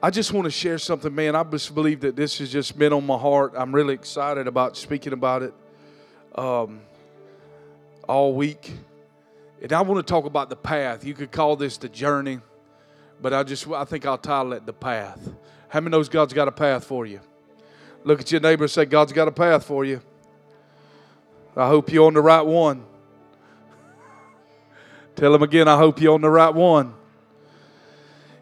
I 0.02 0.10
just 0.10 0.34
want 0.34 0.46
to 0.46 0.52
share 0.52 0.80
something, 0.80 1.14
man. 1.14 1.36
I 1.36 1.44
just 1.44 1.76
believe 1.76 2.00
that 2.00 2.16
this 2.16 2.40
has 2.40 2.52
just 2.52 2.76
been 2.76 2.92
on 2.92 3.06
my 3.06 3.20
heart. 3.20 3.54
I'm 3.56 3.76
really 3.76 3.94
excited 3.94 4.48
about 4.48 4.78
speaking 4.78 5.14
about 5.14 5.44
it 5.44 5.54
um, 6.34 6.82
all 8.10 8.34
week. 8.34 8.74
And 9.62 9.74
I 9.74 9.82
want 9.82 10.04
to 10.04 10.12
talk 10.12 10.26
about 10.26 10.50
the 10.50 10.56
path. 10.56 11.06
You 11.06 11.14
could 11.14 11.32
call 11.32 11.56
this 11.56 11.78
the 11.78 11.88
journey, 11.88 12.40
but 13.22 13.34
I 13.34 13.44
just 13.44 13.68
I 13.68 13.86
think 13.86 14.06
I'll 14.06 14.18
title 14.18 14.54
it 14.54 14.66
the 14.66 14.74
path. 14.74 15.20
How 15.70 15.80
many 15.80 15.92
knows 15.92 16.10
God's 16.10 16.34
got 16.34 16.48
a 16.48 16.52
path 16.52 16.84
for 16.86 17.06
you? 17.06 17.20
Look 18.04 18.22
at 18.22 18.32
your 18.32 18.42
neighbor 18.42 18.64
and 18.64 18.72
say, 18.72 18.86
God's 18.86 19.12
got 19.12 19.28
a 19.28 19.32
path 19.32 19.66
for 19.66 19.84
you. 19.84 20.00
I 21.56 21.68
hope 21.68 21.92
you're 21.92 22.06
on 22.06 22.14
the 22.14 22.22
right 22.22 22.46
one. 22.46 22.86
Tell 25.16 25.34
him 25.34 25.42
again, 25.42 25.68
I 25.68 25.78
hope 25.78 26.00
you're 26.00 26.14
on 26.14 26.22
the 26.22 26.30
right 26.30 26.54
one. 26.54 26.94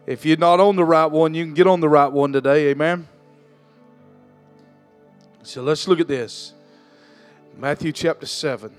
If 0.06 0.26
you're 0.26 0.36
not 0.36 0.60
on 0.60 0.76
the 0.76 0.84
right 0.84 1.06
one, 1.06 1.32
you 1.32 1.44
can 1.44 1.54
get 1.54 1.66
on 1.66 1.80
the 1.80 1.88
right 1.88 2.12
one 2.12 2.32
today. 2.32 2.68
Amen. 2.68 3.08
So 5.42 5.62
let's 5.62 5.88
look 5.88 6.00
at 6.00 6.08
this. 6.08 6.52
Matthew 7.56 7.92
chapter 7.92 8.26
7. 8.26 8.72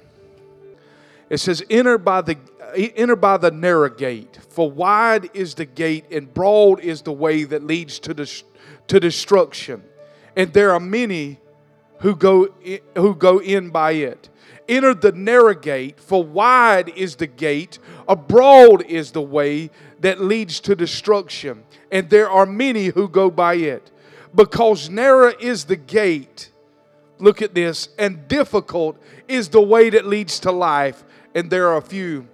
It 1.29 1.37
says, 1.37 1.63
Enter 1.69 1.97
by 1.97 2.21
the 2.21 2.37
enter 2.75 3.15
by 3.15 3.37
the 3.37 3.51
narrow 3.51 3.89
gate, 3.89 4.39
for 4.49 4.69
wide 4.69 5.29
is 5.33 5.55
the 5.55 5.65
gate 5.65 6.05
and 6.11 6.33
broad 6.33 6.79
is 6.79 7.01
the 7.01 7.11
way 7.11 7.43
that 7.43 7.63
leads 7.63 7.99
to, 7.99 8.13
the, 8.13 8.43
to 8.87 8.99
destruction. 8.99 9.83
And 10.35 10.51
there 10.53 10.71
are 10.71 10.79
many 10.79 11.39
who 11.99 12.15
go, 12.15 12.49
in, 12.63 12.79
who 12.95 13.15
go 13.15 13.39
in 13.39 13.69
by 13.69 13.91
it. 13.93 14.29
Enter 14.67 14.93
the 14.93 15.11
narrow 15.11 15.53
gate, 15.53 15.99
for 15.99 16.23
wide 16.23 16.89
is 16.89 17.15
the 17.15 17.27
gate, 17.27 17.79
abroad 18.07 18.83
is 18.87 19.11
the 19.11 19.21
way 19.21 19.69
that 19.99 20.19
leads 20.19 20.59
to 20.61 20.75
destruction, 20.75 21.63
and 21.91 22.09
there 22.09 22.29
are 22.29 22.45
many 22.45 22.87
who 22.87 23.07
go 23.07 23.29
by 23.29 23.55
it. 23.55 23.91
Because 24.33 24.89
narrow 24.89 25.33
is 25.39 25.65
the 25.65 25.75
gate, 25.75 26.51
look 27.19 27.41
at 27.41 27.53
this, 27.53 27.89
and 27.97 28.27
difficult 28.27 29.01
is 29.27 29.49
the 29.49 29.61
way 29.61 29.89
that 29.91 30.05
leads 30.05 30.39
to 30.41 30.51
life, 30.51 31.03
and 31.33 31.49
there 31.49 31.69
are 31.69 31.81
few 31.81 32.27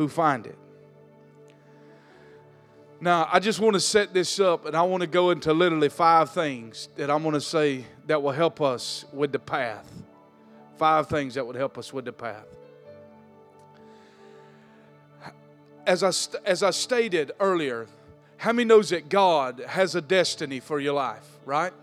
who 0.00 0.08
find 0.08 0.46
it. 0.46 0.56
Now, 3.02 3.28
I 3.30 3.38
just 3.38 3.60
want 3.60 3.74
to 3.74 3.80
set 3.80 4.14
this 4.14 4.40
up, 4.40 4.64
and 4.64 4.74
I 4.74 4.80
want 4.80 5.02
to 5.02 5.06
go 5.06 5.28
into 5.28 5.52
literally 5.52 5.90
five 5.90 6.30
things 6.30 6.88
that 6.96 7.10
I'm 7.10 7.22
going 7.22 7.34
to 7.34 7.40
say 7.42 7.84
that 8.06 8.22
will 8.22 8.32
help 8.32 8.62
us 8.62 9.04
with 9.12 9.30
the 9.30 9.38
path. 9.38 9.92
Five 10.78 11.10
things 11.10 11.34
that 11.34 11.46
would 11.46 11.54
help 11.54 11.76
us 11.76 11.92
with 11.92 12.06
the 12.06 12.14
path. 12.14 12.46
As 15.86 16.02
I, 16.02 16.12
as 16.46 16.62
I 16.62 16.70
stated 16.70 17.32
earlier, 17.38 17.86
how 18.38 18.52
many 18.52 18.64
knows 18.64 18.88
that 18.88 19.10
God 19.10 19.62
has 19.68 19.94
a 19.94 20.00
destiny 20.00 20.60
for 20.60 20.80
your 20.80 20.94
life, 20.94 21.28
right? 21.44 21.74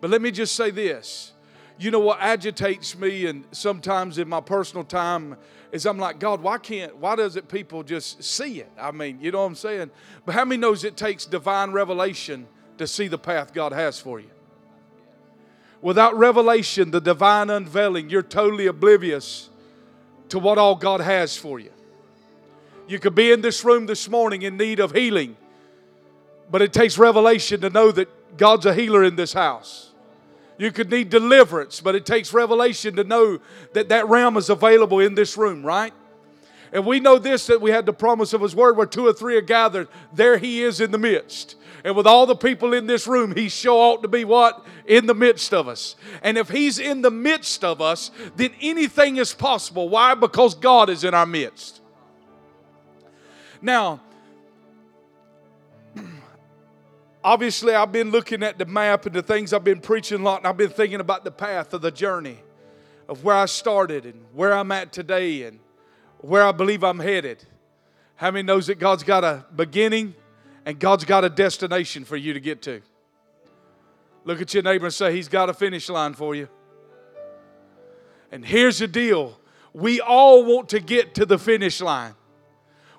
But 0.00 0.10
let 0.10 0.20
me 0.20 0.32
just 0.32 0.56
say 0.56 0.72
this. 0.72 1.30
You 1.78 1.92
know 1.92 2.00
what 2.00 2.18
agitates 2.20 2.98
me, 2.98 3.26
and 3.26 3.44
sometimes 3.52 4.18
in 4.18 4.28
my 4.28 4.40
personal 4.40 4.82
time, 4.82 5.36
is 5.74 5.86
I'm 5.86 5.98
like, 5.98 6.20
God, 6.20 6.40
why 6.40 6.58
can't, 6.58 6.96
why 6.98 7.16
doesn't 7.16 7.48
people 7.48 7.82
just 7.82 8.22
see 8.22 8.60
it? 8.60 8.70
I 8.78 8.92
mean, 8.92 9.18
you 9.20 9.32
know 9.32 9.40
what 9.40 9.46
I'm 9.46 9.54
saying? 9.56 9.90
But 10.24 10.36
how 10.36 10.44
many 10.44 10.60
knows 10.60 10.84
it 10.84 10.96
takes 10.96 11.26
divine 11.26 11.72
revelation 11.72 12.46
to 12.78 12.86
see 12.86 13.08
the 13.08 13.18
path 13.18 13.52
God 13.52 13.72
has 13.72 13.98
for 13.98 14.20
you? 14.20 14.30
Without 15.82 16.16
revelation, 16.16 16.92
the 16.92 17.00
divine 17.00 17.50
unveiling, 17.50 18.08
you're 18.08 18.22
totally 18.22 18.68
oblivious 18.68 19.50
to 20.28 20.38
what 20.38 20.58
all 20.58 20.76
God 20.76 21.00
has 21.00 21.36
for 21.36 21.58
you. 21.58 21.72
You 22.86 23.00
could 23.00 23.16
be 23.16 23.32
in 23.32 23.40
this 23.40 23.64
room 23.64 23.86
this 23.86 24.08
morning 24.08 24.42
in 24.42 24.56
need 24.56 24.78
of 24.78 24.92
healing, 24.92 25.36
but 26.52 26.62
it 26.62 26.72
takes 26.72 26.96
revelation 26.98 27.60
to 27.62 27.70
know 27.70 27.90
that 27.90 28.36
God's 28.36 28.64
a 28.64 28.74
healer 28.74 29.02
in 29.02 29.16
this 29.16 29.32
house. 29.32 29.90
You 30.56 30.70
could 30.70 30.90
need 30.90 31.10
deliverance, 31.10 31.80
but 31.80 31.94
it 31.94 32.06
takes 32.06 32.32
revelation 32.32 32.96
to 32.96 33.04
know 33.04 33.40
that 33.72 33.88
that 33.88 34.08
realm 34.08 34.36
is 34.36 34.50
available 34.50 35.00
in 35.00 35.14
this 35.14 35.36
room, 35.36 35.64
right? 35.64 35.92
And 36.72 36.84
we 36.84 37.00
know 37.00 37.18
this 37.18 37.46
that 37.46 37.60
we 37.60 37.70
had 37.70 37.86
the 37.86 37.92
promise 37.92 38.32
of 38.32 38.40
His 38.40 38.54
Word 38.54 38.76
where 38.76 38.86
two 38.86 39.06
or 39.06 39.12
three 39.12 39.36
are 39.36 39.40
gathered, 39.40 39.88
there 40.12 40.38
He 40.38 40.62
is 40.62 40.80
in 40.80 40.90
the 40.90 40.98
midst. 40.98 41.56
And 41.84 41.94
with 41.94 42.06
all 42.06 42.26
the 42.26 42.36
people 42.36 42.72
in 42.72 42.86
this 42.86 43.06
room, 43.06 43.34
He 43.34 43.48
sure 43.48 43.78
ought 43.78 44.02
to 44.02 44.08
be 44.08 44.24
what? 44.24 44.64
In 44.86 45.06
the 45.06 45.14
midst 45.14 45.52
of 45.52 45.68
us. 45.68 45.96
And 46.22 46.38
if 46.38 46.48
He's 46.48 46.78
in 46.78 47.02
the 47.02 47.10
midst 47.10 47.62
of 47.62 47.80
us, 47.80 48.10
then 48.36 48.50
anything 48.60 49.18
is 49.18 49.34
possible. 49.34 49.88
Why? 49.88 50.14
Because 50.14 50.54
God 50.54 50.90
is 50.90 51.04
in 51.04 51.14
our 51.14 51.26
midst. 51.26 51.80
Now, 53.60 54.00
obviously 57.24 57.74
I've 57.74 57.90
been 57.90 58.10
looking 58.10 58.42
at 58.42 58.58
the 58.58 58.66
map 58.66 59.06
and 59.06 59.14
the 59.14 59.22
things 59.22 59.52
I've 59.52 59.64
been 59.64 59.80
preaching 59.80 60.20
a 60.20 60.22
lot, 60.22 60.40
and 60.40 60.46
I've 60.46 60.58
been 60.58 60.70
thinking 60.70 61.00
about 61.00 61.24
the 61.24 61.30
path 61.30 61.72
of 61.72 61.80
the 61.80 61.90
journey 61.90 62.38
of 63.08 63.24
where 63.24 63.34
I 63.34 63.46
started 63.46 64.04
and 64.04 64.24
where 64.32 64.52
I'm 64.52 64.70
at 64.70 64.92
today 64.92 65.42
and 65.44 65.58
where 66.18 66.44
I 66.44 66.52
believe 66.52 66.84
I'm 66.84 66.98
headed. 66.98 67.44
How 68.16 68.30
many 68.30 68.44
knows 68.44 68.68
that 68.68 68.78
God's 68.78 69.02
got 69.02 69.24
a 69.24 69.44
beginning 69.56 70.14
and 70.64 70.78
God's 70.78 71.04
got 71.04 71.24
a 71.24 71.28
destination 71.28 72.04
for 72.04 72.16
you 72.16 72.34
to 72.34 72.40
get 72.40 72.62
to? 72.62 72.82
Look 74.24 74.40
at 74.40 74.54
your 74.54 74.62
neighbor 74.62 74.86
and 74.86 74.94
say, 74.94 75.14
He's 75.14 75.28
got 75.28 75.50
a 75.50 75.54
finish 75.54 75.88
line 75.88 76.14
for 76.14 76.34
you. 76.34 76.48
And 78.30 78.44
here's 78.44 78.78
the 78.78 78.88
deal 78.88 79.38
we 79.72 80.00
all 80.00 80.44
want 80.44 80.68
to 80.70 80.80
get 80.80 81.14
to 81.16 81.26
the 81.26 81.38
finish 81.38 81.80
line. 81.80 82.14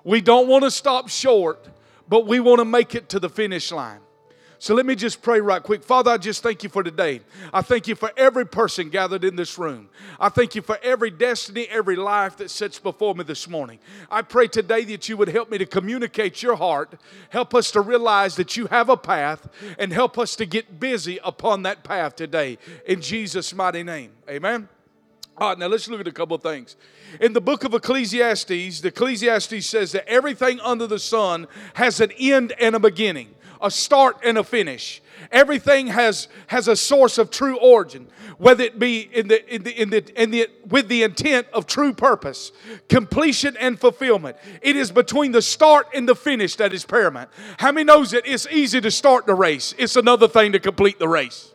We 0.04 0.20
don't 0.20 0.46
want 0.46 0.62
to 0.64 0.70
stop 0.70 1.08
short, 1.08 1.68
but 2.08 2.26
we 2.26 2.38
want 2.38 2.60
to 2.60 2.64
make 2.64 2.94
it 2.94 3.08
to 3.08 3.18
the 3.18 3.28
finish 3.28 3.72
line. 3.72 4.00
So 4.58 4.74
let 4.74 4.86
me 4.86 4.94
just 4.94 5.20
pray 5.20 5.40
right 5.40 5.62
quick. 5.62 5.82
Father, 5.82 6.10
I 6.10 6.16
just 6.16 6.42
thank 6.42 6.62
you 6.62 6.68
for 6.68 6.82
today. 6.82 7.20
I 7.52 7.62
thank 7.62 7.86
you 7.86 7.94
for 7.94 8.10
every 8.16 8.46
person 8.46 8.88
gathered 8.88 9.24
in 9.24 9.36
this 9.36 9.58
room. 9.58 9.88
I 10.18 10.28
thank 10.30 10.54
you 10.54 10.62
for 10.62 10.78
every 10.82 11.10
destiny, 11.10 11.66
every 11.70 11.96
life 11.96 12.36
that 12.38 12.50
sits 12.50 12.78
before 12.78 13.14
me 13.14 13.24
this 13.24 13.48
morning. 13.48 13.78
I 14.10 14.22
pray 14.22 14.48
today 14.48 14.84
that 14.84 15.08
you 15.08 15.16
would 15.18 15.28
help 15.28 15.50
me 15.50 15.58
to 15.58 15.66
communicate 15.66 16.42
your 16.42 16.56
heart, 16.56 16.98
help 17.28 17.54
us 17.54 17.70
to 17.72 17.80
realize 17.80 18.36
that 18.36 18.56
you 18.56 18.66
have 18.66 18.88
a 18.88 18.96
path, 18.96 19.48
and 19.78 19.92
help 19.92 20.18
us 20.18 20.36
to 20.36 20.46
get 20.46 20.80
busy 20.80 21.18
upon 21.22 21.62
that 21.64 21.84
path 21.84 22.16
today. 22.16 22.58
In 22.86 23.00
Jesus' 23.02 23.54
mighty 23.54 23.82
name. 23.82 24.12
Amen. 24.28 24.68
All 25.38 25.50
right, 25.50 25.58
now 25.58 25.66
let's 25.66 25.86
look 25.86 26.00
at 26.00 26.08
a 26.08 26.12
couple 26.12 26.34
of 26.34 26.42
things. 26.42 26.76
In 27.20 27.34
the 27.34 27.42
book 27.42 27.64
of 27.64 27.74
Ecclesiastes, 27.74 28.80
the 28.80 28.88
Ecclesiastes 28.88 29.66
says 29.66 29.92
that 29.92 30.08
everything 30.08 30.58
under 30.60 30.86
the 30.86 30.98
sun 30.98 31.46
has 31.74 32.00
an 32.00 32.10
end 32.18 32.54
and 32.58 32.74
a 32.74 32.80
beginning 32.80 33.34
a 33.60 33.70
start 33.70 34.18
and 34.24 34.38
a 34.38 34.44
finish. 34.44 35.02
Everything 35.32 35.88
has, 35.88 36.28
has 36.48 36.68
a 36.68 36.76
source 36.76 37.18
of 37.18 37.30
true 37.30 37.58
origin, 37.58 38.06
whether 38.38 38.64
it 38.64 38.78
be 38.78 39.00
in 39.00 39.28
the, 39.28 39.54
in 39.54 39.62
the, 39.62 39.80
in 39.80 39.90
the, 39.90 40.22
in 40.22 40.30
the, 40.30 40.50
with 40.68 40.88
the 40.88 41.02
intent 41.02 41.46
of 41.52 41.66
true 41.66 41.92
purpose, 41.92 42.52
completion 42.88 43.56
and 43.58 43.78
fulfillment. 43.78 44.36
It 44.62 44.76
is 44.76 44.90
between 44.90 45.32
the 45.32 45.42
start 45.42 45.88
and 45.94 46.08
the 46.08 46.14
finish 46.14 46.56
that 46.56 46.72
is 46.72 46.84
paramount. 46.84 47.30
How 47.58 47.72
many 47.72 47.84
knows 47.84 48.10
that 48.10 48.26
it's 48.26 48.46
easy 48.50 48.80
to 48.80 48.90
start 48.90 49.26
the 49.26 49.34
race? 49.34 49.74
It's 49.78 49.96
another 49.96 50.28
thing 50.28 50.52
to 50.52 50.60
complete 50.60 50.98
the 50.98 51.08
race. 51.08 51.52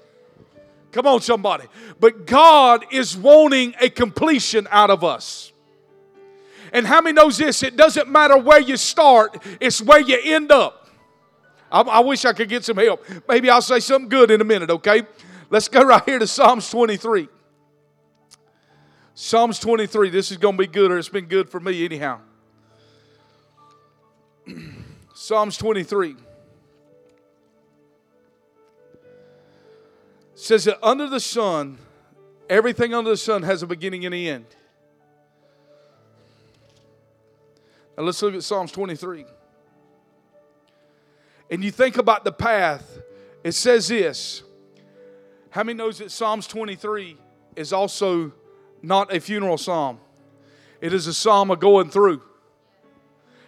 Come 0.92 1.08
on, 1.08 1.22
somebody. 1.22 1.66
But 2.00 2.26
God 2.26 2.86
is 2.92 3.16
wanting 3.16 3.76
a 3.80 3.90
completion 3.90 4.68
out 4.72 4.90
of 4.90 5.04
us. 5.04 5.54
And 6.74 6.86
how 6.86 7.02
many 7.02 7.14
knows 7.14 7.38
this? 7.38 7.64
It 7.64 7.76
doesn't 7.76 8.10
matter 8.10 8.38
where 8.38 8.60
you 8.60 8.78
start, 8.78 9.42
it's 9.60 9.82
where 9.82 10.00
you 10.00 10.18
end 10.24 10.52
up. 10.52 10.81
I, 11.72 11.82
I 11.82 12.00
wish 12.02 12.26
I 12.26 12.34
could 12.34 12.50
get 12.50 12.66
some 12.66 12.78
help. 12.78 13.04
Maybe 13.28 13.50
I'll 13.50 13.62
say 13.62 13.80
something 13.80 14.10
good 14.10 14.32
in 14.32 14.42
a 14.42 14.44
minute, 14.44 14.70
okay? 14.70 15.04
Let's 15.50 15.68
go 15.68 15.84
right 15.84 16.04
here 16.06 16.20
to 16.20 16.28
Psalms 16.28 16.70
23. 16.70 17.30
Psalms 19.14 19.60
23. 19.60 20.10
This 20.10 20.32
is 20.32 20.38
going 20.38 20.58
to 20.58 20.64
be 20.64 20.68
good, 20.68 20.92
or 20.92 20.98
it's 20.98 21.10
been 21.10 21.26
good 21.26 21.50
for 21.50 21.60
me 21.60 21.86
anyhow. 21.86 22.20
Psalms 25.14 25.58
23 25.58 26.16
says 30.34 30.64
that 30.66 30.84
under 30.84 31.08
the 31.08 31.20
sun, 31.20 31.78
everything 32.50 32.94
under 32.94 33.12
the 33.12 33.18
sun 33.18 33.44
has 33.44 33.62
a 33.62 33.68
beginning 33.68 34.06
and 34.06 34.16
an 34.16 34.22
end. 34.22 34.46
Now 37.98 38.04
let's 38.04 38.22
look 38.22 38.34
at 38.34 38.44
Psalms 38.44 38.72
23 38.72 39.26
and 41.52 41.64
you 41.64 41.70
think 41.70 41.98
about 41.98 42.24
the 42.24 42.32
path, 42.32 43.00
it 43.44 43.52
says 43.52 43.90
this. 43.90 44.42
How 45.50 45.64
many 45.64 45.78
knows 45.78 45.98
that 45.98 46.10
Psalms 46.10 46.48
23 46.48 47.18
is 47.58 47.74
also 47.74 48.32
not 48.82 49.14
a 49.14 49.20
funeral 49.20 49.58
psalm? 49.58 50.00
It 50.80 50.94
is 50.94 51.08
a 51.08 51.14
psalm 51.14 51.52
of 51.52 51.60
going 51.60 51.90
through. 51.90 52.22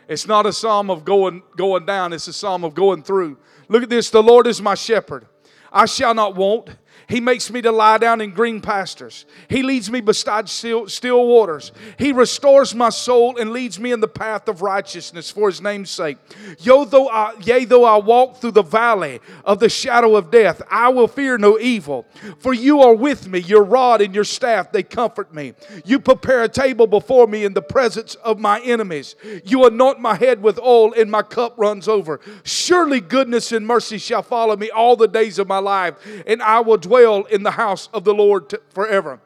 It's 0.10 0.28
not 0.28 0.46
a 0.46 0.52
psalm 0.52 0.90
of 0.90 1.06
going, 1.06 1.44
going 1.56 1.86
down, 1.86 2.12
it's 2.12 2.28
a 2.28 2.34
psalm 2.34 2.66
of 2.66 2.76
going 2.76 3.04
through. 3.04 3.38
Look 3.70 3.84
at 3.84 3.90
this 3.90 4.10
the 4.10 4.22
Lord 4.22 4.48
is 4.48 4.62
my 4.62 4.76
shepherd. 4.76 5.26
I 5.72 5.86
shall 5.86 6.14
not 6.14 6.36
want. 6.36 6.76
He 7.10 7.20
makes 7.20 7.52
me 7.52 7.62
to 7.62 7.72
lie 7.72 7.98
down 7.98 8.22
in 8.22 8.32
green 8.32 8.62
pastures. 8.62 9.26
He 9.50 9.62
leads 9.62 9.92
me 9.92 10.02
beside 10.02 10.50
still, 10.50 10.88
waters. 11.28 11.72
He 12.00 12.12
restores 12.12 12.74
my 12.74 12.90
soul 12.90 13.38
and 13.38 13.52
leads 13.52 13.80
me 13.80 13.92
in 13.92 14.00
the 14.00 14.08
path 14.08 14.48
of 14.48 14.62
righteousness 14.62 15.30
for 15.30 15.50
his 15.50 15.62
name's 15.62 15.90
sake. 15.90 16.18
Yea, 16.60 16.86
though 16.86 17.10
I, 17.10 17.34
yea, 17.44 17.66
though 17.66 17.84
I 17.84 17.98
walk 17.98 18.38
through 18.38 18.52
the 18.52 18.64
valley 18.64 19.20
of 19.44 19.60
the 19.60 19.70
shadow 19.70 20.16
of 20.16 20.32
death, 20.32 20.62
I 20.70 20.90
will 20.90 21.08
fear 21.08 21.38
no 21.38 21.60
evil. 21.60 22.06
For 22.40 22.54
you 22.54 22.82
are 22.82 22.96
with 22.96 23.28
me, 23.28 23.40
your 23.40 23.64
rod 23.64 24.02
and 24.02 24.16
your 24.16 24.24
staff, 24.24 24.72
they 24.72 24.84
comfort 24.84 25.34
me. 25.34 25.54
You 25.84 26.00
prepare 26.00 26.44
a 26.44 26.50
table 26.50 26.88
before 26.88 27.28
me 27.28 27.44
in 27.44 27.54
the 27.54 27.62
presence 27.62 28.16
of 28.16 28.40
my 28.40 28.62
enemies. 28.62 29.16
You 29.44 29.66
anoint 29.66 30.00
my 30.00 30.16
head 30.16 30.42
with 30.42 30.58
oil, 30.60 30.94
and 30.94 31.12
my 31.12 31.22
cup 31.22 31.56
runs 31.58 31.88
over. 31.88 32.22
Surely 32.44 33.02
goodness 33.02 33.52
and 33.52 33.68
mercy 33.68 33.98
shall 33.98 34.24
follow 34.24 34.56
me 34.56 34.70
all 34.70 34.96
the 34.96 35.08
days 35.08 35.38
of 35.38 35.48
my 35.48 35.60
life, 35.60 35.96
and 36.26 36.42
I 36.42 36.62
will 36.62 36.78
dwell 36.78 36.93
dwell 36.94 37.24
in 37.24 37.42
the 37.42 37.52
house 37.52 37.90
of 37.92 38.04
the 38.04 38.14
Lord 38.14 38.54
forever. 38.70 39.20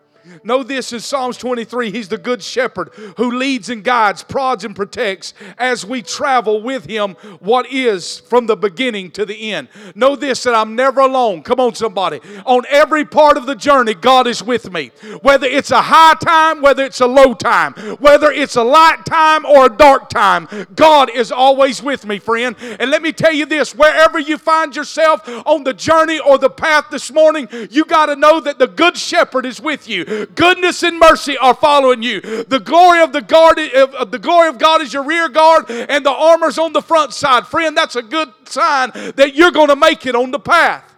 Know 0.44 0.64
this 0.64 0.94
in 0.94 1.00
Psalms 1.00 1.38
23 1.38 1.92
He's 1.92 2.10
the 2.10 2.18
good 2.18 2.42
shepherd 2.42 2.90
who 3.18 3.32
leads 3.32 3.70
and 3.70 3.84
guides, 3.84 4.24
prods 4.24 4.64
and 4.64 4.76
protects 4.76 5.34
as 5.58 5.86
we 5.86 6.02
travel 6.02 6.62
with 6.62 6.86
Him 6.86 7.16
what 7.40 7.72
is 7.72 8.20
from 8.20 8.48
the 8.48 8.56
beginning 8.56 9.12
to 9.12 9.26
the 9.26 9.52
end. 9.52 9.68
Know 9.96 10.16
this 10.16 10.44
that 10.44 10.56
I'm 10.56 10.76
never 10.76 11.02
alone. 11.02 11.44
Come 11.44 11.60
on, 11.60 11.76
somebody. 11.76 12.20
On 12.46 12.64
every 12.70 13.06
part 13.06 13.38
of 13.38 13.46
the 13.46 13.56
journey, 13.56 13.94
God 13.94 14.28
is 14.28 14.44
with 14.44 14.72
me. 14.72 14.92
Whether 15.22 15.48
it's 15.48 15.72
a 15.72 15.82
high 15.82 16.16
time, 16.16 16.62
whether 16.62 16.84
it's 16.84 17.02
a 17.02 17.08
low 17.08 17.34
time, 17.34 17.74
whether 18.00 18.32
it's 18.32 18.56
a 18.56 18.64
light 18.64 19.06
time 19.06 19.46
or 19.46 19.66
a 19.66 19.70
dark 19.70 20.10
time, 20.10 20.48
God 20.76 21.10
is 21.10 21.32
always 21.32 21.82
with 21.82 22.06
me, 22.06 22.20
friend. 22.20 22.56
And 22.80 22.92
let 22.92 23.02
me 23.02 23.12
tell 23.12 23.34
you 23.34 23.46
this 23.46 23.76
wherever 23.76 24.20
you 24.20 24.38
find 24.38 24.76
yourself 24.76 25.28
on 25.46 25.64
the 25.64 25.74
journey 25.74 26.20
or 26.20 26.38
the 26.38 26.50
path 26.50 26.86
this 26.92 27.12
morning, 27.12 27.48
you 27.70 27.86
got 27.86 28.08
to 28.08 28.16
know 28.16 28.40
that 28.40 28.60
the 28.60 28.68
good 28.68 28.98
shepherd 28.98 29.46
is 29.46 29.62
with 29.62 29.88
you. 29.88 30.17
Goodness 30.36 30.84
and 30.84 31.00
mercy 31.00 31.38
are 31.38 31.54
following 31.54 32.04
you. 32.04 32.22
The 32.22 32.60
glory 32.60 33.02
of 33.02 33.14
the 33.14 33.22
guard, 33.22 33.60
of 33.60 34.12
the 34.12 34.20
glory 34.20 34.50
of 34.50 34.58
God 34.58 34.82
is 34.82 34.94
your 34.94 35.04
rear 35.04 35.30
guard, 35.30 35.70
and 35.70 36.06
the 36.06 36.12
armor's 36.12 36.58
on 36.58 36.74
the 36.74 36.82
front 36.82 37.14
side. 37.14 37.48
Friend, 37.48 37.76
that's 37.76 37.96
a 37.96 38.02
good 38.02 38.30
sign 38.46 38.92
that 39.16 39.36
you're 39.36 39.52
going 39.52 39.70
to 39.70 39.76
make 39.76 40.06
it 40.06 40.16
on 40.16 40.32
the 40.32 40.40
path. 40.40 40.96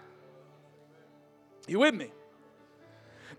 You 1.67 1.79
with 1.79 1.95
me? 1.95 2.11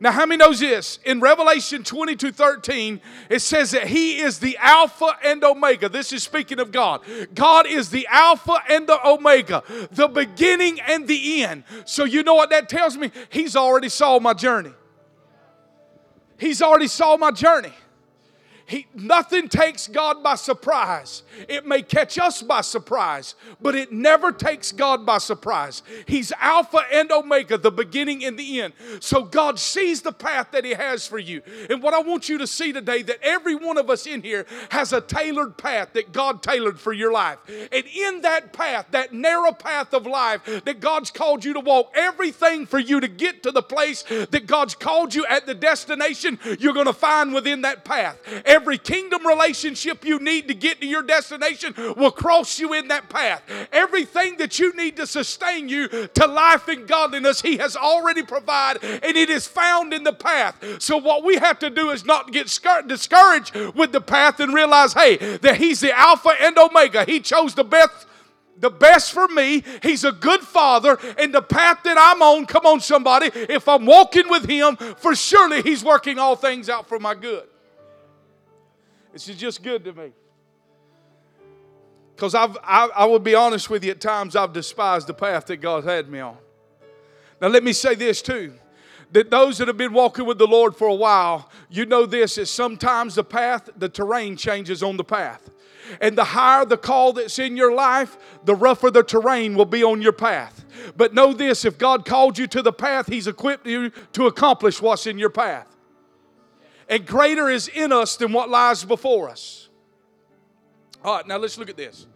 Now, 0.02 0.12
how 0.12 0.24
many 0.24 0.38
knows 0.38 0.60
this? 0.60 0.98
In 1.04 1.20
Revelation 1.20 1.84
22 1.84 2.32
13, 2.32 3.02
it 3.28 3.40
says 3.40 3.72
that 3.72 3.86
He 3.86 4.18
is 4.18 4.38
the 4.38 4.56
Alpha 4.58 5.14
and 5.22 5.44
Omega. 5.44 5.90
This 5.90 6.10
is 6.14 6.22
speaking 6.22 6.58
of 6.58 6.72
God. 6.72 7.02
God 7.34 7.66
is 7.66 7.90
the 7.90 8.08
Alpha 8.10 8.56
and 8.70 8.86
the 8.86 8.98
Omega, 9.06 9.62
the 9.90 10.08
beginning 10.08 10.80
and 10.80 11.06
the 11.06 11.44
end. 11.44 11.64
So, 11.84 12.04
you 12.04 12.22
know 12.22 12.34
what 12.34 12.48
that 12.48 12.70
tells 12.70 12.96
me? 12.96 13.12
He's 13.28 13.54
already 13.54 13.90
saw 13.90 14.18
my 14.18 14.32
journey. 14.32 14.72
He's 16.40 16.62
already 16.62 16.88
saw 16.88 17.18
my 17.18 17.30
journey. 17.30 17.72
He, 18.70 18.86
nothing 18.94 19.48
takes 19.48 19.88
God 19.88 20.22
by 20.22 20.36
surprise. 20.36 21.24
It 21.48 21.66
may 21.66 21.82
catch 21.82 22.20
us 22.20 22.40
by 22.40 22.60
surprise, 22.60 23.34
but 23.60 23.74
it 23.74 23.90
never 23.90 24.30
takes 24.30 24.70
God 24.70 25.04
by 25.04 25.18
surprise. 25.18 25.82
He's 26.06 26.30
Alpha 26.38 26.78
and 26.92 27.10
Omega, 27.10 27.58
the 27.58 27.72
beginning 27.72 28.24
and 28.24 28.38
the 28.38 28.60
end. 28.60 28.74
So 29.00 29.24
God 29.24 29.58
sees 29.58 30.02
the 30.02 30.12
path 30.12 30.52
that 30.52 30.64
He 30.64 30.74
has 30.74 31.04
for 31.04 31.18
you. 31.18 31.42
And 31.68 31.82
what 31.82 31.94
I 31.94 31.98
want 31.98 32.28
you 32.28 32.38
to 32.38 32.46
see 32.46 32.72
today 32.72 33.02
that 33.02 33.18
every 33.22 33.56
one 33.56 33.76
of 33.76 33.90
us 33.90 34.06
in 34.06 34.22
here 34.22 34.46
has 34.70 34.92
a 34.92 35.00
tailored 35.00 35.56
path 35.56 35.94
that 35.94 36.12
God 36.12 36.40
tailored 36.40 36.78
for 36.78 36.92
your 36.92 37.10
life. 37.10 37.38
And 37.48 37.84
in 37.86 38.20
that 38.20 38.52
path, 38.52 38.86
that 38.92 39.12
narrow 39.12 39.50
path 39.50 39.92
of 39.92 40.06
life 40.06 40.44
that 40.64 40.78
God's 40.78 41.10
called 41.10 41.44
you 41.44 41.54
to 41.54 41.60
walk, 41.60 41.90
everything 41.96 42.66
for 42.66 42.78
you 42.78 43.00
to 43.00 43.08
get 43.08 43.42
to 43.42 43.50
the 43.50 43.62
place 43.62 44.04
that 44.04 44.46
God's 44.46 44.76
called 44.76 45.12
you 45.12 45.26
at 45.26 45.46
the 45.46 45.54
destination, 45.56 46.38
you're 46.60 46.72
going 46.72 46.86
to 46.86 46.92
find 46.92 47.34
within 47.34 47.62
that 47.62 47.84
path. 47.84 48.16
Every 48.44 48.59
kingdom 48.78 49.26
relationship 49.26 50.04
you 50.04 50.18
need 50.18 50.48
to 50.48 50.54
get 50.54 50.80
to 50.80 50.86
your 50.86 51.02
destination 51.02 51.74
will 51.96 52.10
cross 52.10 52.58
you 52.58 52.74
in 52.74 52.88
that 52.88 53.08
path. 53.08 53.42
Everything 53.72 54.36
that 54.38 54.58
you 54.58 54.74
need 54.74 54.96
to 54.96 55.06
sustain 55.06 55.68
you 55.68 55.88
to 55.88 56.26
life 56.26 56.68
and 56.68 56.86
godliness, 56.86 57.40
He 57.40 57.56
has 57.58 57.76
already 57.76 58.22
provided, 58.22 58.82
and 58.84 59.16
it 59.16 59.30
is 59.30 59.46
found 59.46 59.92
in 59.92 60.04
the 60.04 60.12
path. 60.12 60.82
So, 60.82 60.96
what 60.96 61.24
we 61.24 61.36
have 61.36 61.58
to 61.60 61.70
do 61.70 61.90
is 61.90 62.04
not 62.04 62.32
get 62.32 62.46
discouraged 62.86 63.54
with 63.74 63.92
the 63.92 64.00
path 64.00 64.40
and 64.40 64.54
realize, 64.54 64.92
hey, 64.92 65.16
that 65.38 65.56
He's 65.56 65.80
the 65.80 65.96
Alpha 65.96 66.30
and 66.40 66.56
Omega. 66.58 67.04
He 67.04 67.20
chose 67.20 67.54
the 67.54 67.64
best 67.64 68.06
the 68.60 68.70
best 68.70 69.12
for 69.12 69.26
me. 69.28 69.64
He's 69.82 70.04
a 70.04 70.12
good 70.12 70.42
father, 70.42 70.98
and 71.18 71.34
the 71.34 71.42
path 71.42 71.82
that 71.84 71.96
I'm 71.98 72.22
on, 72.22 72.46
come 72.46 72.66
on, 72.66 72.80
somebody, 72.80 73.30
if 73.34 73.68
I'm 73.68 73.86
walking 73.86 74.28
with 74.28 74.48
Him, 74.48 74.76
for 74.76 75.14
surely 75.14 75.62
He's 75.62 75.82
working 75.82 76.18
all 76.18 76.36
things 76.36 76.68
out 76.68 76.88
for 76.88 76.98
my 76.98 77.14
good. 77.14 77.44
This 79.12 79.28
is 79.28 79.36
just 79.36 79.62
good 79.62 79.84
to 79.84 79.92
me. 79.92 80.12
Because 82.14 82.34
I, 82.34 82.46
I 82.64 83.06
will 83.06 83.18
be 83.18 83.34
honest 83.34 83.70
with 83.70 83.82
you, 83.82 83.92
at 83.92 84.00
times 84.00 84.36
I've 84.36 84.52
despised 84.52 85.06
the 85.06 85.14
path 85.14 85.46
that 85.46 85.56
God 85.56 85.84
had 85.84 86.10
me 86.10 86.20
on. 86.20 86.36
Now, 87.40 87.48
let 87.48 87.64
me 87.64 87.72
say 87.72 87.94
this 87.94 88.20
too 88.20 88.52
that 89.12 89.28
those 89.28 89.58
that 89.58 89.66
have 89.66 89.76
been 89.76 89.92
walking 89.92 90.24
with 90.24 90.38
the 90.38 90.46
Lord 90.46 90.76
for 90.76 90.86
a 90.86 90.94
while, 90.94 91.50
you 91.68 91.84
know 91.84 92.06
this 92.06 92.38
is 92.38 92.48
sometimes 92.48 93.16
the 93.16 93.24
path, 93.24 93.68
the 93.76 93.88
terrain 93.88 94.36
changes 94.36 94.84
on 94.84 94.96
the 94.96 95.02
path. 95.02 95.50
And 96.00 96.16
the 96.16 96.22
higher 96.22 96.64
the 96.64 96.76
call 96.76 97.14
that's 97.14 97.40
in 97.40 97.56
your 97.56 97.74
life, 97.74 98.16
the 98.44 98.54
rougher 98.54 98.88
the 98.90 99.02
terrain 99.02 99.56
will 99.56 99.64
be 99.64 99.82
on 99.82 100.00
your 100.00 100.12
path. 100.12 100.64
But 100.96 101.12
know 101.12 101.32
this 101.32 101.64
if 101.64 101.76
God 101.76 102.04
called 102.04 102.38
you 102.38 102.46
to 102.48 102.62
the 102.62 102.72
path, 102.72 103.08
He's 103.08 103.26
equipped 103.26 103.66
you 103.66 103.90
to 104.12 104.26
accomplish 104.26 104.80
what's 104.80 105.08
in 105.08 105.18
your 105.18 105.30
path 105.30 105.66
and 106.90 107.06
greater 107.06 107.48
is 107.48 107.68
in 107.68 107.92
us 107.92 108.16
than 108.16 108.32
what 108.32 108.50
lies 108.50 108.84
before 108.84 109.30
us. 109.30 109.68
All 111.04 111.16
right, 111.16 111.26
now 111.26 111.36
let's 111.38 111.56
look 111.56 111.70
at 111.70 111.76
this. 111.76 112.06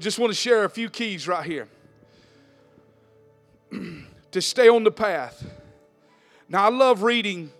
Just 0.00 0.18
want 0.18 0.32
to 0.32 0.36
share 0.36 0.64
a 0.64 0.68
few 0.68 0.90
keys 0.90 1.28
right 1.28 1.46
here 1.46 1.68
to 4.32 4.42
stay 4.42 4.68
on 4.68 4.82
the 4.82 4.90
path. 4.90 5.46
Now, 6.48 6.64
I 6.64 6.70
love 6.70 7.04
reading 7.04 7.50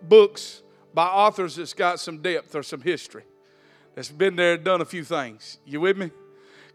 books 0.00 0.62
by 0.94 1.06
authors 1.06 1.56
that's 1.56 1.74
got 1.74 1.98
some 1.98 2.22
depth 2.22 2.54
or 2.54 2.62
some 2.62 2.80
history, 2.80 3.24
that's 3.96 4.08
been 4.08 4.36
there 4.36 4.56
done 4.56 4.80
a 4.80 4.84
few 4.84 5.02
things. 5.02 5.58
You 5.66 5.80
with 5.80 5.96
me? 5.96 6.12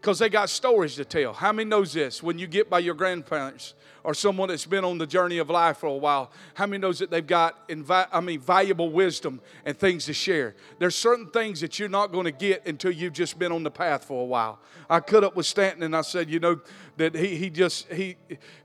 Because 0.04 0.18
they 0.18 0.28
got 0.28 0.50
stories 0.50 0.96
to 0.96 1.04
tell. 1.06 1.32
How 1.32 1.50
many 1.50 1.66
knows 1.66 1.94
this? 1.94 2.22
When 2.22 2.38
you 2.38 2.46
get 2.46 2.68
by 2.68 2.80
your 2.80 2.94
grandparents 2.94 3.72
or 4.02 4.12
someone 4.12 4.50
that's 4.50 4.66
been 4.66 4.84
on 4.84 4.98
the 4.98 5.06
journey 5.06 5.38
of 5.38 5.48
life 5.48 5.78
for 5.78 5.86
a 5.86 5.96
while, 5.96 6.30
how 6.52 6.66
many 6.66 6.78
knows 6.78 6.98
that 6.98 7.10
they've 7.10 7.26
got 7.26 7.66
invi- 7.70 8.06
I 8.12 8.20
mean 8.20 8.38
valuable 8.38 8.90
wisdom 8.90 9.40
and 9.64 9.74
things 9.74 10.04
to 10.04 10.12
share? 10.12 10.56
There's 10.78 10.94
certain 10.94 11.30
things 11.30 11.62
that 11.62 11.78
you're 11.78 11.88
not 11.88 12.12
going 12.12 12.26
to 12.26 12.32
get 12.32 12.66
until 12.66 12.90
you've 12.90 13.14
just 13.14 13.38
been 13.38 13.50
on 13.50 13.62
the 13.62 13.70
path 13.70 14.04
for 14.04 14.20
a 14.20 14.26
while. 14.26 14.58
I 14.90 15.00
cut 15.00 15.24
up 15.24 15.36
with 15.36 15.46
Stanton 15.46 15.82
and 15.82 15.96
I 15.96 16.02
said, 16.02 16.28
you 16.28 16.38
know, 16.38 16.60
that 16.96 17.14
he, 17.14 17.36
he 17.36 17.50
just 17.50 17.92
he 17.92 18.16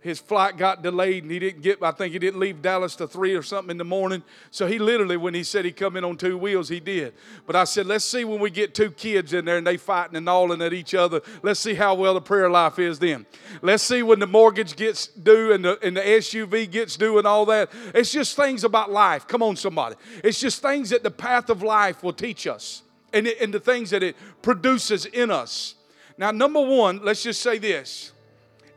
his 0.01 0.19
flight 0.19 0.57
got 0.57 0.83
delayed 0.83 1.23
and 1.23 1.31
he 1.31 1.39
didn't 1.39 1.61
get 1.61 1.81
I 1.81 1.91
think 1.91 2.13
he 2.13 2.19
didn't 2.19 2.39
leave 2.39 2.61
Dallas 2.61 2.95
to 2.97 3.07
three 3.07 3.35
or 3.35 3.41
something 3.41 3.71
in 3.71 3.77
the 3.77 3.85
morning. 3.85 4.23
So 4.51 4.67
he 4.67 4.77
literally 4.77 5.17
when 5.17 5.33
he 5.33 5.43
said 5.43 5.65
he 5.65 5.71
come 5.71 5.97
in 5.97 6.03
on 6.03 6.17
two 6.17 6.37
wheels, 6.37 6.69
he 6.69 6.79
did. 6.79 7.13
But 7.47 7.55
I 7.55 7.63
said, 7.63 7.87
let's 7.87 8.05
see 8.05 8.23
when 8.23 8.39
we 8.39 8.49
get 8.49 8.75
two 8.75 8.91
kids 8.91 9.33
in 9.33 9.45
there 9.45 9.57
and 9.57 9.65
they 9.65 9.77
fighting 9.77 10.15
and 10.15 10.25
gnawing 10.25 10.61
at 10.61 10.73
each 10.73 10.93
other. 10.93 11.21
Let's 11.41 11.59
see 11.59 11.73
how 11.73 11.95
well 11.95 12.13
the 12.13 12.21
prayer 12.21 12.49
life 12.49 12.77
is 12.77 12.99
then. 12.99 13.25
Let's 13.61 13.83
see 13.83 14.03
when 14.03 14.19
the 14.19 14.27
mortgage 14.27 14.75
gets 14.75 15.07
due 15.07 15.53
and 15.53 15.65
the 15.65 15.79
and 15.81 15.97
the 15.97 16.01
SUV 16.01 16.69
gets 16.69 16.97
due 16.97 17.17
and 17.17 17.25
all 17.25 17.45
that. 17.47 17.71
It's 17.95 18.11
just 18.11 18.35
things 18.35 18.63
about 18.63 18.91
life. 18.91 19.27
Come 19.27 19.41
on, 19.41 19.55
somebody. 19.55 19.95
It's 20.23 20.39
just 20.39 20.61
things 20.61 20.91
that 20.91 21.03
the 21.03 21.11
path 21.11 21.49
of 21.49 21.63
life 21.63 22.03
will 22.03 22.13
teach 22.13 22.45
us. 22.45 22.83
And, 23.11 23.25
it, 23.25 23.41
and 23.41 23.51
the 23.51 23.59
things 23.59 23.89
that 23.89 24.03
it 24.03 24.15
produces 24.43 25.07
in 25.07 25.31
us. 25.31 25.73
Now, 26.19 26.31
number 26.31 26.61
one, 26.61 26.99
let's 27.01 27.23
just 27.23 27.41
say 27.41 27.57
this 27.57 28.11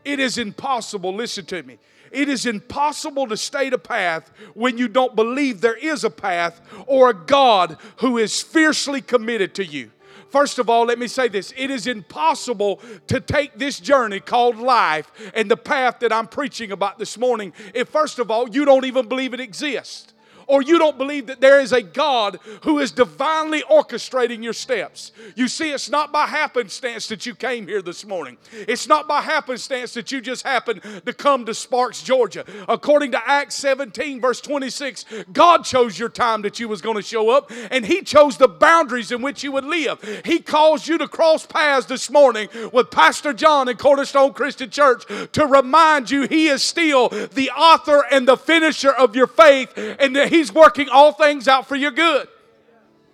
it 0.05 0.19
is 0.19 0.37
impossible, 0.37 1.13
listen 1.13 1.45
to 1.45 1.63
me. 1.63 1.77
It 2.11 2.29
is 2.29 2.45
impossible 2.45 3.27
to 3.27 3.37
state 3.37 3.73
a 3.73 3.77
path 3.77 4.31
when 4.53 4.77
you 4.77 4.87
don't 4.87 5.15
believe 5.15 5.61
there 5.61 5.75
is 5.75 6.03
a 6.03 6.11
path 6.11 6.61
or 6.85 7.09
a 7.09 7.13
God 7.13 7.77
who 7.97 8.19
is 8.19 8.41
fiercely 8.41 9.01
committed 9.01 9.55
to 9.55 9.65
you. 9.65 9.89
First 10.29 10.59
of 10.59 10.69
all, 10.69 10.85
let 10.85 10.99
me 10.99 11.07
say 11.07 11.27
this 11.27 11.53
it 11.57 11.71
is 11.71 11.87
impossible 11.87 12.81
to 13.07 13.19
take 13.19 13.57
this 13.57 13.79
journey 13.79 14.19
called 14.19 14.57
life 14.57 15.11
and 15.33 15.49
the 15.49 15.57
path 15.57 15.99
that 15.99 16.13
I'm 16.13 16.27
preaching 16.27 16.71
about 16.71 16.99
this 16.99 17.17
morning 17.17 17.53
if, 17.73 17.89
first 17.89 18.19
of 18.19 18.29
all, 18.29 18.47
you 18.49 18.65
don't 18.65 18.85
even 18.85 19.07
believe 19.07 19.33
it 19.33 19.39
exists 19.39 20.12
or 20.47 20.61
you 20.61 20.77
don't 20.77 20.97
believe 20.97 21.27
that 21.27 21.41
there 21.41 21.59
is 21.59 21.71
a 21.71 21.81
God 21.81 22.39
who 22.63 22.79
is 22.79 22.91
divinely 22.91 23.61
orchestrating 23.63 24.43
your 24.43 24.53
steps. 24.53 25.11
You 25.35 25.47
see, 25.47 25.71
it's 25.71 25.89
not 25.89 26.11
by 26.11 26.27
happenstance 26.27 27.07
that 27.07 27.25
you 27.25 27.35
came 27.35 27.67
here 27.67 27.81
this 27.81 28.05
morning. 28.05 28.37
It's 28.51 28.87
not 28.87 29.07
by 29.07 29.21
happenstance 29.21 29.93
that 29.93 30.11
you 30.11 30.21
just 30.21 30.43
happened 30.43 30.81
to 31.05 31.13
come 31.13 31.45
to 31.45 31.53
Sparks, 31.53 32.03
Georgia. 32.03 32.45
According 32.67 33.11
to 33.11 33.29
Acts 33.29 33.55
17, 33.55 34.21
verse 34.21 34.41
26, 34.41 35.05
God 35.31 35.63
chose 35.63 35.97
your 35.97 36.09
time 36.09 36.41
that 36.43 36.59
you 36.59 36.67
was 36.67 36.81
going 36.81 36.95
to 36.95 37.01
show 37.01 37.29
up, 37.29 37.51
and 37.71 37.85
He 37.85 38.01
chose 38.01 38.37
the 38.37 38.47
boundaries 38.47 39.11
in 39.11 39.21
which 39.21 39.43
you 39.43 39.51
would 39.51 39.65
live. 39.65 39.99
He 40.25 40.39
caused 40.39 40.87
you 40.87 40.97
to 40.97 41.07
cross 41.07 41.45
paths 41.45 41.85
this 41.85 42.09
morning 42.09 42.49
with 42.71 42.91
Pastor 42.91 43.33
John 43.33 43.67
and 43.67 43.77
Cornerstone 43.77 44.33
Christian 44.33 44.69
Church 44.69 45.03
to 45.31 45.45
remind 45.45 46.11
you 46.11 46.27
He 46.27 46.47
is 46.47 46.63
still 46.63 47.09
the 47.09 47.49
author 47.51 48.05
and 48.11 48.27
the 48.27 48.37
finisher 48.37 48.91
of 48.91 49.15
your 49.15 49.27
faith, 49.27 49.73
and 49.77 50.15
that 50.15 50.29
He's 50.43 50.53
working 50.53 50.89
all 50.89 51.13
things 51.13 51.47
out 51.47 51.69
for 51.69 51.77
your 51.77 51.91
good. 51.91 52.27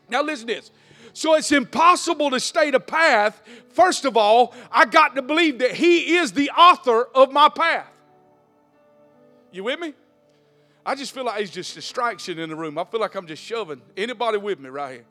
Now, 0.10 0.24
listen 0.24 0.48
to 0.48 0.56
this. 0.56 0.72
So 1.14 1.36
it's 1.36 1.52
impossible 1.52 2.32
to 2.32 2.40
stay 2.40 2.72
the 2.72 2.80
path. 2.80 3.40
First 3.70 4.06
of 4.06 4.18
all, 4.18 4.56
I 4.72 4.86
got 4.86 5.14
to 5.16 5.22
believe 5.22 5.60
that 5.60 5.74
He 5.74 6.16
is 6.16 6.34
the 6.34 6.50
author 6.50 7.04
of 7.14 7.32
my 7.32 7.48
path. 7.48 7.86
You 9.52 9.64
with 9.64 9.80
me? 9.80 9.94
I 10.84 10.96
just 10.96 11.14
feel 11.14 11.24
like 11.24 11.40
it's 11.40 11.52
just 11.52 11.76
distraction 11.76 12.40
in 12.40 12.50
the 12.50 12.56
room. 12.56 12.80
I 12.80 12.84
feel 12.84 13.00
like 13.00 13.14
I'm 13.14 13.28
just 13.28 13.44
shoving. 13.44 13.80
Anybody 13.96 14.40
with 14.40 14.60
me 14.60 14.70
right 14.70 14.94
here? 14.94 15.06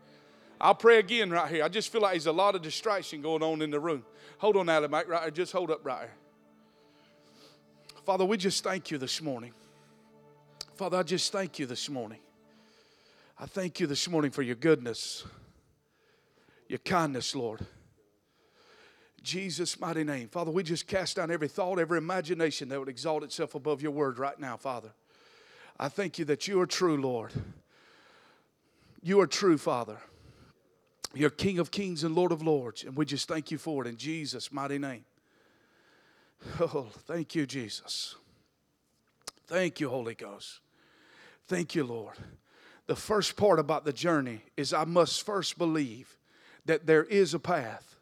I'll 0.60 0.74
pray 0.74 0.98
again 0.98 1.30
right 1.30 1.48
here. 1.48 1.62
I 1.62 1.68
just 1.68 1.92
feel 1.92 2.00
like 2.00 2.14
there's 2.14 2.26
a 2.26 2.32
lot 2.32 2.56
of 2.56 2.62
distraction 2.62 3.22
going 3.22 3.44
on 3.44 3.62
in 3.62 3.70
the 3.70 3.78
room. 3.78 4.04
Hold 4.38 4.56
on, 4.56 4.68
Adam, 4.68 4.90
right 4.90 5.06
here. 5.06 5.30
Just 5.30 5.52
hold 5.52 5.70
up 5.70 5.86
right 5.86 6.00
here. 6.00 6.14
Father, 8.04 8.24
we 8.24 8.36
just 8.36 8.64
thank 8.64 8.90
you 8.90 8.98
this 8.98 9.22
morning. 9.22 9.52
Father, 10.78 10.98
I 10.98 11.02
just 11.02 11.32
thank 11.32 11.58
you 11.58 11.66
this 11.66 11.90
morning. 11.90 12.20
I 13.36 13.46
thank 13.46 13.80
you 13.80 13.88
this 13.88 14.08
morning 14.08 14.30
for 14.30 14.42
your 14.42 14.54
goodness, 14.54 15.24
your 16.68 16.78
kindness, 16.78 17.34
Lord. 17.34 17.66
Jesus' 19.20 19.80
mighty 19.80 20.04
name. 20.04 20.28
Father, 20.28 20.52
we 20.52 20.62
just 20.62 20.86
cast 20.86 21.16
down 21.16 21.32
every 21.32 21.48
thought, 21.48 21.80
every 21.80 21.98
imagination 21.98 22.68
that 22.68 22.78
would 22.78 22.88
exalt 22.88 23.24
itself 23.24 23.56
above 23.56 23.82
your 23.82 23.90
word 23.90 24.20
right 24.20 24.38
now, 24.38 24.56
Father. 24.56 24.90
I 25.80 25.88
thank 25.88 26.16
you 26.16 26.24
that 26.26 26.46
you 26.46 26.60
are 26.60 26.66
true, 26.66 26.96
Lord. 26.96 27.32
You 29.02 29.20
are 29.20 29.26
true, 29.26 29.58
Father. 29.58 29.96
You're 31.12 31.30
King 31.30 31.58
of 31.58 31.72
kings 31.72 32.04
and 32.04 32.14
Lord 32.14 32.30
of 32.30 32.40
lords, 32.40 32.84
and 32.84 32.94
we 32.94 33.04
just 33.04 33.26
thank 33.26 33.50
you 33.50 33.58
for 33.58 33.84
it 33.84 33.88
in 33.88 33.96
Jesus' 33.96 34.52
mighty 34.52 34.78
name. 34.78 35.04
Oh, 36.60 36.86
thank 37.08 37.34
you, 37.34 37.46
Jesus. 37.46 38.14
Thank 39.48 39.80
you, 39.80 39.88
Holy 39.88 40.14
Ghost. 40.14 40.60
Thank 41.48 41.74
you, 41.74 41.82
Lord. 41.82 42.14
The 42.86 42.96
first 42.96 43.36
part 43.36 43.58
about 43.58 43.84
the 43.84 43.92
journey 43.92 44.42
is 44.56 44.72
I 44.72 44.84
must 44.84 45.24
first 45.24 45.58
believe 45.58 46.16
that 46.66 46.86
there 46.86 47.04
is 47.04 47.34
a 47.34 47.38
path. 47.38 47.96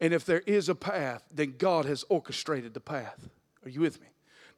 And 0.00 0.12
if 0.12 0.26
there 0.26 0.42
is 0.46 0.68
a 0.68 0.74
path, 0.74 1.24
then 1.34 1.54
God 1.56 1.86
has 1.86 2.04
orchestrated 2.10 2.74
the 2.74 2.80
path. 2.80 3.28
Are 3.64 3.70
you 3.70 3.80
with 3.80 4.00
me? 4.00 4.08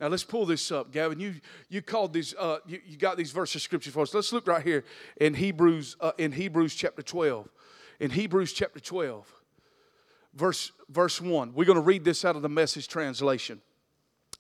Now 0.01 0.09
let's 0.09 0.25
pull 0.25 0.47
this 0.47 0.71
up, 0.73 0.93
Gavin. 0.93 1.21
You 1.21 1.35
you 1.69 1.83
called 1.83 2.13
these 2.13 2.35
uh, 2.39 2.59
you, 2.67 2.81
you 2.85 2.97
got 2.97 3.17
these 3.17 3.33
verses 3.33 3.57
of 3.57 3.63
scripture 3.63 3.91
for 3.91 4.03
us. 4.03 4.15
Let's 4.15 4.33
look 4.33 4.47
right 4.47 4.65
here 4.65 4.85
in 5.17 5.35
Hebrews 5.35 5.97
uh, 6.01 6.13
in 6.19 6.33
Hebrews 6.33 6.75
chapter 6.75 7.03
twelve. 7.03 7.49
In 7.99 8.11
Hebrews 8.11 8.53
chapter 8.53 8.79
twelve, 8.79 9.33
verse 10.35 10.71
verse 10.89 11.21
one. 11.21 11.53
We're 11.55 11.65
going 11.65 11.79
to 11.79 11.83
read 11.83 12.05
this 12.05 12.25
out 12.25 12.37
of 12.37 12.43
the 12.43 12.49
Message 12.49 12.87
translation. 12.87 13.61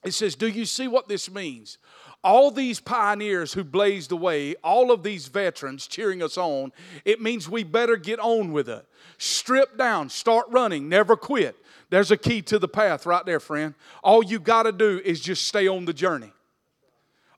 It 0.08 0.14
says, 0.14 0.34
"Do 0.34 0.48
you 0.48 0.64
see 0.64 0.88
what 0.88 1.08
this 1.08 1.30
means? 1.30 1.78
All 2.24 2.50
these 2.50 2.80
pioneers 2.80 3.52
who 3.52 3.62
blazed 3.62 4.10
the 4.10 4.16
way, 4.16 4.56
all 4.56 4.90
of 4.90 5.02
these 5.04 5.28
veterans 5.28 5.86
cheering 5.86 6.22
us 6.22 6.36
on, 6.36 6.72
it 7.04 7.20
means 7.22 7.48
we 7.48 7.62
better 7.62 7.96
get 7.96 8.18
on 8.18 8.52
with 8.52 8.68
it. 8.68 8.84
Strip 9.18 9.78
down, 9.78 10.10
start 10.10 10.46
running, 10.50 10.88
never 10.88 11.16
quit. 11.16 11.56
There's 11.90 12.10
a 12.10 12.16
key 12.16 12.42
to 12.42 12.58
the 12.58 12.68
path 12.68 13.06
right 13.06 13.24
there, 13.24 13.40
friend. 13.40 13.74
All 14.02 14.22
you 14.24 14.40
got 14.40 14.64
to 14.64 14.72
do 14.72 15.00
is 15.04 15.20
just 15.20 15.46
stay 15.46 15.68
on 15.68 15.84
the 15.84 15.92
journey. 15.92 16.32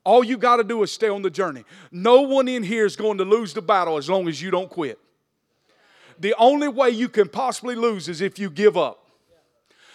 All 0.02 0.24
you 0.24 0.38
got 0.38 0.56
to 0.56 0.64
do 0.64 0.82
is 0.82 0.90
stay 0.90 1.08
on 1.08 1.22
the 1.22 1.30
journey. 1.30 1.64
No 1.92 2.22
one 2.22 2.48
in 2.48 2.62
here 2.62 2.86
is 2.86 2.96
going 2.96 3.18
to 3.18 3.24
lose 3.24 3.52
the 3.52 3.62
battle 3.62 3.98
as 3.98 4.08
long 4.08 4.28
as 4.28 4.40
you 4.40 4.50
don't 4.50 4.70
quit. 4.70 4.98
The 6.18 6.34
only 6.38 6.68
way 6.68 6.90
you 6.90 7.08
can 7.08 7.28
possibly 7.28 7.74
lose 7.74 8.08
is 8.08 8.20
if 8.20 8.38
you 8.38 8.50
give 8.50 8.76
up. 8.76 8.99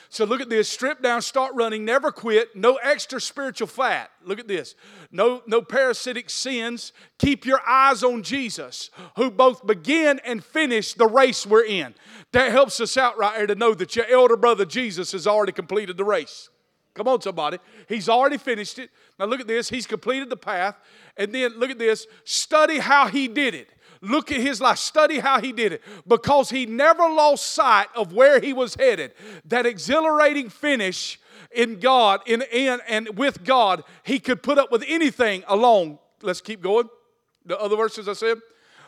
So 0.10 0.26
look 0.26 0.42
at 0.42 0.50
this 0.50 0.70
strip 0.70 1.02
down, 1.02 1.22
start 1.22 1.54
running, 1.56 1.84
never 1.86 2.12
quit, 2.12 2.56
no 2.56 2.76
extra 2.76 3.20
spiritual 3.20 3.68
fat. 3.68 4.12
Look 4.24 4.40
at 4.40 4.48
this. 4.48 4.76
No, 5.12 5.42
no 5.48 5.62
parasitic 5.62 6.30
sins. 6.30 6.94
Keep 7.18 7.46
your 7.46 7.60
eyes 7.68 8.04
on 8.04 8.24
Jesus, 8.24 8.90
who 9.16 9.32
both 9.32 9.66
begin 9.66 10.20
and 10.26 10.44
finish 10.44 10.94
the 10.94 11.08
race 11.08 11.46
we're 11.46 11.66
in. 11.66 11.96
That 12.32 12.52
helps 12.52 12.80
us 12.80 12.98
out 12.98 13.18
right 13.18 13.38
here 13.38 13.48
to 13.48 13.56
know 13.56 13.74
that 13.74 13.96
your 13.96 14.06
elder 14.08 14.38
brother 14.38 14.66
Jesus 14.66 15.12
has 15.12 15.28
already 15.28 15.52
completed 15.52 15.98
the 15.98 16.04
race. 16.04 16.50
Come 16.96 17.10
on, 17.10 17.22
somebody. 17.22 17.60
He's 17.90 18.08
already 18.08 18.38
finished 18.38 18.80
it. 18.80 18.90
Now 19.20 19.26
look 19.26 19.42
at 19.42 19.48
this. 19.48 19.68
He's 19.68 19.86
completed 19.86 20.30
the 20.30 20.38
path. 20.38 20.78
And 21.18 21.36
then 21.36 21.60
look 21.60 21.70
at 21.70 21.78
this. 21.78 22.08
Study 22.24 22.80
how 22.80 23.08
he 23.08 23.28
did 23.28 23.54
it. 23.54 23.70
Look 24.06 24.32
at 24.32 24.40
his 24.40 24.62
life. 24.62 24.78
Study 24.78 25.20
how 25.20 25.42
he 25.42 25.52
did 25.52 25.74
it. 25.74 25.82
Because 26.08 26.50
he 26.50 26.66
never 26.66 27.04
lost 27.04 27.48
sight 27.54 27.88
of 27.96 28.14
where 28.14 28.40
he 28.40 28.54
was 28.54 28.76
headed. 28.76 29.14
That 29.46 29.66
exhilarating 29.66 30.50
finish 30.50 31.20
in 31.52 31.80
God, 31.80 32.22
in, 32.26 32.44
in 32.52 32.80
and 32.88 33.18
with 33.18 33.44
God, 33.44 33.84
he 34.04 34.20
could 34.20 34.44
put 34.44 34.58
up 34.58 34.72
with 34.72 34.84
anything 34.88 35.44
alone. 35.48 36.00
Let's 36.22 36.42
keep 36.42 36.62
going. 36.62 36.90
The 37.46 37.60
other 37.60 37.76
verses 37.76 38.08
I 38.08 38.14
said. 38.14 38.38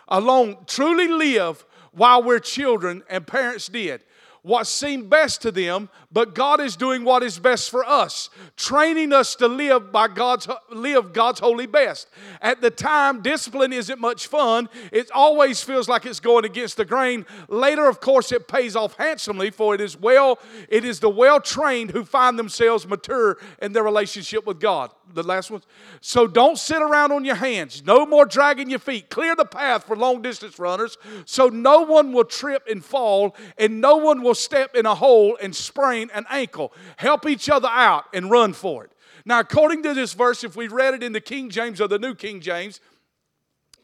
Alone, 0.07 0.57
truly 0.65 1.07
live 1.07 1.65
while 1.91 2.23
we're 2.23 2.39
children 2.39 3.03
and 3.09 3.25
parents 3.25 3.67
did 3.67 4.01
what 4.41 4.67
seemed 4.67 5.09
best 5.09 5.41
to 5.41 5.51
them, 5.51 5.89
but 6.11 6.35
God 6.35 6.59
is 6.59 6.75
doing 6.75 7.03
what 7.03 7.23
is 7.23 7.39
best 7.39 7.69
for 7.69 7.83
us, 7.85 8.29
training 8.55 9.13
us 9.13 9.35
to 9.35 9.47
live 9.47 9.91
by 9.91 10.07
God's 10.07 10.47
live 10.69 11.13
God's 11.13 11.39
holy 11.39 11.65
best. 11.65 12.07
At 12.41 12.61
the 12.61 12.71
time, 12.71 13.21
discipline 13.21 13.73
isn't 13.73 13.99
much 13.99 14.27
fun. 14.27 14.69
It 14.91 15.09
always 15.11 15.61
feels 15.61 15.89
like 15.89 16.05
it's 16.05 16.19
going 16.19 16.45
against 16.45 16.77
the 16.77 16.85
grain. 16.85 17.25
Later, 17.47 17.87
of 17.87 17.99
course, 17.99 18.31
it 18.31 18.47
pays 18.47 18.75
off 18.75 18.95
handsomely, 18.97 19.49
for 19.49 19.75
it 19.75 19.81
is 19.81 19.99
well, 19.99 20.39
it 20.69 20.85
is 20.85 20.99
the 20.99 21.09
well-trained 21.09 21.91
who 21.91 22.03
find 22.03 22.37
themselves 22.39 22.87
mature 22.87 23.37
in 23.61 23.73
their 23.73 23.83
relationship 23.83 24.45
with 24.45 24.59
God. 24.59 24.91
The 25.13 25.23
last 25.23 25.51
one. 25.51 25.61
So 26.01 26.27
don't 26.27 26.57
sit 26.57 26.81
around 26.81 27.13
on 27.13 27.23
your 27.23 27.35
hands. 27.35 27.83
No 27.85 28.05
more 28.05 28.25
dragging 28.25 28.69
your 28.69 28.79
feet. 28.79 29.09
Clear 29.09 29.35
the 29.35 29.45
path 29.45 29.85
for 29.85 29.95
long 29.95 30.21
distance 30.21 30.59
runners 30.59 30.97
so 31.25 31.47
no 31.47 31.81
one 31.81 32.13
will 32.13 32.25
trip 32.25 32.63
and 32.69 32.83
fall 32.83 33.35
and 33.57 33.81
no 33.81 33.97
one 33.97 34.21
will 34.27 34.35
step 34.35 34.75
in 34.75 34.85
a 34.85 34.93
hole 34.93 35.37
and 35.41 35.55
sprain 35.55 36.09
an 36.13 36.25
ankle. 36.29 36.73
Help 36.97 37.25
each 37.25 37.49
other 37.49 37.69
out 37.69 38.05
and 38.13 38.29
run 38.29 38.53
for 38.53 38.83
it. 38.85 38.91
Now, 39.25 39.39
according 39.39 39.83
to 39.83 39.93
this 39.93 40.13
verse, 40.13 40.43
if 40.43 40.55
we 40.55 40.67
read 40.67 40.93
it 40.93 41.03
in 41.03 41.13
the 41.13 41.21
King 41.21 41.49
James 41.49 41.81
or 41.81 41.87
the 41.87 41.99
New 41.99 42.13
King 42.13 42.39
James, 42.39 42.79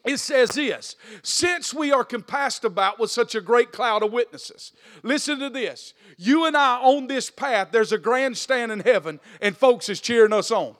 it 0.06 0.18
says 0.18 0.50
this 0.50 0.96
since 1.22 1.74
we 1.74 1.92
are 1.92 2.04
compassed 2.04 2.66
about 2.66 3.00
with 3.00 3.10
such 3.10 3.36
a 3.36 3.42
great 3.42 3.72
cloud 3.72 4.04
of 4.04 4.12
witnesses 4.12 4.74
listen 5.02 5.40
to 5.40 5.50
this 5.50 5.94
you 6.18 6.46
and 6.46 6.58
i 6.58 6.76
on 6.76 7.08
this 7.08 7.30
path 7.30 7.70
there's 7.72 7.94
a 7.94 7.98
grandstand 7.98 8.70
in 8.70 8.82
heaven 8.82 9.18
and 9.40 9.56
folks 9.56 9.88
is 9.88 10.02
cheering 10.02 10.34
us 10.34 10.52
on 10.52 10.76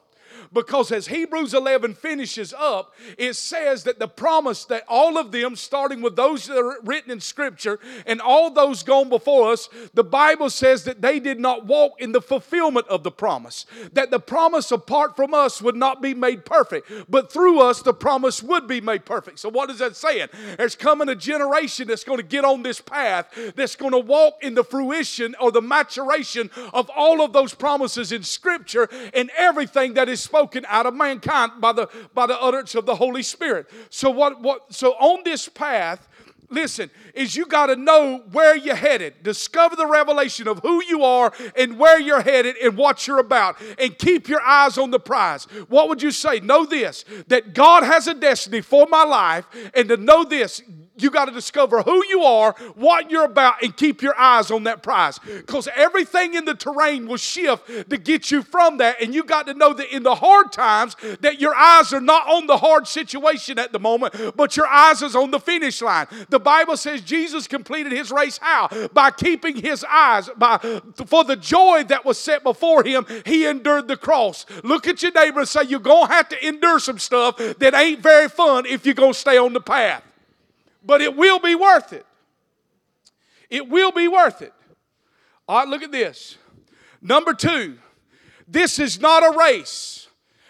because 0.53 0.91
as 0.91 1.07
Hebrews 1.07 1.53
11 1.53 1.95
finishes 1.95 2.53
up, 2.53 2.93
it 3.17 3.33
says 3.36 3.83
that 3.83 4.00
the 4.00 4.07
promise 4.07 4.65
that 4.65 4.83
all 4.88 5.17
of 5.17 5.31
them, 5.31 5.55
starting 5.55 6.01
with 6.01 6.15
those 6.15 6.45
that 6.45 6.57
are 6.57 6.77
written 6.83 7.12
in 7.12 7.19
Scripture 7.19 7.79
and 8.05 8.22
all 8.22 8.51
those 8.51 8.83
gone 8.83 9.10
before 9.10 9.51
us, 9.51 9.67
the 9.93 10.03
Bible 10.03 10.50
says 10.50 10.83
that 10.83 11.01
they 11.01 11.19
did 11.19 11.39
not 11.39 11.65
walk 11.65 12.00
in 12.00 12.12
the 12.12 12.22
fulfillment 12.22 12.88
of 12.88 13.03
the 13.03 13.12
promise. 13.12 13.65
That 13.93 14.12
the 14.12 14.19
promise 14.19 14.72
apart 14.72 15.15
from 15.15 15.33
us 15.33 15.62
would 15.62 15.75
not 15.75 16.01
be 16.01 16.13
made 16.13 16.45
perfect, 16.45 16.89
but 17.10 17.31
through 17.31 17.60
us 17.60 17.81
the 17.81 17.93
promise 17.93 18.43
would 18.43 18.67
be 18.67 18.81
made 18.81 19.05
perfect. 19.05 19.39
So, 19.39 19.50
what 19.50 19.69
is 19.69 19.79
that 19.79 19.95
saying? 19.95 20.27
There's 20.57 20.75
coming 20.75 21.10
a 21.10 21.15
generation 21.15 21.88
that's 21.88 22.03
going 22.03 22.17
to 22.19 22.24
get 22.24 22.45
on 22.45 22.63
this 22.63 22.79
path 22.79 23.27
that's 23.55 23.75
going 23.75 23.91
to 23.91 24.00
walk 24.00 24.36
in 24.41 24.53
the 24.53 24.63
fruition 24.63 25.36
or 25.39 25.51
the 25.51 25.62
maturation 25.62 26.51
of 26.74 26.89
all 26.95 27.22
of 27.24 27.33
those 27.33 27.53
promises 27.53 28.12
in 28.12 28.24
Scripture 28.24 28.88
and 29.13 29.31
everything 29.36 29.95
that 29.95 30.10
is 30.10 30.22
spoken 30.22 30.42
spoken 30.43 30.65
out 30.67 30.85
of 30.85 30.93
mankind 30.93 31.53
by 31.59 31.71
the 31.71 31.88
by 32.13 32.25
the 32.25 32.39
utterance 32.39 32.75
of 32.75 32.85
the 32.85 32.95
Holy 32.95 33.23
Spirit. 33.23 33.69
So 33.89 34.09
what 34.09 34.41
what 34.41 34.73
so 34.73 34.91
on 34.93 35.23
this 35.23 35.47
path 35.47 36.07
listen, 36.50 36.91
is 37.15 37.35
you 37.35 37.47
got 37.47 37.67
to 37.67 37.75
know 37.75 38.21
where 38.31 38.55
you're 38.55 38.75
headed. 38.75 39.23
Discover 39.23 39.75
the 39.75 39.88
revelation 39.88 40.47
of 40.47 40.59
who 40.59 40.83
you 40.83 41.03
are 41.03 41.33
and 41.55 41.79
where 41.79 42.00
you're 42.00 42.21
headed 42.21 42.55
and 42.57 42.77
what 42.77 43.07
you're 43.07 43.17
about. 43.17 43.55
And 43.79 43.97
keep 43.97 44.27
your 44.27 44.41
eyes 44.41 44.77
on 44.77 44.91
the 44.91 45.00
prize. 45.00 45.45
What 45.67 45.89
would 45.89 46.03
you 46.03 46.12
say? 46.12 46.41
Know 46.41 46.63
this 46.65 47.05
that 47.27 47.55
God 47.55 47.83
has 47.83 48.07
a 48.07 48.13
destiny 48.13 48.62
for 48.62 48.85
my 48.85 49.03
life, 49.03 49.45
and 49.73 49.89
to 49.89 49.97
know 49.97 50.23
this, 50.23 50.62
you 50.97 51.09
got 51.09 51.25
to 51.25 51.31
discover 51.31 51.81
who 51.81 52.05
you 52.07 52.23
are, 52.23 52.53
what 52.75 53.09
you're 53.09 53.25
about, 53.25 53.63
and 53.63 53.75
keep 53.75 54.01
your 54.01 54.17
eyes 54.17 54.51
on 54.51 54.63
that 54.65 54.83
prize. 54.83 55.19
Because 55.19 55.67
everything 55.75 56.35
in 56.35 56.45
the 56.45 56.53
terrain 56.53 57.07
will 57.07 57.17
shift 57.17 57.67
to 57.89 57.97
get 57.97 58.31
you 58.31 58.43
from 58.43 58.77
that. 58.77 59.01
And 59.01 59.13
you 59.13 59.23
got 59.23 59.47
to 59.47 59.53
know 59.53 59.73
that 59.73 59.93
in 59.93 60.03
the 60.03 60.15
hard 60.15 60.51
times, 60.51 60.95
that 61.21 61.39
your 61.39 61.55
eyes 61.55 61.93
are 61.93 62.01
not 62.01 62.27
on 62.27 62.47
the 62.47 62.57
hard 62.57 62.88
situation 62.88 63.57
at 63.57 63.71
the 63.71 63.79
moment, 63.79 64.35
but 64.35 64.55
your 64.55 64.67
eyes 64.67 65.01
is 65.01 65.15
on 65.15 65.31
the 65.31 65.39
finish 65.39 65.81
line. 65.81 66.07
The 66.29 66.39
Bible 66.39 66.77
says 66.77 67.01
Jesus 67.01 67.47
completed 67.47 67.91
his 67.91 68.12
race 68.12 68.38
how? 68.41 68.69
By 68.93 69.12
keeping 69.12 69.55
his 69.55 69.83
eyes, 69.89 70.29
by 70.38 70.57
for 71.05 71.23
the 71.23 71.35
joy 71.35 71.83
that 71.88 72.05
was 72.05 72.19
set 72.19 72.43
before 72.43 72.83
him, 72.83 73.05
he 73.25 73.45
endured 73.45 73.88
the 73.88 73.97
cross. 73.97 74.45
Look 74.63 74.88
at 74.88 75.01
your 75.01 75.12
neighbor 75.12 75.39
and 75.39 75.50
say, 75.50 75.63
You're 75.63 75.79
gonna 75.79 76.13
have 76.13 76.29
to 76.29 76.47
endure 76.47 76.79
some 76.79 77.00
stuff 77.00 77.38
that 77.38 77.73
ain't 77.73 78.01
very 78.01 78.29
fun 78.29 78.65
if 78.65 78.85
you're 78.85 78.95
gonna 78.95 79.13
stay 79.13 79.38
on 79.38 79.53
the 79.53 79.62
path 79.62 80.03
but 80.83 81.01
it 81.01 81.15
will 81.15 81.39
be 81.39 81.55
worth 81.55 81.93
it. 81.93 82.05
It 83.49 83.69
will 83.69 83.91
be 83.91 84.07
worth 84.07 84.41
it. 84.41 84.53
All 85.47 85.59
right, 85.59 85.67
look 85.67 85.83
at 85.83 85.91
this. 85.91 86.37
Number 87.01 87.33
two, 87.33 87.77
this 88.47 88.79
is 88.79 88.99
not 88.99 89.23
a 89.23 89.37
race. 89.37 90.07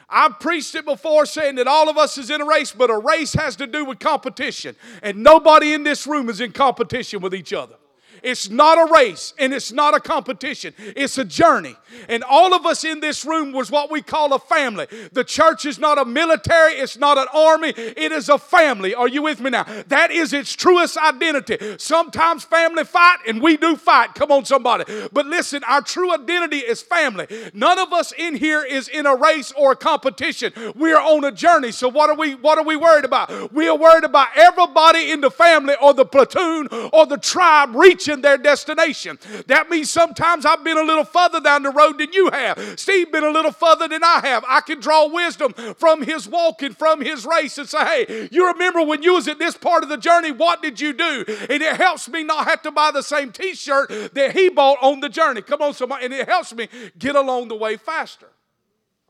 I've 0.10 0.40
preached 0.40 0.76
it 0.76 0.86
before 0.86 1.26
saying 1.26 1.56
that 1.56 1.68
all 1.68 1.90
of 1.90 1.98
us 1.98 2.18
is 2.18 2.30
in 2.30 2.40
a 2.40 2.46
race, 2.46 2.72
but 2.72 2.92
a 2.92 2.98
race 2.98 3.34
has 3.34 3.56
to 3.56 3.66
do 3.66 3.84
with 3.84 4.00
competition. 4.00 4.76
And 5.02 5.24
nobody 5.24 5.74
in 5.74 5.84
this 5.84 6.06
room 6.06 6.30
is 6.30 6.40
in 6.40 6.52
competition 6.52 7.20
with 7.22 7.34
each 7.34 7.52
other. 7.52 7.76
It's 8.24 8.50
not 8.50 8.78
a 8.78 8.92
race 8.92 9.34
and 9.38 9.54
it's 9.54 9.72
not 9.72 9.94
a 9.94 10.00
competition. 10.00 10.74
It's 10.78 11.18
a 11.18 11.26
journey. 11.26 11.76
And 12.08 12.24
all 12.24 12.54
of 12.54 12.66
us 12.66 12.84
in 12.84 13.02
this 13.02 13.26
room 13.26 13.52
was 13.52 13.70
what 13.70 13.92
we 13.92 14.02
call 14.02 14.34
a 14.34 14.40
family. 14.40 14.88
The 15.12 15.24
church 15.24 15.66
is 15.66 15.78
not 15.78 15.98
a 15.98 16.06
military, 16.06 16.74
it's 16.74 16.98
not 16.98 17.18
an 17.18 17.28
army, 17.34 17.74
it 17.76 18.12
is 18.12 18.30
a 18.30 18.38
family. 18.38 18.96
Are 18.96 19.08
you 19.08 19.22
with 19.22 19.42
me 19.42 19.50
now? 19.50 19.66
That 19.88 20.10
is 20.10 20.34
its 20.34 20.54
truest 20.56 20.98
identity. 20.98 21.58
Sometimes 21.78 22.46
family 22.46 22.86
fight 22.86 23.18
and 23.28 23.42
we 23.42 23.58
do 23.58 23.76
fight. 23.76 24.16
Come 24.16 24.32
on, 24.32 24.46
somebody. 24.46 24.86
But 25.12 25.26
listen, 25.26 25.64
our 25.66 25.82
true 25.82 26.14
identity 26.14 26.60
is 26.60 26.82
family. 26.82 27.28
None 27.54 27.78
of 27.78 27.92
us 27.92 28.14
in 28.18 28.36
here 28.36 28.64
is 28.64 28.88
in 28.88 29.06
a 29.06 29.16
race 29.16 29.52
or 29.58 29.74
a 29.74 29.76
competition. 29.76 30.54
We 30.76 30.94
are 30.94 31.02
on 31.02 31.26
a 31.26 31.32
journey. 31.32 31.72
So 31.72 31.90
what 31.90 32.10
are 32.10 32.16
we 32.16 32.36
what 32.36 32.58
are 32.58 32.64
we 32.64 32.78
worried 32.78 33.06
about? 33.06 33.54
We 33.54 33.68
are 33.68 33.78
worried 33.78 34.06
about 34.06 34.28
everybody 34.36 35.12
in 35.12 35.22
the 35.22 35.32
family 35.32 35.76
or 35.82 35.94
the 35.94 36.06
platoon 36.06 36.70
or 36.94 37.06
the 37.06 37.18
tribe 37.18 37.76
reaching 37.76 38.13
their 38.22 38.38
destination. 38.38 39.20
That 39.48 39.70
means 39.70 39.90
sometimes 39.90 40.46
I've 40.46 40.64
been 40.64 40.78
a 40.78 40.84
little 40.84 41.04
further 41.04 41.40
down 41.40 41.64
the 41.64 41.72
road 41.72 41.98
than 42.00 42.14
you 42.14 42.30
have. 42.32 42.80
Steve 42.80 43.12
been 43.12 43.24
a 43.24 43.30
little 43.30 43.52
further 43.52 43.88
than 43.88 44.04
I 44.04 44.22
have. 44.24 44.44
I 44.48 44.62
can 44.62 44.80
draw 44.80 45.08
wisdom 45.08 45.54
from 45.78 46.02
his 46.02 46.28
walking, 46.28 46.74
from 46.74 47.02
his 47.02 47.26
race, 47.26 47.58
and 47.58 47.68
say, 47.68 48.06
hey, 48.06 48.30
you 48.32 48.48
remember 48.48 48.84
when 48.84 49.04
you 49.04 49.14
was 49.14 49.28
at 49.28 49.40
this 49.40 49.58
part 49.58 49.84
of 49.84 49.90
the 49.90 49.98
journey, 49.98 50.32
what 50.32 50.62
did 50.62 50.80
you 50.80 50.94
do? 50.94 51.26
And 51.50 51.62
it 51.62 51.76
helps 51.78 52.10
me 52.10 52.24
not 52.24 52.48
have 52.48 52.62
to 52.64 52.72
buy 52.72 52.92
the 52.92 53.04
same 53.04 53.32
t-shirt 53.32 54.14
that 54.14 54.34
he 54.34 54.50
bought 54.50 54.78
on 54.82 55.00
the 55.00 55.10
journey. 55.10 55.42
Come 55.42 55.62
on, 55.62 55.74
somebody. 55.74 56.06
And 56.06 56.14
it 56.14 56.28
helps 56.28 56.54
me 56.54 56.68
get 56.98 57.16
along 57.16 57.48
the 57.48 57.56
way 57.56 57.78
faster. 57.78 58.28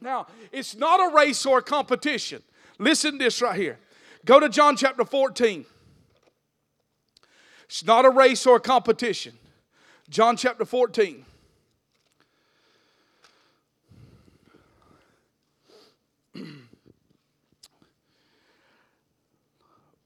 Now, 0.01 0.27
it's 0.51 0.75
not 0.75 0.99
a 0.99 1.15
race 1.15 1.45
or 1.45 1.59
a 1.59 1.61
competition. 1.61 2.43
Listen 2.77 3.13
to 3.13 3.17
this 3.17 3.41
right 3.41 3.55
here. 3.55 3.79
Go 4.25 4.39
to 4.39 4.49
John 4.49 4.75
chapter 4.75 5.05
14. 5.05 5.65
It's 7.73 7.83
not 7.83 8.05
a 8.05 8.09
race 8.11 8.45
or 8.45 8.57
a 8.57 8.59
competition. 8.59 9.33
John 10.07 10.37
chapter 10.37 10.63
14. 10.63 11.25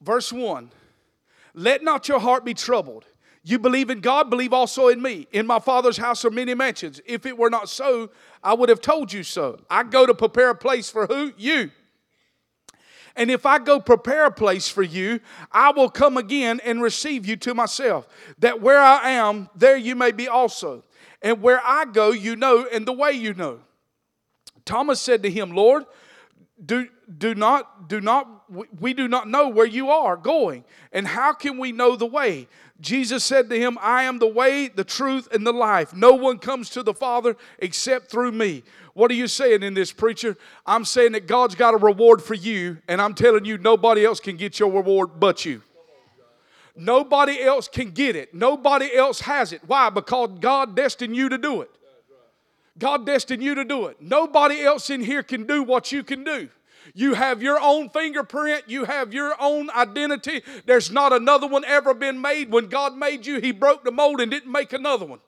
Verse 0.01 0.31
1 0.31 0.71
Let 1.55 1.83
not 1.83 2.07
your 2.07 2.21
heart 2.21 2.45
be 2.45 2.53
troubled. 2.53 3.03
You 3.43 3.59
believe 3.59 3.89
in 3.89 3.99
God, 3.99 4.29
believe 4.29 4.53
also 4.53 4.87
in 4.87 5.01
me. 5.01 5.27
In 5.33 5.45
my 5.45 5.59
Father's 5.59 5.97
house 5.97 6.23
are 6.23 6.31
many 6.31 6.53
mansions. 6.53 7.01
If 7.05 7.25
it 7.25 7.37
were 7.37 7.49
not 7.49 7.67
so, 7.67 8.11
I 8.41 8.53
would 8.53 8.69
have 8.69 8.79
told 8.79 9.11
you 9.11 9.23
so. 9.23 9.59
I 9.69 9.83
go 9.83 10.05
to 10.05 10.13
prepare 10.13 10.51
a 10.51 10.55
place 10.55 10.89
for 10.89 11.05
who? 11.05 11.33
You. 11.35 11.71
And 13.17 13.31
if 13.31 13.45
I 13.45 13.57
go 13.57 13.79
prepare 13.79 14.25
a 14.25 14.31
place 14.31 14.69
for 14.69 14.83
you, 14.83 15.19
I 15.51 15.71
will 15.71 15.89
come 15.89 16.17
again 16.17 16.61
and 16.63 16.81
receive 16.81 17.25
you 17.25 17.35
to 17.37 17.55
myself, 17.55 18.07
that 18.39 18.61
where 18.61 18.79
I 18.79 19.09
am, 19.11 19.49
there 19.55 19.75
you 19.75 19.95
may 19.95 20.11
be 20.11 20.27
also. 20.27 20.83
And 21.21 21.41
where 21.41 21.59
I 21.65 21.85
go, 21.85 22.11
you 22.11 22.35
know, 22.35 22.67
and 22.71 22.85
the 22.85 22.93
way 22.93 23.11
you 23.13 23.33
know. 23.33 23.59
Thomas 24.65 25.01
said 25.01 25.23
to 25.23 25.31
him, 25.31 25.51
Lord, 25.51 25.85
do, 26.63 26.87
do 27.17 27.33
not, 27.33 27.89
do 27.89 28.01
not, 28.01 28.43
we 28.79 28.93
do 28.93 29.07
not 29.07 29.27
know 29.27 29.49
where 29.49 29.65
you 29.65 29.89
are 29.89 30.15
going. 30.15 30.63
And 30.91 31.07
how 31.07 31.33
can 31.33 31.57
we 31.57 31.71
know 31.71 31.95
the 31.95 32.05
way? 32.05 32.47
Jesus 32.79 33.23
said 33.23 33.49
to 33.49 33.57
him, 33.57 33.77
I 33.81 34.03
am 34.03 34.19
the 34.19 34.27
way, 34.27 34.67
the 34.67 34.83
truth, 34.83 35.27
and 35.33 35.45
the 35.45 35.51
life. 35.51 35.95
No 35.95 36.13
one 36.13 36.37
comes 36.37 36.69
to 36.71 36.83
the 36.83 36.93
Father 36.93 37.35
except 37.59 38.11
through 38.11 38.31
me. 38.31 38.63
What 38.93 39.09
are 39.09 39.15
you 39.15 39.27
saying 39.27 39.63
in 39.63 39.73
this, 39.73 39.91
preacher? 39.91 40.37
I'm 40.65 40.85
saying 40.85 41.13
that 41.13 41.27
God's 41.27 41.55
got 41.55 41.73
a 41.73 41.77
reward 41.77 42.21
for 42.21 42.35
you, 42.35 42.77
and 42.87 43.01
I'm 43.01 43.13
telling 43.13 43.45
you, 43.45 43.57
nobody 43.57 44.05
else 44.05 44.19
can 44.19 44.37
get 44.37 44.59
your 44.59 44.71
reward 44.71 45.19
but 45.19 45.45
you. 45.45 45.61
Nobody 46.75 47.41
else 47.41 47.67
can 47.67 47.89
get 47.91 48.15
it. 48.15 48.35
Nobody 48.35 48.95
else 48.95 49.21
has 49.21 49.51
it. 49.51 49.61
Why? 49.65 49.89
Because 49.89 50.37
God 50.39 50.75
destined 50.75 51.15
you 51.15 51.29
to 51.29 51.37
do 51.37 51.61
it. 51.61 51.71
God 52.77 53.05
destined 53.07 53.41
you 53.41 53.55
to 53.55 53.65
do 53.65 53.87
it. 53.87 53.99
Nobody 53.99 54.61
else 54.61 54.91
in 54.91 55.01
here 55.01 55.23
can 55.23 55.47
do 55.47 55.63
what 55.63 55.91
you 55.91 56.03
can 56.03 56.23
do. 56.23 56.49
You 56.93 57.13
have 57.13 57.41
your 57.41 57.59
own 57.59 57.89
fingerprint. 57.89 58.63
You 58.67 58.85
have 58.85 59.13
your 59.13 59.35
own 59.39 59.69
identity. 59.71 60.43
There's 60.65 60.91
not 60.91 61.13
another 61.13 61.47
one 61.47 61.65
ever 61.65 61.93
been 61.93 62.21
made. 62.21 62.51
When 62.51 62.67
God 62.67 62.95
made 62.95 63.25
you, 63.25 63.39
He 63.39 63.51
broke 63.51 63.83
the 63.83 63.91
mold 63.91 64.21
and 64.21 64.31
didn't 64.31 64.51
make 64.51 64.73
another 64.73 65.05
one. 65.05 65.19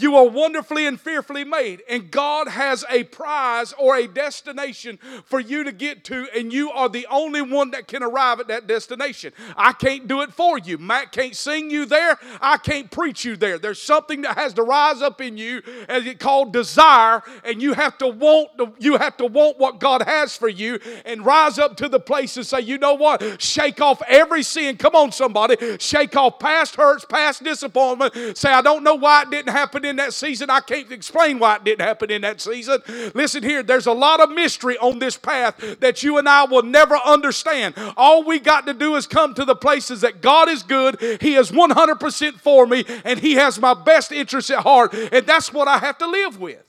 You 0.00 0.16
are 0.16 0.28
wonderfully 0.28 0.86
and 0.86 1.00
fearfully 1.00 1.44
made, 1.44 1.82
and 1.88 2.10
God 2.10 2.48
has 2.48 2.84
a 2.90 3.04
prize 3.04 3.74
or 3.78 3.96
a 3.96 4.06
destination 4.06 4.98
for 5.24 5.40
you 5.40 5.64
to 5.64 5.72
get 5.72 6.04
to, 6.04 6.26
and 6.36 6.52
you 6.52 6.70
are 6.70 6.88
the 6.88 7.06
only 7.10 7.42
one 7.42 7.70
that 7.72 7.88
can 7.88 8.02
arrive 8.02 8.40
at 8.40 8.48
that 8.48 8.66
destination. 8.66 9.32
I 9.56 9.72
can't 9.72 10.08
do 10.08 10.22
it 10.22 10.32
for 10.32 10.58
you. 10.58 10.78
Matt 10.78 11.12
can't 11.12 11.34
sing 11.34 11.70
you 11.70 11.86
there. 11.86 12.18
I 12.40 12.58
can't 12.58 12.90
preach 12.90 13.24
you 13.24 13.36
there. 13.36 13.58
There's 13.58 13.80
something 13.80 14.22
that 14.22 14.36
has 14.36 14.54
to 14.54 14.62
rise 14.62 15.02
up 15.02 15.20
in 15.20 15.36
you, 15.36 15.62
as 15.88 16.06
it 16.06 16.18
called 16.18 16.52
desire, 16.52 17.22
and 17.44 17.60
you 17.62 17.72
have 17.72 17.98
to 17.98 18.08
want 18.08 18.56
the, 18.56 18.72
you 18.78 18.96
have 18.96 19.16
to 19.18 19.26
want 19.26 19.58
what 19.58 19.80
God 19.80 20.02
has 20.02 20.36
for 20.36 20.48
you, 20.48 20.78
and 21.04 21.24
rise 21.24 21.58
up 21.58 21.76
to 21.78 21.88
the 21.88 22.00
place 22.00 22.36
and 22.36 22.46
say, 22.46 22.60
you 22.60 22.78
know 22.78 22.94
what? 22.94 23.40
Shake 23.40 23.80
off 23.80 24.02
every 24.08 24.42
sin. 24.42 24.76
Come 24.76 24.94
on, 24.94 25.12
somebody. 25.12 25.78
Shake 25.78 26.16
off 26.16 26.38
past 26.38 26.76
hurts, 26.76 27.04
past 27.04 27.42
disappointment. 27.42 28.36
Say, 28.36 28.50
I 28.50 28.62
don't 28.62 28.82
know 28.82 28.94
why 28.94 29.22
it 29.22 29.30
didn't 29.30 29.52
happen 29.52 29.84
in 29.88 29.96
that 29.96 30.12
season. 30.12 30.50
I 30.50 30.60
can't 30.60 30.90
explain 30.92 31.38
why 31.38 31.56
it 31.56 31.64
didn't 31.64 31.86
happen 31.86 32.10
in 32.10 32.22
that 32.22 32.40
season. 32.40 32.80
Listen 33.14 33.42
here, 33.42 33.62
there's 33.62 33.86
a 33.86 33.92
lot 33.92 34.20
of 34.20 34.30
mystery 34.30 34.78
on 34.78 34.98
this 34.98 35.16
path 35.16 35.80
that 35.80 36.02
you 36.02 36.18
and 36.18 36.28
I 36.28 36.44
will 36.44 36.62
never 36.62 36.96
understand. 36.96 37.74
All 37.96 38.24
we 38.24 38.38
got 38.38 38.66
to 38.66 38.74
do 38.74 38.96
is 38.96 39.06
come 39.06 39.34
to 39.34 39.44
the 39.44 39.56
places 39.56 40.02
that 40.02 40.20
God 40.20 40.48
is 40.48 40.62
good, 40.62 41.00
He 41.20 41.34
is 41.34 41.50
100% 41.50 42.34
for 42.34 42.66
me, 42.66 42.84
and 43.04 43.18
He 43.18 43.34
has 43.34 43.58
my 43.58 43.74
best 43.74 44.12
interest 44.12 44.50
at 44.50 44.60
heart, 44.60 44.92
and 44.94 45.26
that's 45.26 45.52
what 45.52 45.66
I 45.66 45.78
have 45.78 45.98
to 45.98 46.06
live 46.06 46.38
with. 46.38 46.62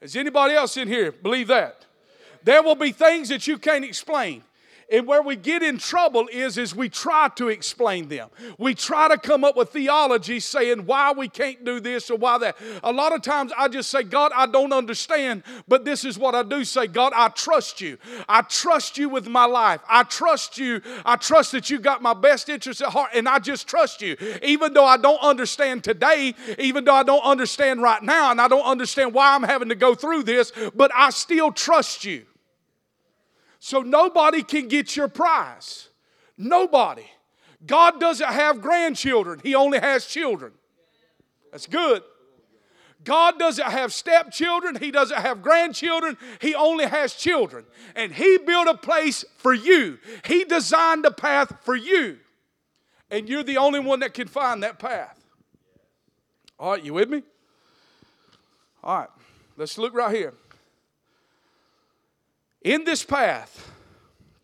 Does 0.00 0.16
anybody 0.16 0.54
else 0.54 0.76
in 0.76 0.88
here 0.88 1.12
believe 1.12 1.46
that? 1.46 1.86
There 2.42 2.62
will 2.62 2.74
be 2.74 2.90
things 2.90 3.28
that 3.28 3.46
you 3.46 3.56
can't 3.56 3.84
explain. 3.84 4.42
And 4.92 5.06
where 5.06 5.22
we 5.22 5.36
get 5.36 5.62
in 5.62 5.78
trouble 5.78 6.28
is, 6.30 6.58
is 6.58 6.74
we 6.74 6.90
try 6.90 7.30
to 7.36 7.48
explain 7.48 8.08
them. 8.08 8.28
We 8.58 8.74
try 8.74 9.08
to 9.08 9.16
come 9.16 9.42
up 9.42 9.56
with 9.56 9.70
theology 9.70 10.38
saying 10.38 10.84
why 10.84 11.12
we 11.12 11.28
can't 11.28 11.64
do 11.64 11.80
this 11.80 12.10
or 12.10 12.18
why 12.18 12.36
that. 12.38 12.58
A 12.84 12.92
lot 12.92 13.14
of 13.14 13.22
times 13.22 13.52
I 13.56 13.68
just 13.68 13.88
say, 13.88 14.02
God, 14.02 14.32
I 14.34 14.46
don't 14.46 14.72
understand, 14.72 15.44
but 15.66 15.86
this 15.86 16.04
is 16.04 16.18
what 16.18 16.34
I 16.34 16.42
do 16.42 16.62
say, 16.62 16.88
God, 16.88 17.14
I 17.16 17.30
trust 17.30 17.80
you. 17.80 17.96
I 18.28 18.42
trust 18.42 18.98
you 18.98 19.08
with 19.08 19.26
my 19.26 19.46
life. 19.46 19.80
I 19.88 20.02
trust 20.02 20.58
you. 20.58 20.82
I 21.06 21.16
trust 21.16 21.52
that 21.52 21.70
you 21.70 21.78
got 21.78 22.02
my 22.02 22.12
best 22.12 22.50
interest 22.50 22.82
at 22.82 22.88
heart, 22.90 23.12
and 23.14 23.26
I 23.26 23.38
just 23.38 23.66
trust 23.66 24.02
you. 24.02 24.16
Even 24.42 24.74
though 24.74 24.84
I 24.84 24.98
don't 24.98 25.22
understand 25.22 25.84
today, 25.84 26.34
even 26.58 26.84
though 26.84 26.94
I 26.94 27.02
don't 27.02 27.24
understand 27.24 27.80
right 27.80 28.02
now, 28.02 28.30
and 28.30 28.40
I 28.40 28.48
don't 28.48 28.66
understand 28.66 29.14
why 29.14 29.34
I'm 29.34 29.42
having 29.42 29.70
to 29.70 29.74
go 29.74 29.94
through 29.94 30.24
this, 30.24 30.52
but 30.74 30.90
I 30.94 31.08
still 31.10 31.50
trust 31.50 32.04
you. 32.04 32.26
So 33.64 33.80
nobody 33.80 34.42
can 34.42 34.66
get 34.66 34.96
your 34.96 35.06
prize. 35.06 35.88
Nobody. 36.36 37.06
God 37.64 38.00
doesn't 38.00 38.26
have 38.26 38.60
grandchildren, 38.60 39.40
He 39.40 39.54
only 39.54 39.78
has 39.78 40.04
children. 40.04 40.50
That's 41.52 41.68
good. 41.68 42.02
God 43.04 43.38
doesn't 43.38 43.70
have 43.70 43.92
stepchildren, 43.92 44.78
He 44.80 44.90
doesn't 44.90 45.16
have 45.16 45.42
grandchildren, 45.42 46.18
He 46.40 46.56
only 46.56 46.86
has 46.86 47.14
children. 47.14 47.64
And 47.94 48.12
He 48.12 48.36
built 48.38 48.66
a 48.66 48.76
place 48.76 49.24
for 49.36 49.54
you, 49.54 50.00
He 50.24 50.42
designed 50.42 51.06
a 51.06 51.12
path 51.12 51.58
for 51.60 51.76
you. 51.76 52.18
And 53.12 53.28
you're 53.28 53.44
the 53.44 53.58
only 53.58 53.78
one 53.78 54.00
that 54.00 54.12
can 54.12 54.26
find 54.26 54.64
that 54.64 54.80
path. 54.80 55.24
All 56.58 56.72
right, 56.72 56.82
you 56.82 56.94
with 56.94 57.08
me? 57.08 57.22
All 58.82 58.98
right, 58.98 59.08
let's 59.56 59.78
look 59.78 59.94
right 59.94 60.12
here. 60.12 60.34
In 62.64 62.84
this 62.84 63.04
path, 63.04 63.72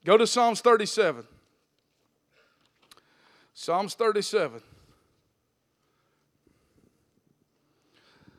go 0.05 0.17
to 0.17 0.27
Psalms 0.27 0.61
37. 0.61 1.25
Psalms 3.55 3.95
37. 3.95 4.61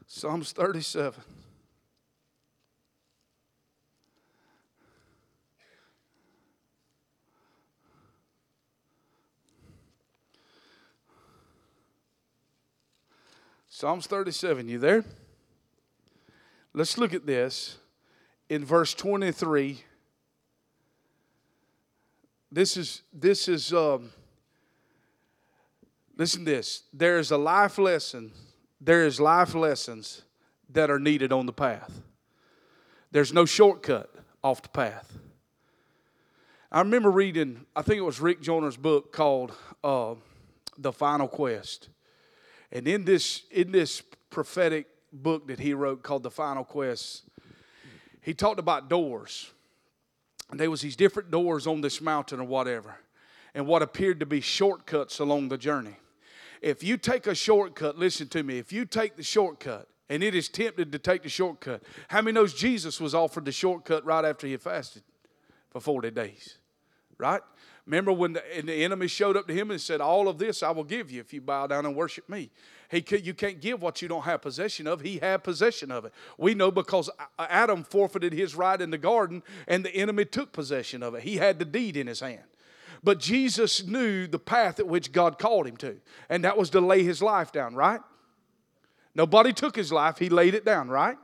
Psalms 0.06 0.52
37. 0.52 1.24
Psalms 13.80 14.08
37, 14.08 14.68
you 14.68 14.78
there? 14.78 15.06
Let's 16.74 16.98
look 16.98 17.14
at 17.14 17.26
this 17.26 17.79
in 18.50 18.66
verse 18.66 18.94
23. 18.94 19.84
This 22.52 22.76
is, 22.76 23.04
this 23.14 23.48
is, 23.48 23.72
um, 23.72 24.12
listen 26.18 26.44
to 26.44 26.52
this. 26.52 26.84
There 26.92 27.20
is 27.20 27.32
a 27.32 27.38
life 27.38 27.78
lesson, 27.78 28.32
there 28.82 29.06
is 29.06 29.20
life 29.20 29.54
lessons 29.54 30.24
that 30.72 30.90
are 30.90 31.00
needed 31.00 31.32
on 31.32 31.46
the 31.46 31.54
path. 31.54 32.02
There's 33.12 33.34
no 33.34 33.46
shortcut 33.46 34.14
off 34.44 34.62
the 34.62 34.70
path. 34.70 35.18
I 36.72 36.80
remember 36.80 37.10
reading, 37.10 37.66
I 37.76 37.82
think 37.82 37.98
it 37.98 38.04
was 38.04 38.20
Rick 38.20 38.42
Joyner's 38.42 38.78
book 38.78 39.12
called 39.12 39.54
uh, 39.84 40.16
The 40.78 40.92
Final 40.92 41.28
Quest. 41.28 41.90
And 42.72 42.88
in 42.88 43.06
this, 43.06 43.44
in 43.50 43.72
this 43.72 44.04
prophetic 44.30 44.88
book 45.12 45.48
that 45.48 45.60
he 45.60 45.74
wrote 45.74 46.04
called 46.04 46.22
The 46.22 46.30
Final 46.30 46.64
Quest, 46.64 47.24
he 48.30 48.36
talked 48.36 48.60
about 48.60 48.92
doors. 48.92 49.50
And 50.52 50.60
there 50.60 50.70
was 50.70 50.82
these 50.82 50.96
different 50.96 51.32
doors 51.32 51.66
on 51.66 51.82
this 51.82 52.00
mountain 52.00 52.40
or 52.40 52.44
whatever, 52.44 52.96
and 53.56 53.66
what 53.66 53.82
appeared 53.82 54.20
to 54.20 54.28
be 54.28 54.40
shortcuts 54.40 55.18
along 55.18 55.50
the 55.50 55.58
journey. 55.58 55.96
If 56.62 56.84
you 56.84 56.98
take 56.98 57.26
a 57.26 57.34
shortcut, 57.34 57.98
listen 57.98 58.28
to 58.28 58.44
me, 58.44 58.60
if 58.60 58.72
you 58.72 58.86
take 58.86 59.16
the 59.16 59.24
shortcut, 59.24 59.88
and 60.10 60.22
it 60.22 60.36
is 60.36 60.48
tempted 60.48 60.92
to 60.92 61.00
take 61.00 61.24
the 61.24 61.30
shortcut, 61.30 61.82
how 62.08 62.22
many 62.22 62.36
knows 62.36 62.54
Jesus 62.54 63.02
was 63.02 63.16
offered 63.16 63.46
the 63.46 63.52
shortcut 63.52 64.06
right 64.06 64.24
after 64.24 64.46
he 64.46 64.56
fasted 64.58 65.02
for 65.72 65.82
40 65.82 66.12
days? 66.12 66.60
Right? 67.18 67.42
Remember 67.90 68.14
when 68.14 68.34
the, 68.34 68.44
the, 68.64 68.84
enemy 68.84 69.08
showed 69.08 69.36
up 69.36 69.48
to 69.48 69.54
him 69.54 69.72
and 69.72 69.82
said, 69.82 70.00
All 70.00 70.28
of 70.28 70.38
this 70.38 70.62
I 70.62 70.70
will 70.70 70.84
give 70.84 71.10
you 71.10 71.22
if 71.22 71.34
you 71.34 71.42
bow 71.42 71.66
down 71.66 71.88
and 71.88 71.96
worship 71.96 72.30
me. 72.30 72.52
He 72.92 73.04
you 73.24 73.34
can't 73.34 73.60
give 73.60 73.82
what 73.82 74.00
you 74.04 74.08
don't 74.08 74.26
have 74.26 74.44
possession 74.44 74.86
of. 74.86 75.02
He 75.02 75.18
had 75.18 75.44
possession 75.44 75.90
of 75.90 76.06
it. 76.06 76.14
We 76.38 76.54
know 76.54 76.70
because 76.70 77.10
Adam 77.40 77.84
forfeited 77.84 78.32
his 78.32 78.54
right 78.54 78.80
in 78.80 78.92
the 78.92 79.00
garden 79.00 79.42
and 79.68 79.84
the 79.84 79.90
enemy 79.96 80.26
took 80.26 80.52
possession 80.52 81.02
of 81.02 81.16
it. 81.16 81.24
He 81.24 81.38
had 81.38 81.58
the 81.58 81.66
deed 81.66 81.98
in 81.98 82.06
his 82.06 82.20
hand. 82.20 82.44
But 83.04 83.20
Jesus 83.20 83.84
knew 83.84 84.28
the 84.28 84.38
path 84.38 84.80
at 84.80 84.86
which 84.86 85.12
God 85.12 85.40
called 85.40 85.66
him 85.66 85.78
to, 85.78 85.98
and 86.30 86.44
that 86.44 86.60
was 86.60 86.70
to 86.72 86.82
lay 86.82 87.02
his 87.02 87.24
life 87.24 87.52
down, 87.52 87.74
right? 87.74 88.02
Nobody 89.16 89.52
took 89.52 89.76
his 89.76 89.92
life, 89.92 90.20
he 90.20 90.30
laid 90.30 90.54
it 90.54 90.64
down, 90.64 90.90
right? 90.90 91.18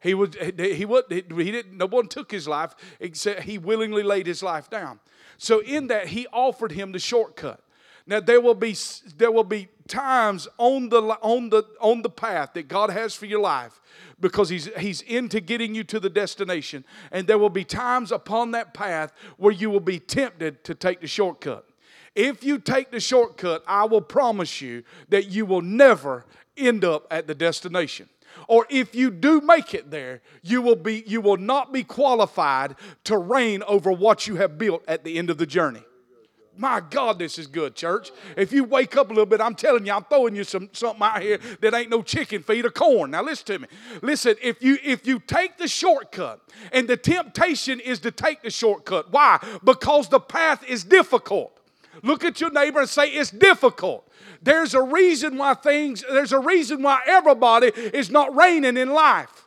He 0.00 0.14
would 0.14 0.34
he 0.58 0.84
would 0.84 1.04
he 1.08 1.22
didn't 1.22 1.76
no 1.76 1.86
one 1.86 2.08
took 2.08 2.32
his 2.32 2.48
life 2.48 2.74
except 2.98 3.44
he 3.44 3.56
willingly 3.56 4.02
laid 4.02 4.26
his 4.26 4.42
life 4.42 4.68
down. 4.68 4.98
So 5.38 5.60
in 5.60 5.88
that 5.88 6.08
he 6.08 6.26
offered 6.32 6.72
him 6.72 6.92
the 6.92 6.98
shortcut. 6.98 7.60
Now 8.06 8.20
there 8.20 8.40
will 8.40 8.54
be 8.54 8.76
there 9.16 9.30
will 9.30 9.44
be 9.44 9.68
times 9.88 10.48
on 10.58 10.88
the 10.88 11.00
on 11.00 11.50
the 11.50 11.64
on 11.80 12.02
the 12.02 12.10
path 12.10 12.54
that 12.54 12.68
God 12.68 12.90
has 12.90 13.14
for 13.14 13.26
your 13.26 13.40
life 13.40 13.80
because 14.20 14.48
he's 14.48 14.66
he's 14.76 15.02
into 15.02 15.40
getting 15.40 15.74
you 15.74 15.84
to 15.84 16.00
the 16.00 16.10
destination 16.10 16.84
and 17.10 17.26
there 17.26 17.38
will 17.38 17.50
be 17.50 17.64
times 17.64 18.10
upon 18.10 18.50
that 18.52 18.74
path 18.74 19.12
where 19.36 19.52
you 19.52 19.70
will 19.70 19.80
be 19.80 19.98
tempted 19.98 20.64
to 20.64 20.74
take 20.74 21.00
the 21.00 21.06
shortcut. 21.06 21.68
If 22.14 22.44
you 22.44 22.58
take 22.58 22.90
the 22.90 23.00
shortcut, 23.00 23.62
I 23.66 23.84
will 23.84 24.02
promise 24.02 24.60
you 24.60 24.82
that 25.08 25.28
you 25.28 25.46
will 25.46 25.62
never 25.62 26.26
end 26.56 26.84
up 26.84 27.06
at 27.10 27.26
the 27.26 27.34
destination 27.34 28.08
or 28.48 28.66
if 28.70 28.94
you 28.94 29.10
do 29.10 29.40
make 29.40 29.74
it 29.74 29.90
there, 29.90 30.20
you 30.42 30.62
will 30.62 30.76
be 30.76 31.04
you 31.06 31.20
will 31.20 31.36
not 31.36 31.72
be 31.72 31.84
qualified 31.84 32.76
to 33.04 33.16
reign 33.16 33.62
over 33.64 33.92
what 33.92 34.26
you 34.26 34.36
have 34.36 34.58
built 34.58 34.82
at 34.86 35.04
the 35.04 35.18
end 35.18 35.30
of 35.30 35.38
the 35.38 35.46
journey. 35.46 35.82
My 36.56 36.80
God, 36.80 37.18
this 37.18 37.38
is 37.38 37.46
good, 37.46 37.74
church. 37.74 38.10
If 38.36 38.52
you 38.52 38.64
wake 38.64 38.96
up 38.96 39.06
a 39.06 39.08
little 39.08 39.26
bit, 39.26 39.40
I'm 39.40 39.54
telling 39.54 39.86
you, 39.86 39.92
I'm 39.92 40.04
throwing 40.04 40.36
you 40.36 40.44
some 40.44 40.68
something 40.72 41.02
out 41.02 41.22
here 41.22 41.38
that 41.60 41.72
ain't 41.72 41.88
no 41.88 42.02
chicken 42.02 42.42
feed 42.42 42.66
or 42.66 42.70
corn. 42.70 43.12
Now 43.12 43.22
listen 43.22 43.46
to 43.46 43.58
me. 43.60 43.68
Listen, 44.02 44.36
if 44.42 44.62
you 44.62 44.76
if 44.84 45.06
you 45.06 45.18
take 45.18 45.56
the 45.56 45.66
shortcut, 45.66 46.40
and 46.72 46.86
the 46.86 46.96
temptation 46.96 47.80
is 47.80 48.00
to 48.00 48.10
take 48.10 48.42
the 48.42 48.50
shortcut. 48.50 49.10
Why? 49.10 49.38
Because 49.64 50.08
the 50.08 50.20
path 50.20 50.62
is 50.68 50.84
difficult. 50.84 51.58
Look 52.02 52.24
at 52.24 52.40
your 52.40 52.50
neighbor 52.50 52.80
and 52.80 52.88
say, 52.88 53.08
It's 53.08 53.30
difficult. 53.30 54.08
There's 54.42 54.74
a 54.74 54.82
reason 54.82 55.38
why 55.38 55.54
things, 55.54 56.04
there's 56.08 56.32
a 56.32 56.38
reason 56.38 56.82
why 56.82 57.00
everybody 57.06 57.68
is 57.68 58.10
not 58.10 58.34
reigning 58.34 58.76
in 58.76 58.90
life. 58.90 59.41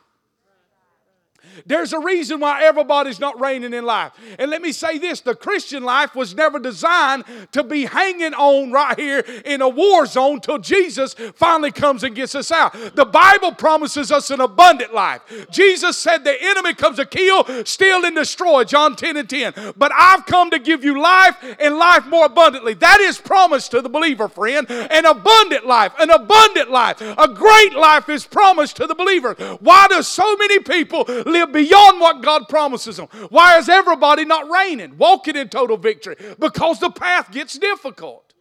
There's 1.64 1.92
a 1.92 2.00
reason 2.00 2.40
why 2.40 2.64
everybody's 2.64 3.20
not 3.20 3.40
reigning 3.40 3.72
in 3.72 3.84
life. 3.84 4.12
And 4.38 4.50
let 4.50 4.62
me 4.62 4.72
say 4.72 4.98
this 4.98 5.20
the 5.20 5.34
Christian 5.34 5.82
life 5.82 6.14
was 6.14 6.34
never 6.34 6.58
designed 6.58 7.24
to 7.52 7.62
be 7.62 7.86
hanging 7.86 8.34
on 8.34 8.72
right 8.72 8.98
here 8.98 9.20
in 9.44 9.62
a 9.62 9.68
war 9.68 10.06
zone 10.06 10.40
till 10.40 10.58
Jesus 10.58 11.14
finally 11.34 11.72
comes 11.72 12.02
and 12.02 12.14
gets 12.14 12.34
us 12.34 12.50
out. 12.50 12.72
The 12.94 13.04
Bible 13.04 13.52
promises 13.52 14.12
us 14.12 14.30
an 14.30 14.40
abundant 14.40 14.92
life. 14.92 15.22
Jesus 15.50 15.96
said 15.96 16.24
the 16.24 16.36
enemy 16.40 16.74
comes 16.74 16.96
to 16.96 17.06
kill, 17.06 17.44
steal, 17.64 18.04
and 18.04 18.14
destroy, 18.14 18.64
John 18.64 18.96
10 18.96 19.16
and 19.16 19.28
10. 19.28 19.74
But 19.76 19.92
I've 19.94 20.26
come 20.26 20.50
to 20.50 20.58
give 20.58 20.84
you 20.84 21.00
life 21.00 21.36
and 21.58 21.76
life 21.76 22.06
more 22.06 22.26
abundantly. 22.26 22.74
That 22.74 23.00
is 23.00 23.18
promised 23.18 23.70
to 23.72 23.80
the 23.80 23.88
believer, 23.88 24.28
friend. 24.28 24.68
An 24.70 25.06
abundant 25.06 25.66
life, 25.66 25.92
an 25.98 26.10
abundant 26.10 26.70
life, 26.70 27.00
a 27.00 27.28
great 27.28 27.74
life 27.74 28.08
is 28.08 28.26
promised 28.26 28.76
to 28.76 28.86
the 28.86 28.94
believer. 28.94 29.34
Why 29.60 29.86
do 29.88 30.02
so 30.02 30.36
many 30.36 30.58
people 30.58 31.04
live 31.26 31.45
beyond 31.52 32.00
what 32.00 32.22
God 32.22 32.48
promises 32.48 32.96
them. 32.96 33.06
Why 33.30 33.58
is 33.58 33.68
everybody 33.68 34.24
not 34.24 34.50
reigning, 34.50 34.98
walking 34.98 35.36
in 35.36 35.48
total 35.48 35.76
victory? 35.76 36.16
Because 36.38 36.80
the 36.80 36.90
path 36.90 37.30
gets 37.30 37.58
difficult. 37.58 38.34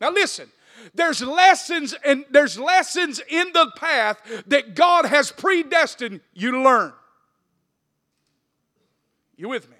Now 0.00 0.10
listen, 0.10 0.50
there's 0.94 1.22
lessons 1.22 1.94
and 2.04 2.24
there's 2.30 2.58
lessons 2.58 3.20
in 3.28 3.52
the 3.52 3.70
path 3.76 4.20
that 4.46 4.74
God 4.74 5.04
has 5.04 5.30
predestined 5.30 6.20
you 6.34 6.52
to 6.52 6.60
learn. 6.60 6.92
You 9.36 9.48
with 9.48 9.70
me? 9.70 9.76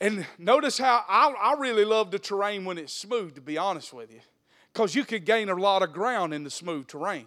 And 0.00 0.26
notice 0.38 0.78
how 0.78 1.04
I, 1.08 1.32
I 1.32 1.58
really 1.58 1.84
love 1.84 2.10
the 2.10 2.18
terrain 2.18 2.64
when 2.64 2.78
it's 2.78 2.92
smooth, 2.92 3.34
to 3.34 3.40
be 3.40 3.56
honest 3.56 3.92
with 3.92 4.12
you, 4.12 4.20
because 4.72 4.94
you 4.94 5.04
can 5.04 5.24
gain 5.24 5.48
a 5.48 5.54
lot 5.54 5.82
of 5.82 5.92
ground 5.92 6.34
in 6.34 6.44
the 6.44 6.50
smooth 6.50 6.86
terrain. 6.86 7.26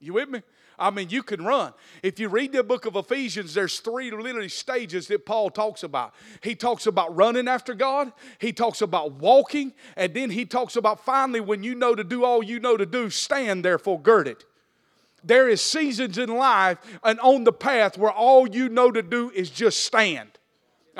You 0.00 0.14
with 0.14 0.30
me? 0.30 0.42
I 0.80 0.88
mean, 0.90 1.10
you 1.10 1.22
can 1.22 1.44
run. 1.44 1.74
If 2.02 2.18
you 2.18 2.30
read 2.30 2.52
the 2.52 2.64
book 2.64 2.86
of 2.86 2.96
Ephesians, 2.96 3.52
there's 3.52 3.78
three 3.80 4.10
literally 4.10 4.48
stages 4.48 5.06
that 5.08 5.26
Paul 5.26 5.50
talks 5.50 5.82
about. 5.82 6.14
He 6.42 6.54
talks 6.54 6.86
about 6.86 7.14
running 7.14 7.46
after 7.46 7.74
God, 7.74 8.12
he 8.38 8.52
talks 8.52 8.80
about 8.80 9.12
walking, 9.12 9.74
and 9.94 10.14
then 10.14 10.30
he 10.30 10.46
talks 10.46 10.76
about 10.76 11.04
finally, 11.04 11.40
when 11.40 11.62
you 11.62 11.74
know 11.74 11.94
to 11.94 12.02
do 12.02 12.24
all 12.24 12.42
you 12.42 12.58
know 12.58 12.78
to 12.78 12.86
do, 12.86 13.10
stand 13.10 13.62
therefore 13.62 14.00
girded. 14.00 14.44
There 15.22 15.50
is 15.50 15.60
seasons 15.60 16.16
in 16.16 16.34
life 16.34 16.78
and 17.04 17.20
on 17.20 17.44
the 17.44 17.52
path 17.52 17.98
where 17.98 18.10
all 18.10 18.48
you 18.48 18.70
know 18.70 18.90
to 18.90 19.02
do 19.02 19.30
is 19.30 19.50
just 19.50 19.84
stand. 19.84 20.39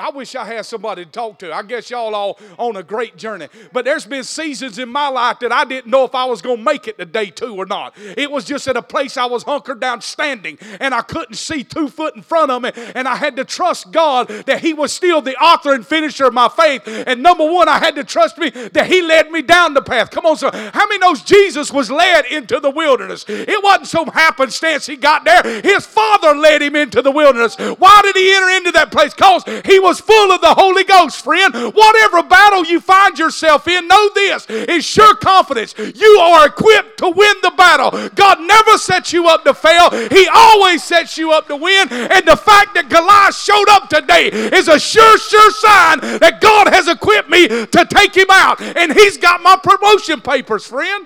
I 0.01 0.09
wish 0.09 0.35
I 0.35 0.45
had 0.45 0.65
somebody 0.65 1.05
to 1.05 1.11
talk 1.11 1.37
to. 1.39 1.53
I 1.53 1.61
guess 1.61 1.91
y'all 1.91 2.15
all 2.15 2.39
on 2.57 2.75
a 2.75 2.81
great 2.81 3.17
journey. 3.17 3.47
But 3.71 3.85
there's 3.85 4.05
been 4.05 4.23
seasons 4.23 4.79
in 4.79 4.89
my 4.89 5.07
life 5.09 5.37
that 5.41 5.51
I 5.51 5.63
didn't 5.63 5.91
know 5.91 6.03
if 6.05 6.15
I 6.15 6.25
was 6.25 6.41
going 6.41 6.57
to 6.57 6.63
make 6.63 6.87
it 6.87 6.97
to 6.97 7.05
day 7.05 7.29
two 7.29 7.55
or 7.55 7.67
not. 7.67 7.93
It 8.17 8.31
was 8.31 8.43
just 8.43 8.67
at 8.67 8.75
a 8.75 8.81
place 8.81 9.15
I 9.15 9.25
was 9.25 9.43
hunkered 9.43 9.79
down 9.79 10.01
standing 10.01 10.57
and 10.79 10.95
I 10.95 11.01
couldn't 11.01 11.35
see 11.35 11.63
two 11.63 11.87
foot 11.87 12.15
in 12.15 12.23
front 12.23 12.49
of 12.49 12.63
me. 12.63 12.71
And 12.95 13.07
I 13.07 13.15
had 13.15 13.35
to 13.35 13.45
trust 13.45 13.91
God 13.91 14.27
that 14.27 14.61
He 14.61 14.73
was 14.73 14.91
still 14.91 15.21
the 15.21 15.35
author 15.35 15.73
and 15.73 15.85
finisher 15.85 16.25
of 16.25 16.33
my 16.33 16.49
faith. 16.49 16.81
And 16.87 17.21
number 17.21 17.45
one, 17.45 17.69
I 17.69 17.77
had 17.77 17.93
to 17.95 18.03
trust 18.03 18.39
me 18.39 18.49
that 18.49 18.87
He 18.87 19.03
led 19.03 19.29
me 19.29 19.43
down 19.43 19.75
the 19.75 19.83
path. 19.83 20.09
Come 20.09 20.25
on, 20.25 20.35
sir. 20.35 20.49
How 20.73 20.87
many 20.87 20.97
knows 20.97 21.21
Jesus 21.21 21.71
was 21.71 21.91
led 21.91 22.25
into 22.25 22.59
the 22.59 22.71
wilderness? 22.71 23.23
It 23.27 23.63
wasn't 23.63 23.87
some 23.87 24.07
happenstance 24.07 24.87
He 24.87 24.95
got 24.95 25.25
there. 25.25 25.61
His 25.61 25.85
Father 25.85 26.33
led 26.33 26.63
Him 26.63 26.75
into 26.75 27.03
the 27.03 27.11
wilderness. 27.11 27.55
Why 27.55 28.01
did 28.01 28.15
He 28.15 28.33
enter 28.33 28.49
into 28.49 28.71
that 28.71 28.91
place? 28.91 29.13
Because 29.13 29.43
He 29.65 29.79
was 29.79 29.90
was 29.91 29.99
full 29.99 30.31
of 30.31 30.39
the 30.39 30.53
Holy 30.53 30.85
Ghost, 30.85 31.21
friend. 31.21 31.53
Whatever 31.53 32.23
battle 32.23 32.63
you 32.63 32.79
find 32.79 33.19
yourself 33.19 33.67
in, 33.67 33.89
know 33.89 34.09
this 34.15 34.49
is 34.49 34.85
sure 34.85 35.15
confidence. 35.15 35.75
You 35.77 36.17
are 36.21 36.47
equipped 36.47 36.99
to 36.99 37.09
win 37.09 37.35
the 37.41 37.51
battle. 37.57 37.91
God 38.15 38.39
never 38.39 38.77
sets 38.77 39.11
you 39.11 39.27
up 39.27 39.43
to 39.43 39.53
fail, 39.53 39.89
He 40.07 40.29
always 40.33 40.81
sets 40.81 41.17
you 41.17 41.33
up 41.33 41.47
to 41.47 41.57
win. 41.57 41.89
And 41.91 42.25
the 42.25 42.37
fact 42.37 42.73
that 42.75 42.87
Goliath 42.87 43.35
showed 43.35 43.67
up 43.67 43.89
today 43.89 44.27
is 44.27 44.69
a 44.69 44.79
sure, 44.79 45.17
sure 45.17 45.51
sign 45.51 45.99
that 45.99 46.39
God 46.39 46.69
has 46.69 46.87
equipped 46.87 47.29
me 47.29 47.49
to 47.49 47.87
take 47.89 48.15
him 48.15 48.27
out. 48.31 48.61
And 48.61 48.93
He's 48.93 49.17
got 49.17 49.41
my 49.41 49.57
promotion 49.61 50.21
papers, 50.21 50.65
friend. 50.65 51.05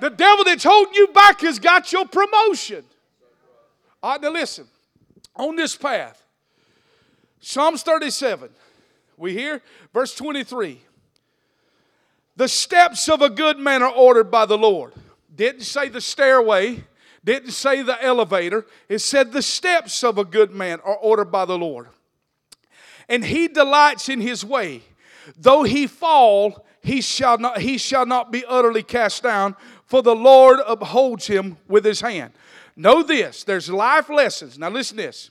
The 0.00 0.08
devil 0.08 0.44
that's 0.44 0.64
holding 0.64 0.94
you 0.94 1.08
back 1.08 1.42
has 1.42 1.58
got 1.58 1.92
your 1.92 2.06
promotion. 2.06 2.84
All 4.02 4.12
right, 4.12 4.22
now 4.22 4.30
listen. 4.30 4.66
On 5.36 5.54
this 5.56 5.76
path, 5.76 6.22
Psalms 7.40 7.82
37. 7.82 8.50
We 9.16 9.32
hear 9.32 9.62
verse 9.92 10.14
23. 10.14 10.80
The 12.36 12.48
steps 12.48 13.08
of 13.08 13.20
a 13.20 13.30
good 13.30 13.58
man 13.58 13.82
are 13.82 13.92
ordered 13.92 14.30
by 14.30 14.46
the 14.46 14.58
Lord. 14.58 14.92
Didn't 15.34 15.62
say 15.62 15.88
the 15.88 16.00
stairway, 16.00 16.84
didn't 17.24 17.50
say 17.50 17.82
the 17.82 18.02
elevator. 18.02 18.66
It 18.88 19.00
said 19.00 19.32
the 19.32 19.42
steps 19.42 20.04
of 20.04 20.18
a 20.18 20.24
good 20.24 20.52
man 20.52 20.80
are 20.84 20.96
ordered 20.96 21.32
by 21.32 21.44
the 21.44 21.58
Lord. 21.58 21.88
And 23.08 23.24
he 23.24 23.48
delights 23.48 24.08
in 24.08 24.20
his 24.20 24.44
way. 24.44 24.82
Though 25.36 25.62
he 25.62 25.86
fall, 25.86 26.64
he 26.82 27.00
shall 27.00 27.38
not, 27.38 27.60
he 27.60 27.76
shall 27.78 28.06
not 28.06 28.30
be 28.30 28.44
utterly 28.46 28.82
cast 28.82 29.22
down, 29.22 29.56
for 29.84 30.02
the 30.02 30.14
Lord 30.14 30.60
upholds 30.66 31.26
him 31.26 31.56
with 31.66 31.84
his 31.84 32.00
hand. 32.00 32.32
Know 32.76 33.02
this, 33.02 33.44
there's 33.44 33.68
life 33.68 34.08
lessons. 34.08 34.58
Now 34.58 34.70
listen 34.70 34.96
this. 34.96 35.30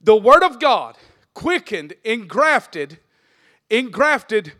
The 0.00 0.16
word 0.16 0.42
of 0.42 0.60
God, 0.60 0.96
quickened, 1.34 1.94
engrafted, 2.04 2.98
engrafted 3.70 4.52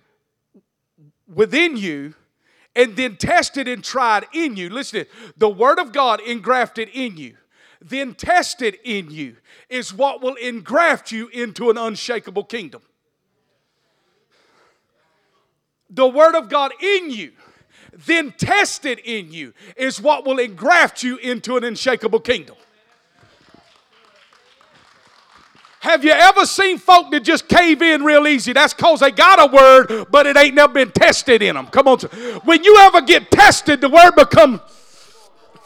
within 1.33 1.77
you, 1.77 2.15
and 2.75 2.97
then 2.97 3.17
tested 3.17 3.67
and 3.67 3.83
tried 3.83 4.27
in 4.33 4.57
you. 4.57 4.71
Listen, 4.71 5.07
the 5.37 5.49
word 5.49 5.79
of 5.79 5.93
God 5.93 6.21
engrafted 6.21 6.89
in 6.93 7.17
you, 7.17 7.37
then 7.81 8.15
tested 8.15 8.79
in 8.85 9.11
you, 9.11 9.37
is 9.69 9.93
what 9.93 10.23
will 10.23 10.35
engraft 10.35 11.13
you 11.13 11.29
into 11.29 11.71
an 11.71 11.79
unshakable 11.79 12.45
kingdom. 12.45 12.83
The 15.91 16.07
word 16.07 16.35
of 16.35 16.49
God 16.49 16.73
in 16.81 17.11
you 17.11 17.33
then 18.07 18.33
tested 18.33 19.01
in 19.05 19.33
you 19.33 19.53
is 19.77 20.01
what 20.01 20.25
will 20.25 20.39
engraft 20.39 21.03
you 21.03 21.17
into 21.19 21.57
an 21.57 21.65
unshakable 21.65 22.21
kingdom. 22.21 22.57
Have 25.89 26.05
you 26.05 26.11
ever 26.11 26.45
seen 26.45 26.77
folk 26.77 27.11
that 27.13 27.21
just 27.21 27.49
cave 27.49 27.81
in 27.81 28.05
real 28.05 28.29
easy? 28.29 28.53
That's 28.53 28.75
because 28.75 29.01
they 29.01 29.11
got 29.11 29.41
a 29.41 29.51
word, 29.51 30.07
but 30.11 30.27
it 30.27 30.37
ain't 30.37 30.55
never 30.55 30.75
been 30.75 30.91
tested 30.91 31.41
in 31.41 31.55
them. 31.55 31.67
Come 31.69 31.89
on. 31.89 31.99
When 32.45 32.63
you 32.63 32.77
ever 32.81 33.01
get 33.01 33.31
tested, 33.31 33.81
the 33.81 33.89
word 33.89 34.11
becomes 34.15 34.61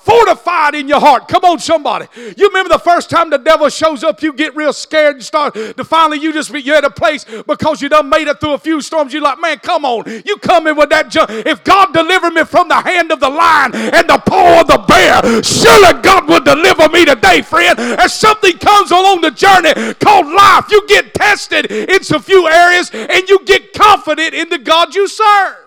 fortified 0.02 0.74
in 0.74 0.88
your 0.88 1.00
heart. 1.00 1.28
Come 1.28 1.44
on, 1.44 1.58
somebody. 1.58 2.06
You 2.36 2.48
remember 2.48 2.68
the 2.68 2.78
first 2.78 3.10
time 3.10 3.30
the 3.30 3.38
devil 3.38 3.68
shows 3.68 4.04
up, 4.04 4.22
you 4.22 4.32
get 4.32 4.54
real 4.56 4.72
scared 4.72 5.16
and 5.16 5.24
start 5.24 5.54
to 5.54 5.84
finally 5.84 6.18
you 6.18 6.32
just 6.32 6.50
you're 6.52 6.76
at 6.76 6.84
a 6.84 6.90
place 6.90 7.24
because 7.46 7.80
you 7.80 7.88
done 7.88 8.08
made 8.08 8.28
it 8.28 8.40
through 8.40 8.54
a 8.54 8.58
few 8.58 8.80
storms. 8.80 9.12
You're 9.12 9.22
like, 9.22 9.40
man, 9.40 9.58
come 9.58 9.84
on. 9.84 10.04
You 10.24 10.36
come 10.38 10.66
in 10.66 10.76
with 10.76 10.90
that 10.90 11.08
junk. 11.08 11.30
If 11.30 11.64
God 11.64 11.92
delivered 11.92 12.32
me 12.32 12.44
from 12.44 12.68
the 12.68 12.80
hand 12.80 13.10
of 13.12 13.20
the 13.20 13.30
lion 13.30 13.74
and 13.74 14.08
the 14.08 14.18
paw 14.18 14.60
of 14.60 14.66
the 14.66 14.78
bear, 14.86 15.42
surely 15.42 16.02
God 16.02 16.28
will 16.28 16.40
deliver 16.40 16.88
me 16.88 17.04
today, 17.04 17.42
friend. 17.42 17.78
As 17.78 18.12
something 18.12 18.58
comes 18.58 18.90
along 18.90 19.20
the 19.20 19.30
journey 19.30 19.94
called 19.94 20.26
life, 20.26 20.70
you 20.70 20.86
get 20.86 21.14
tested 21.14 21.70
in 21.70 22.02
some 22.02 22.22
few 22.22 22.48
areas 22.48 22.90
and 22.92 23.28
you 23.28 23.44
get 23.44 23.72
confident 23.72 24.34
in 24.34 24.48
the 24.48 24.58
God 24.58 24.94
you 24.94 25.08
serve. 25.08 25.61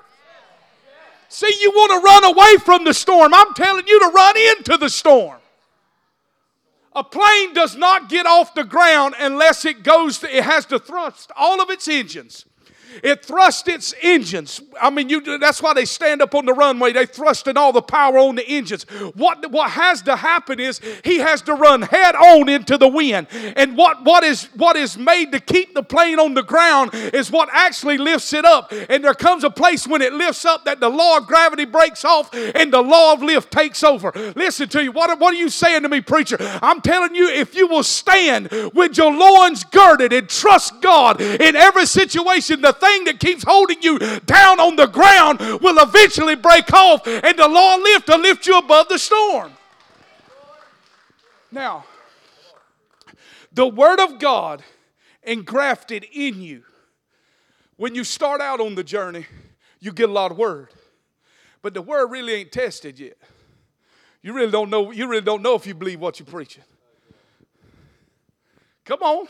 See, 1.36 1.54
you 1.60 1.70
want 1.72 1.92
to 1.92 2.06
run 2.06 2.34
away 2.34 2.56
from 2.64 2.86
the 2.86 2.94
storm. 2.94 3.34
I'm 3.34 3.54
telling 3.56 3.86
you 3.86 4.00
to 4.00 4.08
run 4.16 4.38
into 4.38 4.78
the 4.78 4.88
storm. 4.88 5.38
A 6.94 7.04
plane 7.04 7.54
does 7.54 7.76
not 7.76 8.08
get 8.08 8.26
off 8.26 8.54
the 8.54 8.64
ground 8.64 9.16
unless 9.20 9.66
it 9.66 9.84
goes, 9.84 10.24
it 10.24 10.46
has 10.46 10.66
to 10.68 10.80
thrust 10.80 11.34
all 11.36 11.62
of 11.62 11.70
its 11.70 11.90
engines 11.90 12.46
it 13.04 13.26
thrust 13.26 13.68
its 13.68 13.94
engines. 14.02 14.62
I 14.82 14.90
mean, 14.90 15.10
you, 15.10 15.38
that's 15.38 15.62
why 15.62 15.74
they 15.74 15.86
stand 15.86 16.22
up 16.22 16.36
on 16.36 16.46
the 16.46 16.54
runway. 16.54 16.94
They 16.94 17.06
thrusting 17.06 17.58
all 17.58 17.72
the 17.72 17.82
power 17.82 18.18
on 18.18 18.36
the 18.36 18.48
engines. 18.48 18.84
What, 19.16 19.52
what 19.52 19.72
has 19.72 20.02
to 20.04 20.16
happen 20.16 20.60
is 20.60 20.80
he 21.04 21.20
has 21.20 21.42
to 21.44 21.54
run 21.54 21.82
head 21.82 22.16
on 22.16 22.50
into 22.50 22.78
the 22.78 22.88
wind. 22.88 23.28
And 23.56 23.78
what, 23.78 24.04
what, 24.04 24.24
is, 24.24 24.46
what 24.56 24.76
is 24.76 24.98
made 24.98 25.32
to 25.32 25.40
keep 25.40 25.74
the 25.74 25.84
plane 25.84 26.20
on 26.20 26.34
the 26.34 26.44
ground 26.44 26.92
is 26.94 27.32
what 27.32 27.50
actually 27.52 27.98
lifts 27.98 28.34
it 28.34 28.46
up. 28.46 28.72
And 28.90 29.04
there 29.04 29.14
comes 29.14 29.44
a 29.44 29.50
place 29.50 29.88
when 29.88 30.02
it 30.02 30.14
lifts 30.14 30.46
up 30.46 30.66
that 30.66 30.80
the 30.80 30.90
law 30.90 31.18
of 31.18 31.28
gravity 31.28 31.66
breaks 31.66 32.06
off 32.06 32.34
and 32.34 32.72
the 32.72 32.82
law 32.82 33.14
of 33.14 33.22
lift 33.22 33.52
takes 33.52 33.84
over. 33.84 34.12
Listen 34.36 34.70
to 34.70 34.84
you. 34.84 34.92
What, 34.92 35.20
what 35.20 35.34
are 35.34 35.38
you 35.38 35.50
saying 35.50 35.84
to 35.84 35.90
me, 35.90 36.02
preacher? 36.02 36.38
I'm 36.62 36.82
telling 36.82 37.16
you, 37.16 37.30
if 37.30 37.56
you 37.56 37.68
will 37.68 37.84
stand 37.84 38.50
with 38.74 38.98
your 38.98 39.12
loins 39.12 39.64
girded 39.64 40.14
and 40.14 40.30
trust 40.30 40.82
God 40.82 41.22
in 41.22 41.56
every 41.56 41.86
situation, 41.86 42.62
the 42.62 42.74
thing 42.86 43.06
that 43.06 43.20
keeps 43.20 43.44
holding 43.44 43.82
you 43.82 44.00
down 44.22 44.60
on 44.60 44.76
the 44.76 44.88
ground 44.88 45.40
will 45.40 45.78
eventually 45.80 46.36
break 46.36 46.72
off 46.74 47.06
and 47.08 47.38
the 47.38 47.48
law 47.48 47.76
lift 47.76 48.08
to 48.08 48.18
lift 48.18 48.46
you 48.48 48.58
above 48.58 48.88
the 48.90 49.00
storm. 49.00 49.52
Now, 51.52 51.86
the 53.52 53.68
Word 53.68 54.00
of 54.00 54.20
God 54.20 54.64
engrafted 55.24 56.06
in 56.12 56.42
you. 56.42 56.64
When 57.78 57.96
you 57.96 58.04
start 58.04 58.42
out 58.42 58.60
on 58.60 58.76
the 58.76 58.84
journey, 58.84 59.26
you 59.80 59.92
get 59.92 60.10
a 60.10 60.12
lot 60.12 60.32
of 60.32 60.38
Word. 60.38 60.70
But 61.62 61.74
the 61.74 61.82
Word 61.82 62.08
really 62.12 62.34
ain't 62.34 62.52
tested 62.52 63.00
yet. 63.00 63.18
You 64.22 64.34
really 64.34 64.52
don't 64.52 64.70
know, 64.70 64.92
you 64.92 65.08
really 65.08 65.24
don't 65.24 65.42
know 65.42 65.56
if 65.56 65.66
you 65.66 65.74
believe 65.74 66.00
what 66.00 66.20
you're 66.20 66.26
preaching. 66.26 66.64
Come 68.84 69.02
on. 69.02 69.28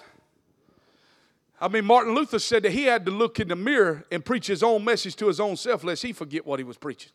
I 1.60 1.68
mean, 1.70 1.86
Martin 1.86 2.14
Luther 2.14 2.40
said 2.40 2.64
that 2.64 2.72
he 2.72 2.84
had 2.84 3.06
to 3.06 3.12
look 3.12 3.40
in 3.40 3.48
the 3.48 3.56
mirror 3.56 4.04
and 4.12 4.24
preach 4.24 4.48
his 4.48 4.62
own 4.62 4.84
message 4.84 5.16
to 5.18 5.28
his 5.28 5.40
own 5.40 5.56
self, 5.56 5.84
lest 5.84 6.04
he 6.04 6.12
forget 6.12 6.46
what 6.46 6.60
he 6.60 6.66
was 6.66 6.78
preaching. 6.78 7.12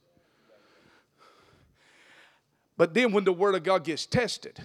But 2.76 2.94
then, 2.94 3.12
when 3.12 3.24
the 3.24 3.33
Word 3.33 3.55
of 3.55 3.62
God 3.62 3.85
gets 3.85 4.07
tested, 4.07 4.59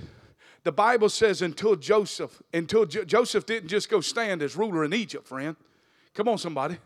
the 0.63 0.71
Bible 0.71 1.09
says 1.09 1.41
until 1.41 1.75
Joseph, 1.75 2.41
until 2.53 2.85
jo- 2.85 3.03
Joseph 3.03 3.45
didn't 3.45 3.67
just 3.67 3.89
go 3.89 3.99
stand 3.99 4.41
as 4.41 4.55
ruler 4.55 4.85
in 4.85 4.93
Egypt, 4.93 5.27
friend. 5.27 5.57
Come 6.13 6.29
on, 6.29 6.37
somebody. 6.37 6.77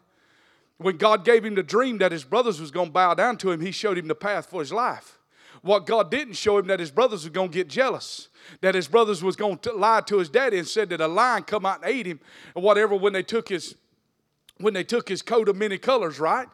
When 0.78 0.97
God 0.97 1.23
gave 1.23 1.45
him 1.45 1.54
the 1.54 1.62
dream 1.62 1.99
that 1.99 2.12
his 2.12 2.23
brothers 2.23 2.60
was 2.60 2.71
going 2.71 2.88
to 2.88 2.91
bow 2.91 3.13
down 3.13 3.38
to 3.38 3.52
him, 3.52 3.62
he 3.62 3.71
showed 3.71 3.99
him 3.99 4.08
the 4.08 4.15
path 4.15 4.47
for 4.47 4.62
his 4.62 4.73
life. 4.73 5.18
What 5.62 5.86
God 5.86 6.10
didn't 6.10 6.36
show 6.36 6.58
him 6.58 6.67
that 6.67 6.80
his 6.80 6.91
brothers 6.91 7.26
were 7.26 7.32
going 7.32 7.50
to 7.50 7.54
get 7.54 7.67
jealous, 7.67 8.30
that 8.62 8.76
his 8.76 8.88
brothers 8.88 9.24
was 9.24 9.36
going 9.36 9.58
to 9.60 9.74
lie 9.74 10.02
to 10.08 10.17
his 10.17 10.30
daddy 10.30 10.58
and 10.58 10.67
said 10.67 10.89
that 10.89 11.02
a 11.02 11.08
lion 11.08 11.43
come 11.43 11.65
out 11.65 11.84
and 11.84 11.91
ate 11.91 12.06
him, 12.06 12.19
or 12.56 12.63
whatever. 12.63 12.95
When 12.95 13.13
they 13.13 13.24
took 13.24 13.50
his, 13.50 13.76
when 14.58 14.74
they 14.74 14.84
took 14.84 15.10
his 15.10 15.22
coat 15.22 15.50
of 15.50 15.58
many 15.58 15.78
colors, 15.78 16.19
right? 16.19 16.48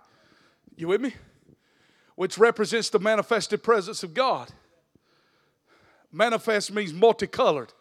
You 0.75 0.87
with 0.87 1.01
me? 1.01 1.13
Which 2.15 2.37
represents 2.37 2.89
the 2.89 2.99
manifested 2.99 3.61
presence 3.61 4.01
of 4.03 4.13
God. 4.13 4.49
Manifest 6.11 6.71
means 6.71 6.93
multicolored, 6.93 7.73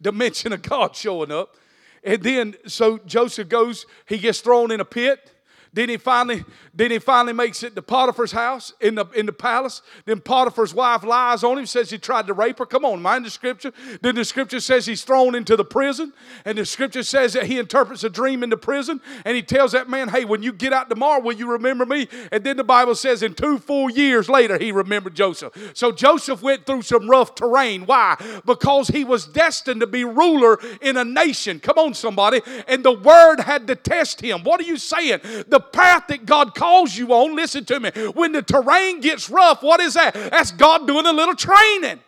dimension 0.00 0.52
of 0.52 0.62
God 0.62 0.94
showing 0.94 1.32
up. 1.32 1.56
And 2.04 2.22
then, 2.22 2.54
so 2.66 2.98
Joseph 2.98 3.48
goes, 3.48 3.86
he 4.06 4.18
gets 4.18 4.40
thrown 4.40 4.70
in 4.70 4.80
a 4.80 4.84
pit. 4.84 5.32
Then 5.72 5.88
he 5.88 5.96
finally, 5.96 6.44
then 6.74 6.90
he 6.90 6.98
finally 6.98 7.32
makes 7.32 7.62
it 7.62 7.74
to 7.74 7.82
Potiphar's 7.82 8.32
house 8.32 8.72
in 8.80 8.94
the 8.94 9.06
in 9.14 9.26
the 9.26 9.32
palace. 9.32 9.82
Then 10.04 10.20
Potiphar's 10.20 10.74
wife 10.74 11.04
lies 11.04 11.44
on 11.44 11.58
him, 11.58 11.66
says 11.66 11.90
he 11.90 11.98
tried 11.98 12.26
to 12.26 12.32
rape 12.32 12.58
her. 12.58 12.66
Come 12.66 12.84
on, 12.84 13.02
mind 13.02 13.24
the 13.24 13.30
scripture. 13.30 13.72
Then 14.02 14.14
the 14.14 14.24
scripture 14.24 14.60
says 14.60 14.86
he's 14.86 15.04
thrown 15.04 15.34
into 15.34 15.56
the 15.56 15.64
prison, 15.64 16.12
and 16.44 16.58
the 16.58 16.64
scripture 16.64 17.02
says 17.02 17.32
that 17.34 17.46
he 17.46 17.58
interprets 17.58 18.04
a 18.04 18.10
dream 18.10 18.42
in 18.42 18.50
the 18.50 18.56
prison, 18.56 19.00
and 19.24 19.36
he 19.36 19.42
tells 19.42 19.72
that 19.72 19.88
man, 19.88 20.08
"Hey, 20.08 20.24
when 20.24 20.42
you 20.42 20.52
get 20.52 20.72
out 20.72 20.88
tomorrow, 20.88 21.20
will 21.20 21.36
you 21.36 21.50
remember 21.50 21.86
me?" 21.86 22.08
And 22.32 22.44
then 22.44 22.56
the 22.56 22.64
Bible 22.64 22.94
says, 22.94 23.22
in 23.22 23.34
two 23.34 23.58
full 23.58 23.90
years 23.90 24.28
later, 24.28 24.58
he 24.58 24.72
remembered 24.72 25.14
Joseph. 25.14 25.52
So 25.74 25.92
Joseph 25.92 26.42
went 26.42 26.66
through 26.66 26.82
some 26.82 27.08
rough 27.08 27.34
terrain. 27.34 27.86
Why? 27.86 28.16
Because 28.44 28.88
he 28.88 29.04
was 29.04 29.26
destined 29.26 29.80
to 29.80 29.86
be 29.86 30.04
ruler 30.04 30.58
in 30.80 30.96
a 30.96 31.04
nation. 31.04 31.60
Come 31.60 31.78
on, 31.78 31.94
somebody. 31.94 32.40
And 32.66 32.84
the 32.84 32.92
word 32.92 33.40
had 33.40 33.66
to 33.68 33.74
test 33.74 34.20
him. 34.20 34.44
What 34.44 34.60
are 34.60 34.64
you 34.64 34.76
saying? 34.76 35.20
The 35.58 35.64
path 35.64 36.06
that 36.06 36.24
God 36.24 36.54
calls 36.54 36.96
you 36.96 37.08
on, 37.08 37.34
listen 37.34 37.64
to 37.64 37.80
me, 37.80 37.90
when 38.14 38.30
the 38.30 38.42
terrain 38.42 39.00
gets 39.00 39.28
rough, 39.28 39.60
what 39.60 39.80
is 39.80 39.94
that? 39.94 40.14
That's 40.14 40.52
God 40.52 40.86
doing 40.86 41.04
a 41.04 41.12
little 41.12 41.34
training. 41.34 41.98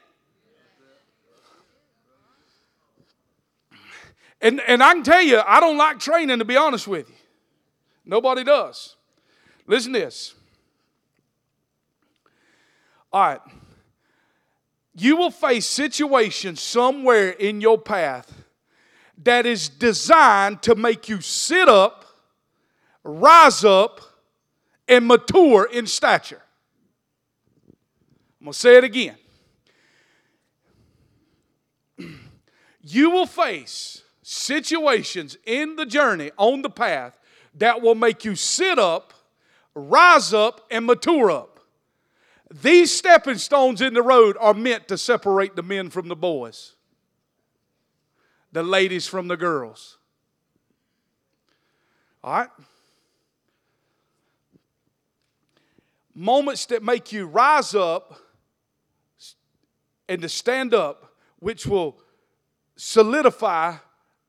And, 4.41 4.61
and 4.69 4.85
I 4.85 4.93
can 4.93 5.03
tell 5.03 5.21
you, 5.21 5.41
I 5.45 5.59
don't 5.59 5.77
like 5.77 5.99
training, 5.99 6.39
to 6.39 6.45
be 6.45 6.57
honest 6.57 6.87
with 6.87 7.09
you. 7.09 7.15
Nobody 8.05 8.45
does. 8.45 8.95
Listen 9.67 9.95
to 9.95 9.99
this. 9.99 10.33
All 13.13 13.21
right. 13.21 13.41
You 14.95 15.17
will 15.17 15.33
face 15.33 15.67
situations 15.67 16.61
somewhere 16.61 17.31
in 17.31 17.61
your 17.61 17.79
path 17.79 18.45
that 19.25 19.45
is 19.45 19.69
designed 19.69 20.63
to 20.63 20.77
make 20.77 21.09
you 21.09 21.21
sit 21.21 21.69
up, 21.69 22.05
rise 23.05 23.65
up, 23.65 24.01
and 24.89 25.07
mature 25.07 25.69
in 25.73 25.87
stature. 25.87 26.43
I'm 28.41 28.47
going 28.47 28.53
to 28.53 28.59
say 28.59 28.77
it 28.77 28.85
again. 28.85 29.17
You 32.83 33.11
will 33.11 33.27
face 33.27 34.05
situations 34.23 35.37
in 35.45 35.77
the 35.77 35.85
journey, 35.85 36.31
on 36.39 36.63
the 36.63 36.71
path, 36.71 37.19
that 37.57 37.83
will 37.83 37.95
make 37.95 38.25
you 38.25 38.35
sit 38.35 38.79
up, 38.79 39.13
rise 39.75 40.33
up, 40.33 40.67
and 40.71 40.87
mature 40.87 41.31
up. 41.31 41.61
These 42.51 42.91
stepping 42.91 43.37
stones 43.37 43.83
in 43.83 43.93
the 43.93 44.03
road 44.03 44.37
are 44.41 44.55
meant 44.55 44.89
to 44.89 44.97
separate 44.97 45.57
the 45.57 45.63
men 45.63 45.91
from 45.91 46.09
the 46.09 46.17
boys, 46.17 46.75
the 48.51 48.63
ladies 48.63 49.07
from 49.07 49.29
the 49.29 49.37
girls. 49.37 49.99
All 52.25 52.33
right? 52.33 52.49
Moments 56.21 56.67
that 56.67 56.83
make 56.83 57.13
you 57.13 57.27
rise 57.27 57.75
up 57.75 58.15
and 60.07 60.21
to 60.21 60.29
stand 60.29 60.75
up, 60.75 61.15
which 61.39 61.67
will 61.67 61.99
solidify 62.77 63.75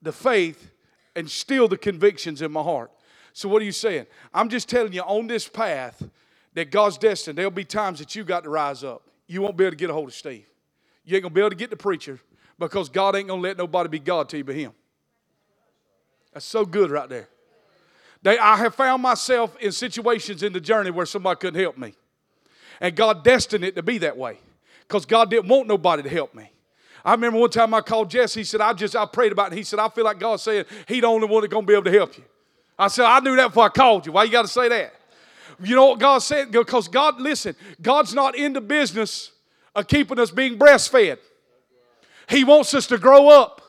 the 0.01 0.13
faith 0.13 0.71
and 1.17 1.29
still 1.29 1.67
the 1.67 1.77
convictions 1.77 2.41
in 2.41 2.49
my 2.51 2.61
heart. 2.61 2.91
So, 3.33 3.49
what 3.49 3.61
are 3.61 3.65
you 3.65 3.73
saying? 3.73 4.05
I'm 4.33 4.47
just 4.47 4.69
telling 4.69 4.93
you 4.93 5.01
on 5.01 5.27
this 5.27 5.47
path 5.47 6.01
that 6.53 6.71
God's 6.71 6.97
destined, 6.97 7.37
there'll 7.37 7.51
be 7.51 7.65
times 7.65 7.99
that 7.99 8.15
you 8.15 8.23
got 8.23 8.43
to 8.43 8.49
rise 8.49 8.83
up. 8.83 9.03
You 9.27 9.41
won't 9.41 9.57
be 9.57 9.65
able 9.65 9.71
to 9.71 9.77
get 9.77 9.89
a 9.89 9.93
hold 9.93 10.07
of 10.07 10.13
Steve. 10.13 10.45
You 11.03 11.15
ain't 11.15 11.23
gonna 11.23 11.33
be 11.33 11.41
able 11.41 11.49
to 11.49 11.55
get 11.57 11.69
the 11.69 11.77
preacher 11.77 12.19
because 12.57 12.87
God 12.87 13.15
ain't 13.17 13.27
gonna 13.27 13.41
let 13.41 13.57
nobody 13.57 13.89
be 13.89 13.99
God 13.99 14.29
to 14.29 14.37
you 14.37 14.43
but 14.45 14.55
Him. 14.55 14.71
That's 16.31 16.45
so 16.45 16.65
good 16.65 16.89
right 16.89 17.09
there. 17.09 17.27
They, 18.23 18.37
I 18.37 18.57
have 18.57 18.75
found 18.75 19.01
myself 19.01 19.55
in 19.59 19.71
situations 19.71 20.43
in 20.43 20.53
the 20.53 20.59
journey 20.59 20.91
where 20.91 21.05
somebody 21.05 21.39
couldn't 21.39 21.59
help 21.59 21.77
me. 21.77 21.95
And 22.79 22.95
God 22.95 23.23
destined 23.23 23.63
it 23.63 23.75
to 23.75 23.83
be 23.83 23.97
that 23.99 24.17
way 24.17 24.39
because 24.87 25.05
God 25.05 25.29
didn't 25.29 25.47
want 25.47 25.67
nobody 25.67 26.03
to 26.03 26.09
help 26.09 26.33
me. 26.33 26.51
I 27.03 27.13
remember 27.13 27.39
one 27.39 27.49
time 27.49 27.73
I 27.73 27.81
called 27.81 28.09
Jesse. 28.09 28.41
He 28.41 28.43
said, 28.43 28.61
I 28.61 28.73
just, 28.73 28.95
I 28.95 29.05
prayed 29.05 29.31
about 29.31 29.51
it. 29.51 29.55
He 29.55 29.63
said, 29.63 29.79
I 29.79 29.89
feel 29.89 30.03
like 30.03 30.19
God 30.19 30.39
said 30.39 30.67
he 30.87 30.99
the 30.99 31.07
only 31.07 31.27
one 31.27 31.41
that's 31.41 31.51
going 31.51 31.65
to 31.65 31.67
be 31.67 31.73
able 31.73 31.85
to 31.85 31.91
help 31.91 32.17
you. 32.17 32.23
I 32.77 32.87
said, 32.87 33.05
I 33.05 33.19
knew 33.19 33.35
that 33.35 33.47
before 33.47 33.65
I 33.65 33.69
called 33.69 34.05
you. 34.05 34.11
Why 34.11 34.23
you 34.23 34.31
got 34.31 34.43
to 34.43 34.47
say 34.47 34.69
that? 34.69 34.93
You 35.63 35.75
know 35.75 35.87
what 35.87 35.99
God 35.99 36.19
said? 36.19 36.51
Because 36.51 36.87
God, 36.87 37.19
listen, 37.19 37.55
God's 37.81 38.13
not 38.13 38.35
in 38.35 38.53
the 38.53 38.61
business 38.61 39.31
of 39.75 39.87
keeping 39.87 40.19
us 40.19 40.31
being 40.31 40.57
breastfed. 40.57 41.17
He 42.29 42.43
wants 42.43 42.73
us 42.73 42.87
to 42.87 42.97
grow 42.97 43.29
up. 43.29 43.60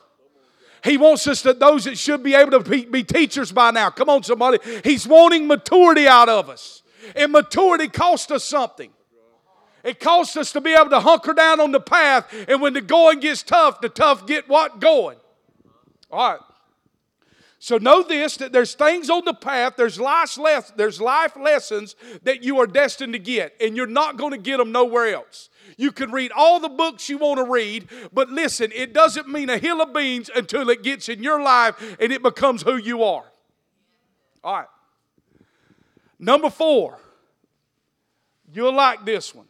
He 0.83 0.97
wants 0.97 1.27
us 1.27 1.41
to, 1.43 1.53
those 1.53 1.85
that 1.85 1.97
should 1.97 2.23
be 2.23 2.35
able 2.35 2.61
to 2.61 2.83
be, 2.83 3.03
teachers 3.03 3.51
by 3.51 3.71
now. 3.71 3.89
Come 3.89 4.09
on, 4.09 4.23
somebody. 4.23 4.59
He's 4.83 5.07
wanting 5.07 5.47
maturity 5.47 6.07
out 6.07 6.29
of 6.29 6.49
us. 6.49 6.83
And 7.15 7.31
maturity 7.31 7.87
costs 7.87 8.31
us 8.31 8.43
something. 8.43 8.91
It 9.83 9.99
costs 9.99 10.37
us 10.37 10.51
to 10.53 10.61
be 10.61 10.73
able 10.73 10.89
to 10.91 10.99
hunker 11.01 11.33
down 11.33 11.59
on 11.59 11.71
the 11.71 11.79
path, 11.79 12.33
and 12.47 12.61
when 12.61 12.73
the 12.73 12.81
going 12.81 13.19
gets 13.19 13.43
tough, 13.43 13.81
the 13.81 13.89
tough 13.89 14.25
get 14.25 14.47
what? 14.47 14.79
Going. 14.79 15.17
All 16.09 16.31
right. 16.31 16.39
So 17.63 17.77
know 17.77 18.03
this 18.03 18.35
that 18.37 18.51
there's 18.51 18.73
things 18.73 19.09
on 19.09 19.23
the 19.23 19.33
path, 19.33 19.75
there's 19.77 19.97
life, 19.97 20.73
there's 20.75 20.99
life 20.99 21.37
lessons 21.37 21.95
that 22.23 22.43
you 22.43 22.59
are 22.59 22.67
destined 22.67 23.13
to 23.13 23.19
get, 23.19 23.55
and 23.61 23.77
you're 23.77 23.87
not 23.87 24.17
going 24.17 24.31
to 24.31 24.37
get 24.37 24.57
them 24.57 24.73
nowhere 24.73 25.15
else. 25.15 25.49
You 25.77 25.93
can 25.93 26.11
read 26.11 26.33
all 26.35 26.59
the 26.59 26.67
books 26.67 27.07
you 27.07 27.19
want 27.19 27.37
to 27.37 27.49
read, 27.49 27.87
but 28.11 28.29
listen, 28.29 28.73
it 28.75 28.91
doesn't 28.91 29.29
mean 29.29 29.49
a 29.49 29.57
hill 29.57 29.81
of 29.81 29.93
beans 29.93 30.29
until 30.35 30.69
it 30.69 30.83
gets 30.83 31.07
in 31.07 31.23
your 31.23 31.41
life 31.41 31.95
and 32.01 32.11
it 32.11 32.21
becomes 32.21 32.63
who 32.63 32.75
you 32.75 33.01
are. 33.01 33.23
All 34.43 34.55
right. 34.57 34.67
Number 36.19 36.49
four, 36.49 36.99
you'll 38.51 38.75
like 38.75 39.05
this 39.05 39.33
one. 39.33 39.47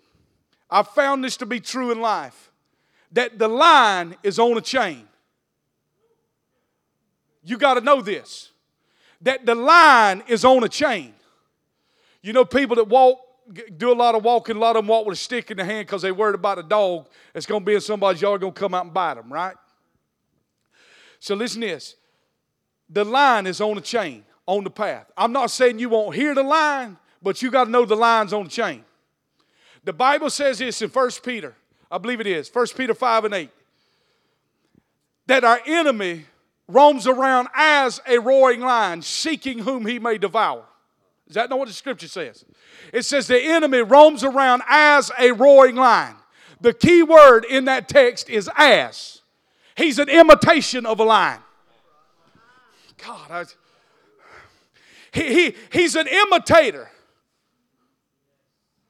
I've 0.70 0.90
found 0.90 1.24
this 1.24 1.38
to 1.38 1.48
be 1.48 1.60
true 1.60 1.92
in 1.92 2.00
life 2.00 2.52
that 3.12 3.40
the 3.40 3.48
line 3.48 4.18
is 4.22 4.38
on 4.38 4.56
a 4.56 4.62
chain. 4.62 5.08
You 7.44 7.58
got 7.58 7.76
to 7.76 7.82
know 7.82 8.02
this 8.02 8.50
that 9.24 9.46
the 9.46 9.56
line 9.56 10.22
is 10.28 10.46
on 10.46 10.64
a 10.64 10.70
chain. 10.70 11.14
You 12.22 12.34
know, 12.34 12.46
people 12.46 12.76
that 12.76 12.88
walk, 12.88 13.20
do 13.78 13.92
a 13.92 13.96
lot 13.96 14.16
of 14.16 14.24
walking, 14.24 14.58
a 14.58 14.60
lot 14.60 14.76
of 14.76 14.84
them 14.84 14.88
walk 14.88 15.06
with 15.06 15.18
a 15.18 15.22
stick 15.22 15.50
in 15.50 15.58
the 15.58 15.66
hand 15.66 15.88
because 15.88 16.02
they're 16.02 16.14
worried 16.14 16.36
about 16.36 16.60
a 16.60 16.64
dog 16.64 17.08
that's 17.34 17.46
going 17.46 17.62
to 17.62 17.66
be 17.66 17.74
in 17.74 17.82
somebody's 17.82 18.22
yard, 18.22 18.42
going 18.42 18.54
to 18.54 18.60
come 18.60 18.74
out 18.74 18.86
and 18.86 18.94
bite 18.94 19.16
them, 19.16 19.32
right? 19.32 19.56
So 21.20 21.36
listen 21.36 21.62
to 21.62 21.68
this. 21.68 21.96
The 22.90 23.06
line 23.06 23.48
is 23.48 23.62
on 23.62 23.78
a 23.78 23.82
chain, 23.82 24.26
on 24.46 24.64
the 24.64 24.70
path. 24.70 25.10
I'm 25.18 25.32
not 25.32 25.52
saying 25.52 25.80
you 25.80 25.90
won't 25.90 26.16
hear 26.16 26.36
the 26.36 26.44
line, 26.44 26.98
but 27.22 27.42
you 27.42 27.50
got 27.50 27.66
to 27.66 27.70
know 27.70 27.86
the 27.86 27.96
line's 27.96 28.34
on 28.34 28.44
the 28.44 28.50
chain. 28.50 28.84
The 29.86 29.94
Bible 29.94 30.30
says 30.30 30.60
this 30.60 30.82
in 30.82 30.90
1 30.90 31.10
Peter, 31.24 31.56
I 31.90 31.98
believe 31.98 32.20
it 32.20 32.28
is, 32.28 32.54
1 32.54 32.68
Peter 32.76 32.94
5 32.94 33.26
and 33.26 33.34
8, 33.34 33.50
that 35.28 35.44
our 35.44 35.62
enemy 35.66 36.26
roams 36.74 37.08
around 37.08 37.48
as 37.54 38.02
a 38.08 38.18
roaring 38.20 38.62
lion, 38.62 39.02
seeking 39.02 39.60
whom 39.60 39.86
he 39.86 40.00
may 40.00 40.18
devour. 40.18 40.66
Is 41.28 41.36
that 41.36 41.50
not 41.50 41.60
what 41.60 41.68
the 41.68 41.74
scripture 41.74 42.08
says? 42.08 42.44
It 42.92 43.04
says 43.04 43.28
the 43.28 43.42
enemy 43.42 43.82
roams 43.82 44.24
around 44.24 44.64
as 44.68 45.12
a 45.18 45.32
roaring 45.32 45.76
lion. 45.76 46.16
The 46.60 46.74
key 46.74 47.04
word 47.04 47.46
in 47.46 47.66
that 47.66 47.88
text 47.88 48.30
is 48.30 48.50
as. 48.58 49.22
He's 49.76 50.00
an 50.00 50.10
imitation 50.10 50.86
of 50.86 51.00
a 51.00 51.04
lion. 51.04 51.40
God, 52.98 53.32
I, 53.32 53.46
he, 55.12 55.34
he, 55.34 55.56
he's 55.72 55.96
an 55.96 56.08
imitator. 56.08 56.90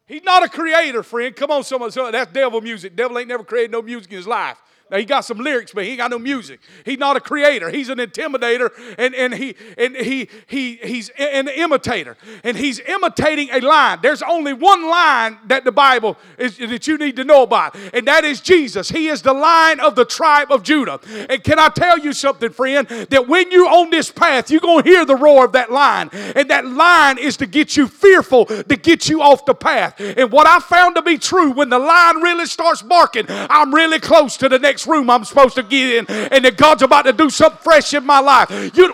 He's 0.05 0.23
not 0.23 0.43
a 0.43 0.49
creator, 0.49 1.01
friend. 1.01 1.35
Come 1.35 1.51
on, 1.51 1.63
someone. 1.63 1.91
That's 1.93 2.31
devil 2.31 2.61
music. 2.61 2.95
Devil 2.95 3.17
ain't 3.17 3.29
never 3.29 3.43
created 3.43 3.71
no 3.71 3.81
music 3.81 4.11
in 4.11 4.17
his 4.17 4.27
life. 4.27 4.57
Now 4.93 4.99
he 4.99 5.05
got 5.05 5.21
some 5.21 5.39
lyrics, 5.39 5.73
but 5.73 5.85
he 5.85 5.95
got 5.95 6.11
no 6.11 6.19
music. 6.19 6.59
He's 6.85 6.99
not 6.99 7.17
a 7.17 7.19
creator. 7.19 7.71
He's 7.71 7.89
an 7.89 7.97
intimidator, 7.97 8.69
and, 8.99 9.15
and 9.15 9.33
he 9.33 9.55
and 9.75 9.95
he 9.95 10.29
he 10.45 10.75
he's 10.75 11.09
an 11.17 11.47
imitator, 11.47 12.15
and 12.43 12.55
he's 12.55 12.79
imitating 12.79 13.49
a 13.51 13.59
line. 13.59 13.97
There's 14.03 14.21
only 14.21 14.53
one 14.53 14.87
line 14.87 15.39
that 15.47 15.63
the 15.63 15.71
Bible 15.71 16.15
is 16.37 16.59
that 16.59 16.85
you 16.85 16.99
need 16.99 17.15
to 17.15 17.23
know 17.23 17.41
about, 17.41 17.75
and 17.91 18.07
that 18.07 18.23
is 18.23 18.39
Jesus. 18.39 18.89
He 18.89 19.07
is 19.07 19.23
the 19.23 19.33
line 19.33 19.79
of 19.79 19.95
the 19.95 20.05
tribe 20.05 20.51
of 20.51 20.61
Judah. 20.61 20.99
And 21.27 21.43
can 21.43 21.57
I 21.57 21.69
tell 21.69 21.97
you 21.97 22.13
something, 22.13 22.51
friend? 22.51 22.87
That 22.87 23.27
when 23.27 23.49
you're 23.49 23.67
on 23.67 23.89
this 23.89 24.11
path, 24.11 24.51
you're 24.51 24.61
gonna 24.61 24.83
hear 24.83 25.05
the 25.05 25.15
roar 25.15 25.45
of 25.45 25.53
that 25.53 25.71
line, 25.71 26.11
and 26.13 26.51
that 26.51 26.67
line 26.67 27.17
is 27.17 27.35
to 27.37 27.47
get 27.47 27.75
you 27.75 27.87
fearful, 27.87 28.45
to 28.45 28.75
get 28.75 29.09
you 29.09 29.23
off 29.23 29.43
the 29.45 29.55
path. 29.55 29.99
And 29.99 30.31
what 30.31 30.45
I 30.45 30.59
found 30.59 30.97
to 30.97 31.01
be 31.01 31.17
true, 31.17 31.49
when 31.49 31.69
the 31.69 31.79
line 31.79 32.21
really 32.21 32.45
starts 32.45 32.83
barking, 32.83 33.25
I'm 33.27 33.73
really 33.73 33.99
close 33.99 34.37
to 34.37 34.47
the 34.47 34.59
next 34.59 34.82
room 34.87 35.09
I'm 35.09 35.23
supposed 35.23 35.55
to 35.55 35.63
get 35.63 35.97
in, 35.97 36.05
and 36.07 36.45
that 36.45 36.57
God's 36.57 36.83
about 36.83 37.03
to 37.03 37.13
do 37.13 37.29
something 37.29 37.59
fresh 37.61 37.93
in 37.93 38.05
my 38.05 38.19
life. 38.19 38.49
You. 38.75 38.93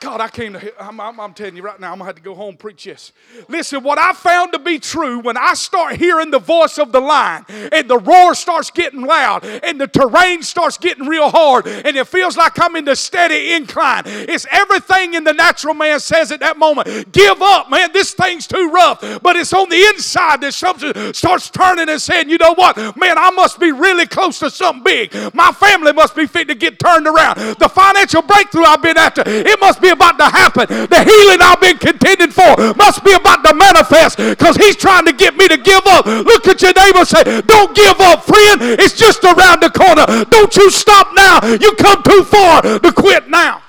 God, 0.00 0.22
I 0.22 0.28
came 0.28 0.54
to, 0.54 0.82
I'm, 0.82 0.98
I'm, 0.98 1.20
I'm, 1.20 1.34
telling 1.34 1.56
you 1.56 1.62
right 1.62 1.78
now, 1.78 1.92
I'm 1.92 1.98
to 1.98 2.04
have 2.06 2.16
to 2.16 2.22
go 2.22 2.34
home 2.34 2.56
preach 2.56 2.84
this. 2.84 3.12
Listen, 3.48 3.82
what 3.82 3.98
I 3.98 4.14
found 4.14 4.52
to 4.54 4.58
be 4.58 4.78
true 4.78 5.20
when 5.20 5.36
I 5.36 5.52
start 5.52 5.96
hearing 5.96 6.30
the 6.30 6.38
voice 6.38 6.78
of 6.78 6.90
the 6.90 7.00
lion 7.00 7.44
and 7.48 7.88
the 7.88 7.98
roar 7.98 8.34
starts 8.34 8.70
getting 8.70 9.02
loud 9.02 9.44
and 9.44 9.78
the 9.78 9.86
terrain 9.86 10.42
starts 10.42 10.78
getting 10.78 11.06
real 11.06 11.28
hard 11.28 11.66
and 11.66 11.96
it 11.96 12.08
feels 12.08 12.38
like 12.38 12.58
I'm 12.58 12.76
in 12.76 12.86
the 12.86 12.96
steady 12.96 13.52
incline, 13.52 14.04
it's 14.06 14.46
everything 14.50 15.14
in 15.14 15.24
the 15.24 15.34
natural 15.34 15.74
man 15.74 16.00
says 16.00 16.32
at 16.32 16.40
that 16.40 16.56
moment, 16.56 17.12
give 17.12 17.42
up, 17.42 17.70
man, 17.70 17.90
this 17.92 18.14
thing's 18.14 18.46
too 18.46 18.70
rough. 18.70 19.00
But 19.22 19.36
it's 19.36 19.52
on 19.52 19.68
the 19.68 19.84
inside 19.94 20.40
that 20.40 20.54
something 20.54 21.12
starts 21.12 21.50
turning 21.50 21.90
and 21.90 22.00
saying, 22.00 22.30
you 22.30 22.38
know 22.38 22.54
what, 22.54 22.76
man, 22.96 23.18
I 23.18 23.30
must 23.32 23.60
be 23.60 23.70
really 23.70 24.06
close 24.06 24.38
to 24.38 24.48
something 24.48 24.82
big. 24.82 25.34
My 25.34 25.52
family 25.52 25.92
must 25.92 26.16
be 26.16 26.26
fit 26.26 26.48
to 26.48 26.54
get 26.54 26.78
turned 26.78 27.06
around. 27.06 27.36
The 27.58 27.68
financial 27.68 28.22
breakthrough 28.22 28.64
I've 28.64 28.80
been 28.80 28.96
after, 28.96 29.22
it 29.26 29.60
must 29.60 29.82
be 29.82 29.89
about 29.90 30.18
to 30.18 30.24
happen. 30.24 30.66
The 30.68 31.02
healing 31.04 31.40
I've 31.40 31.60
been 31.60 31.78
contending 31.78 32.30
for 32.30 32.74
must 32.74 33.04
be 33.04 33.12
about 33.12 33.44
to 33.44 33.54
manifest 33.54 34.16
because 34.16 34.56
he's 34.56 34.76
trying 34.76 35.04
to 35.06 35.12
get 35.12 35.36
me 35.36 35.48
to 35.48 35.56
give 35.56 35.82
up. 35.86 36.06
Look 36.06 36.48
at 36.48 36.62
your 36.62 36.72
neighbor 36.72 37.04
say, 37.04 37.42
Don't 37.42 37.74
give 37.74 38.00
up, 38.00 38.24
friend. 38.24 38.62
It's 38.80 38.96
just 38.96 39.22
around 39.24 39.62
the 39.62 39.70
corner. 39.70 40.24
Don't 40.26 40.54
you 40.56 40.70
stop 40.70 41.08
now. 41.14 41.44
You 41.46 41.74
come 41.74 42.02
too 42.02 42.24
far 42.24 42.62
to 42.62 42.92
quit 42.92 43.28
now. 43.28 43.62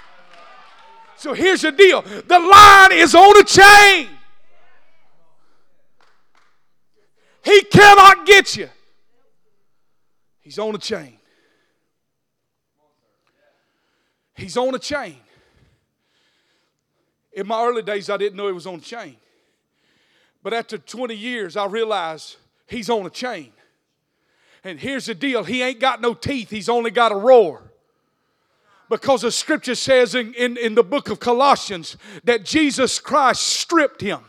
So 1.17 1.33
here's 1.33 1.61
the 1.61 1.71
deal 1.71 2.01
the 2.01 2.39
line 2.39 2.91
is 2.93 3.13
on 3.13 3.37
a 3.37 3.43
chain. 3.43 4.09
He 7.43 7.61
cannot 7.63 8.25
get 8.25 8.55
you. 8.55 8.69
He's 10.41 10.59
on 10.59 10.75
a 10.75 10.77
chain. 10.77 11.13
He's 14.35 14.57
on 14.57 14.73
a 14.73 14.79
chain. 14.79 15.20
In 17.33 17.47
my 17.47 17.63
early 17.63 17.81
days, 17.81 18.09
I 18.09 18.17
didn't 18.17 18.35
know 18.35 18.47
he 18.47 18.53
was 18.53 18.67
on 18.67 18.75
a 18.75 18.81
chain. 18.81 19.17
But 20.43 20.53
after 20.53 20.77
20 20.77 21.15
years, 21.15 21.55
I 21.55 21.65
realized 21.65 22.37
he's 22.67 22.89
on 22.89 23.05
a 23.05 23.09
chain. 23.09 23.53
And 24.63 24.79
here's 24.79 25.05
the 25.05 25.15
deal 25.15 25.43
he 25.43 25.61
ain't 25.61 25.79
got 25.79 26.01
no 26.01 26.13
teeth, 26.13 26.49
he's 26.49 26.69
only 26.69 26.91
got 26.91 27.11
a 27.11 27.15
roar. 27.15 27.63
Because 28.89 29.21
the 29.21 29.31
scripture 29.31 29.75
says 29.75 30.15
in, 30.15 30.33
in, 30.33 30.57
in 30.57 30.75
the 30.75 30.83
book 30.83 31.09
of 31.09 31.19
Colossians 31.19 31.95
that 32.25 32.43
Jesus 32.43 32.99
Christ 32.99 33.41
stripped 33.41 34.01
him 34.01 34.19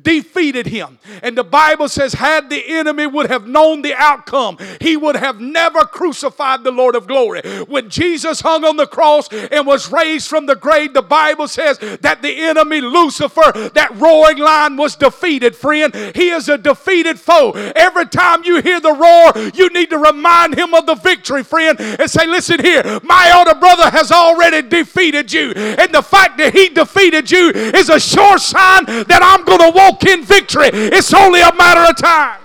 defeated 0.00 0.66
him. 0.66 0.98
And 1.22 1.36
the 1.36 1.44
Bible 1.44 1.88
says, 1.88 2.14
had 2.14 2.50
the 2.50 2.62
enemy 2.66 3.06
would 3.06 3.28
have 3.30 3.46
known 3.46 3.82
the 3.82 3.94
outcome, 3.94 4.58
he 4.80 4.96
would 4.96 5.16
have 5.16 5.40
never 5.40 5.80
crucified 5.84 6.64
the 6.64 6.70
Lord 6.70 6.94
of 6.94 7.06
glory. 7.06 7.42
When 7.64 7.90
Jesus 7.90 8.40
hung 8.40 8.64
on 8.64 8.76
the 8.76 8.86
cross 8.86 9.28
and 9.32 9.66
was 9.66 9.90
raised 9.90 10.28
from 10.28 10.46
the 10.46 10.56
grave, 10.56 10.94
the 10.94 11.02
Bible 11.02 11.48
says 11.48 11.78
that 11.78 12.22
the 12.22 12.36
enemy, 12.36 12.80
Lucifer, 12.80 13.70
that 13.74 13.90
roaring 13.94 14.38
lion, 14.38 14.76
was 14.76 14.96
defeated, 14.96 15.54
friend. 15.54 15.94
He 16.14 16.30
is 16.30 16.48
a 16.48 16.58
defeated 16.58 17.18
foe. 17.18 17.52
Every 17.74 18.06
time 18.06 18.44
you 18.44 18.60
hear 18.60 18.80
the 18.80 18.92
roar, 18.92 19.50
you 19.54 19.68
need 19.70 19.90
to 19.90 19.98
remind 19.98 20.58
him 20.58 20.74
of 20.74 20.86
the 20.86 20.94
victory, 20.94 21.42
friend, 21.42 21.78
and 21.80 22.10
say, 22.10 22.26
Listen 22.26 22.60
here, 22.60 22.82
my 23.02 23.32
older 23.36 23.58
brother 23.58 23.90
has 23.90 24.10
already 24.10 24.66
defeated 24.68 25.32
you. 25.32 25.52
And 25.52 25.92
the 25.92 26.02
fact 26.02 26.38
that 26.38 26.54
he 26.54 26.68
defeated 26.68 27.30
you 27.30 27.50
is 27.50 27.88
a 27.88 28.00
sure 28.00 28.38
sign 28.38 28.84
that 28.86 29.20
I'm 29.22 29.44
going 29.44 29.60
to 29.60 29.65
to 29.72 29.76
walk 29.76 30.04
in 30.04 30.24
victory. 30.24 30.70
It's 30.72 31.12
only 31.12 31.40
a 31.40 31.54
matter 31.54 31.90
of 31.90 31.96
time. 31.96 32.40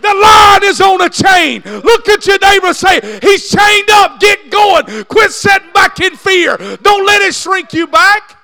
The 0.00 0.14
lion 0.14 0.62
is 0.64 0.80
on 0.80 1.00
a 1.00 1.08
chain. 1.08 1.62
Look 1.64 2.08
at 2.08 2.26
your 2.26 2.38
neighbor 2.38 2.72
say, 2.74 3.00
He's 3.22 3.50
chained 3.50 3.90
up. 3.90 4.20
Get 4.20 4.50
going. 4.50 5.04
Quit 5.04 5.32
sitting 5.32 5.72
back 5.72 5.98
in 6.00 6.16
fear. 6.16 6.56
Don't 6.82 7.06
let 7.06 7.22
it 7.22 7.34
shrink 7.34 7.72
you 7.72 7.86
back. 7.86 8.36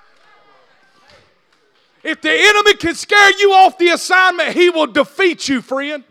If 2.03 2.21
the 2.21 2.33
enemy 2.33 2.75
can 2.75 2.95
scare 2.95 3.39
you 3.39 3.53
off 3.53 3.79
the 3.79 3.91
assignment, 3.91 4.55
he 4.55 4.71
will 4.71 4.89
defeat 4.89 5.49
you, 5.49 5.61
friend. 5.61 6.03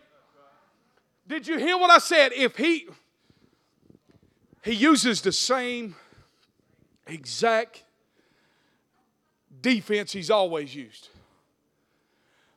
Did 1.27 1.47
you 1.47 1.57
hear 1.57 1.77
what 1.77 1.89
I 1.89 1.97
said? 1.97 2.31
If 2.33 2.57
he 2.57 2.87
he 4.63 4.73
uses 4.73 5.21
the 5.21 5.31
same 5.31 5.95
exact 7.07 7.83
defense 9.61 10.11
he's 10.11 10.29
always 10.29 10.75
used. 10.75 11.09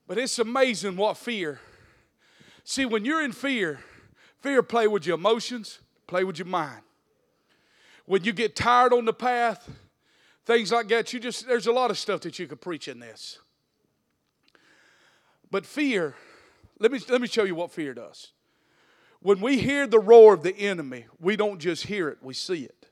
But 0.07 0.19
it's 0.19 0.39
amazing 0.39 0.97
what 0.97 1.17
fear. 1.17 1.61
See, 2.63 2.85
when 2.85 3.05
you're 3.05 3.23
in 3.23 3.33
fear, 3.33 3.81
fear 4.41 4.63
play 4.63 4.87
with 4.87 5.07
your 5.07 5.17
emotions, 5.17 5.81
play 6.07 6.25
with 6.25 6.39
your 6.39 6.47
mind. 6.47 6.83
When 8.07 8.25
you 8.25 8.33
get 8.33 8.55
tired 8.55 8.93
on 8.93 9.07
the 9.07 9.15
path, 9.15 9.69
things 10.45 10.73
like 10.73 10.89
that, 10.89 11.13
you 11.13 11.21
just 11.21 11.47
there's 11.47 11.67
a 11.67 11.73
lot 11.73 11.91
of 11.91 11.99
stuff 11.99 12.21
that 12.21 12.39
you 12.39 12.47
could 12.47 12.61
preach 12.61 12.89
in 12.89 12.99
this. 12.99 13.39
But 15.51 15.65
fear, 15.65 16.15
let 16.79 16.93
me 16.93 17.01
let 17.09 17.21
me 17.21 17.27
show 17.27 17.45
you 17.45 17.55
what 17.55 17.71
fear 17.71 17.95
does. 17.95 18.33
When 19.21 19.41
we 19.41 19.59
hear 19.59 19.87
the 19.87 19.99
roar 19.99 20.35
of 20.35 20.43
the 20.43 20.55
enemy, 20.55 21.07
we 21.19 21.37
don't 21.37 21.59
just 21.59 21.87
hear 21.87 22.11
it, 22.11 22.19
we 22.21 22.35
see 22.35 22.65
it. 22.65 22.89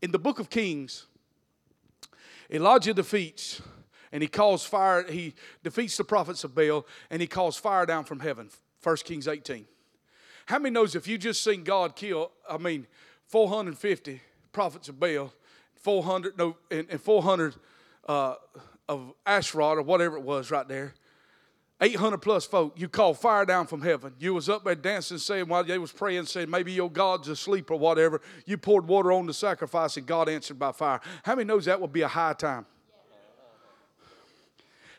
In 0.00 0.10
the 0.10 0.18
book 0.18 0.38
of 0.38 0.48
Kings, 0.48 1.06
Elijah 2.50 2.94
defeats 2.94 3.60
and 4.12 4.22
he 4.22 4.28
calls 4.28 4.64
fire, 4.64 5.04
he 5.10 5.34
defeats 5.62 5.96
the 5.96 6.04
prophets 6.04 6.44
of 6.44 6.54
Baal 6.54 6.86
and 7.10 7.20
he 7.20 7.28
calls 7.28 7.56
fire 7.56 7.86
down 7.86 8.04
from 8.04 8.20
heaven. 8.20 8.50
1 8.82 8.96
Kings 9.04 9.28
18. 9.28 9.66
How 10.46 10.58
many 10.58 10.72
knows 10.72 10.94
if 10.94 11.06
you 11.06 11.18
just 11.18 11.44
seen 11.44 11.62
God 11.62 11.94
kill, 11.94 12.30
I 12.48 12.56
mean, 12.56 12.86
450 13.26 14.20
prophets 14.52 14.88
of 14.88 14.98
Baal, 14.98 15.32
400, 15.74 16.38
no, 16.38 16.56
and, 16.70 16.86
and 16.90 17.00
400 17.00 17.54
uh, 18.08 18.34
of 18.88 19.12
Asherah 19.26 19.76
or 19.76 19.82
whatever 19.82 20.16
it 20.16 20.22
was 20.22 20.50
right 20.50 20.66
there, 20.66 20.94
800 21.80 22.18
plus 22.18 22.44
folk, 22.44 22.72
you 22.76 22.88
called 22.88 23.18
fire 23.18 23.44
down 23.44 23.66
from 23.66 23.82
heaven. 23.82 24.14
You 24.18 24.34
was 24.34 24.48
up 24.48 24.64
there 24.64 24.74
dancing, 24.74 25.18
saying 25.18 25.46
while 25.46 25.62
they 25.62 25.78
was 25.78 25.92
praying, 25.92 26.24
saying 26.24 26.50
maybe 26.50 26.72
your 26.72 26.90
God's 26.90 27.28
asleep 27.28 27.70
or 27.70 27.78
whatever. 27.78 28.20
You 28.46 28.58
poured 28.58 28.88
water 28.88 29.12
on 29.12 29.26
the 29.26 29.34
sacrifice 29.34 29.96
and 29.96 30.04
God 30.04 30.28
answered 30.28 30.58
by 30.58 30.72
fire. 30.72 31.00
How 31.22 31.36
many 31.36 31.46
knows 31.46 31.66
that 31.66 31.80
would 31.80 31.92
be 31.92 32.02
a 32.02 32.08
high 32.08 32.32
time? 32.32 32.66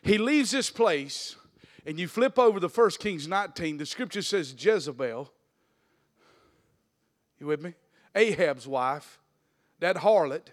He 0.02 0.18
leaves 0.18 0.50
this 0.50 0.70
place, 0.70 1.36
and 1.84 1.98
you 1.98 2.08
flip 2.08 2.38
over 2.38 2.58
the 2.58 2.68
First 2.68 3.00
Kings 3.00 3.28
19. 3.28 3.76
The 3.76 3.86
scripture 3.86 4.22
says 4.22 4.54
Jezebel, 4.56 5.30
you 7.38 7.46
with 7.46 7.62
me? 7.62 7.74
Ahab's 8.14 8.66
wife, 8.66 9.18
that 9.78 9.96
harlot, 9.96 10.48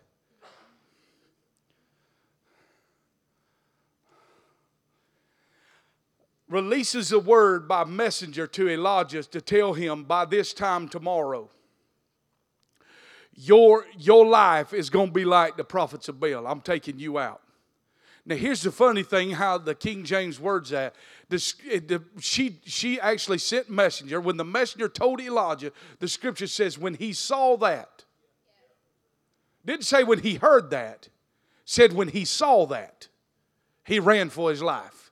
releases 6.49 7.11
a 7.11 7.19
word 7.19 7.67
by 7.67 7.83
messenger 7.83 8.47
to 8.47 8.69
Elijah 8.69 9.23
to 9.23 9.41
tell 9.41 9.73
him 9.73 10.03
by 10.03 10.25
this 10.25 10.53
time 10.53 10.87
tomorrow, 10.87 11.49
your, 13.33 13.85
your 13.97 14.25
life 14.25 14.73
is 14.73 14.89
going 14.89 15.07
to 15.07 15.13
be 15.13 15.25
like 15.25 15.57
the 15.57 15.63
prophets 15.63 16.07
of 16.07 16.19
Baal. 16.19 16.47
I'm 16.47 16.61
taking 16.61 16.99
you 16.99 17.19
out. 17.19 17.41
Now, 18.27 18.35
here's 18.35 18.61
the 18.61 18.73
funny 18.73 19.03
thing 19.03 19.31
how 19.31 19.57
the 19.57 19.73
King 19.73 20.03
James 20.03 20.37
words 20.37 20.71
that. 20.71 20.93
Eh, 21.31 21.79
the, 21.87 22.03
she, 22.19 22.59
she 22.65 22.99
actually 22.99 23.37
sent 23.37 23.69
messenger. 23.69 24.19
When 24.19 24.35
the 24.35 24.43
messenger 24.43 24.89
told 24.89 25.21
Elijah, 25.21 25.71
the 25.99 26.09
scripture 26.09 26.47
says, 26.47 26.77
when 26.77 26.95
he 26.95 27.13
saw 27.13 27.55
that, 27.57 28.03
didn't 29.65 29.85
say 29.85 30.03
when 30.03 30.19
he 30.19 30.35
heard 30.35 30.71
that, 30.71 31.07
said 31.63 31.93
when 31.93 32.09
he 32.09 32.25
saw 32.25 32.65
that, 32.65 33.07
he 33.85 33.97
ran 33.97 34.29
for 34.29 34.49
his 34.49 34.61
life. 34.61 35.09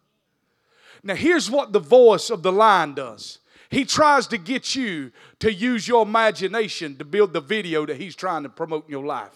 Now, 1.02 1.16
here's 1.16 1.50
what 1.50 1.72
the 1.72 1.80
voice 1.80 2.30
of 2.30 2.44
the 2.44 2.52
lion 2.52 2.96
does 2.96 3.40
he 3.70 3.86
tries 3.86 4.28
to 4.28 4.38
get 4.38 4.76
you 4.76 5.12
to 5.40 5.52
use 5.52 5.88
your 5.88 6.04
imagination 6.04 6.98
to 6.98 7.06
build 7.06 7.34
the 7.34 7.42
video 7.42 7.86
that 7.86 7.98
he's 7.98 8.16
trying 8.16 8.44
to 8.44 8.50
promote 8.50 8.86
in 8.86 8.92
your 8.92 9.06
life. 9.06 9.34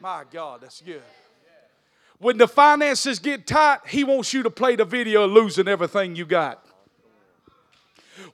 My 0.00 0.24
God, 0.30 0.60
that's 0.60 0.80
good. 0.80 1.02
When 2.20 2.38
the 2.38 2.46
finances 2.46 3.18
get 3.18 3.46
tight, 3.46 3.80
he 3.88 4.04
wants 4.04 4.32
you 4.32 4.42
to 4.44 4.50
play 4.50 4.76
the 4.76 4.84
video 4.84 5.24
of 5.24 5.32
losing 5.32 5.66
everything 5.66 6.16
you 6.16 6.24
got 6.24 6.64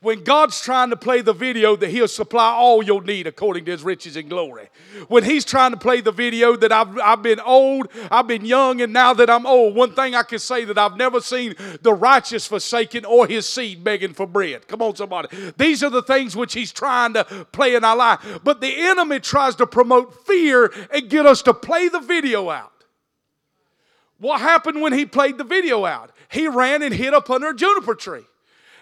when 0.00 0.22
God's 0.24 0.60
trying 0.60 0.90
to 0.90 0.96
play 0.96 1.20
the 1.20 1.32
video 1.32 1.76
that 1.76 1.90
He'll 1.90 2.08
supply 2.08 2.50
all 2.50 2.82
your 2.82 3.02
need 3.02 3.26
according 3.26 3.64
to 3.66 3.72
His 3.72 3.82
riches 3.82 4.16
and 4.16 4.28
glory. 4.28 4.68
When 5.08 5.24
He's 5.24 5.44
trying 5.44 5.72
to 5.72 5.76
play 5.76 6.00
the 6.00 6.12
video 6.12 6.56
that 6.56 6.72
I've, 6.72 6.98
I've 6.98 7.22
been 7.22 7.40
old, 7.40 7.88
I've 8.10 8.26
been 8.26 8.44
young, 8.44 8.80
and 8.80 8.92
now 8.92 9.14
that 9.14 9.30
I'm 9.30 9.46
old, 9.46 9.74
one 9.74 9.94
thing 9.94 10.14
I 10.14 10.22
can 10.22 10.38
say 10.38 10.64
that 10.64 10.78
I've 10.78 10.96
never 10.96 11.20
seen 11.20 11.54
the 11.82 11.92
righteous 11.92 12.46
forsaken 12.46 13.04
or 13.04 13.26
his 13.26 13.48
seed 13.48 13.82
begging 13.84 14.12
for 14.12 14.26
bread. 14.26 14.68
Come 14.68 14.82
on, 14.82 14.96
somebody. 14.96 15.28
These 15.56 15.82
are 15.82 15.90
the 15.90 16.02
things 16.02 16.36
which 16.36 16.54
He's 16.54 16.72
trying 16.72 17.14
to 17.14 17.24
play 17.52 17.74
in 17.74 17.84
our 17.84 17.96
life. 17.96 18.40
But 18.44 18.60
the 18.60 18.74
enemy 18.76 19.20
tries 19.20 19.56
to 19.56 19.66
promote 19.66 20.26
fear 20.26 20.72
and 20.92 21.08
get 21.08 21.26
us 21.26 21.42
to 21.42 21.54
play 21.54 21.88
the 21.88 22.00
video 22.00 22.50
out. 22.50 22.72
What 24.18 24.40
happened 24.40 24.80
when 24.80 24.92
he 24.92 25.06
played 25.06 25.38
the 25.38 25.44
video 25.44 25.84
out? 25.84 26.10
He 26.30 26.48
ran 26.48 26.82
and 26.82 26.94
hid 26.94 27.14
up 27.14 27.30
under 27.30 27.50
a 27.50 27.54
juniper 27.54 27.94
tree. 27.94 28.24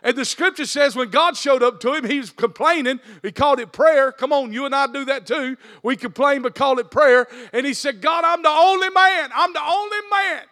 And 0.03 0.15
the 0.17 0.25
scripture 0.27 0.67
says 0.67 0.95
when 0.95 1.09
God 1.09 1.35
showed 1.35 1.63
up 1.63 1.81
to 1.81 1.95
him, 1.95 2.05
he 2.05 2.21
was 2.21 2.31
complaining. 2.31 3.01
He 3.23 3.33
called 3.33 3.59
it 3.59 3.73
prayer. 3.73 4.13
Come 4.13 4.35
on, 4.35 4.53
you 4.53 4.67
and 4.67 4.75
I 4.75 4.87
do 4.87 5.07
that 5.07 5.27
too. 5.27 5.57
We 5.83 5.97
complain 5.97 6.43
but 6.43 6.55
call 6.55 6.79
it 6.79 6.91
prayer. 6.91 7.27
And 7.55 7.65
he 7.65 7.73
said, 7.73 8.03
God, 8.03 8.23
I'm 8.23 8.43
the 8.43 8.51
only 8.51 8.91
man. 8.91 9.31
I'm 9.35 9.53
the 9.55 9.65
only 9.67 9.99
man 10.11 10.43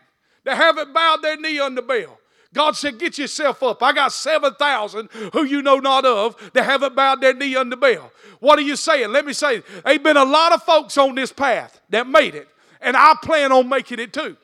that 0.44 0.56
haven't 0.56 0.94
bowed 0.94 1.22
their 1.22 1.36
knee 1.36 1.58
unto 1.58 1.82
Baal. 1.82 2.18
God 2.54 2.76
said, 2.76 2.98
Get 2.98 3.18
yourself 3.18 3.62
up. 3.62 3.82
I 3.82 3.92
got 3.92 4.12
7,000 4.12 5.10
who 5.34 5.44
you 5.44 5.60
know 5.60 5.76
not 5.76 6.06
of 6.06 6.34
that 6.54 6.64
haven't 6.64 6.96
bowed 6.96 7.20
their 7.20 7.34
knee 7.34 7.54
unto 7.54 7.76
Baal. 7.76 8.10
What 8.40 8.58
are 8.58 8.62
you 8.62 8.76
saying? 8.76 9.12
Let 9.12 9.26
me 9.26 9.34
say, 9.34 9.62
there 9.84 9.98
been 9.98 10.16
a 10.16 10.24
lot 10.24 10.52
of 10.52 10.62
folks 10.62 10.96
on 10.98 11.14
this 11.14 11.32
path 11.32 11.80
that 11.90 12.06
made 12.06 12.34
it, 12.34 12.48
and 12.80 12.96
I 12.96 13.14
plan 13.22 13.52
on 13.52 13.68
making 13.68 14.00
it 14.00 14.12
too. 14.12 14.36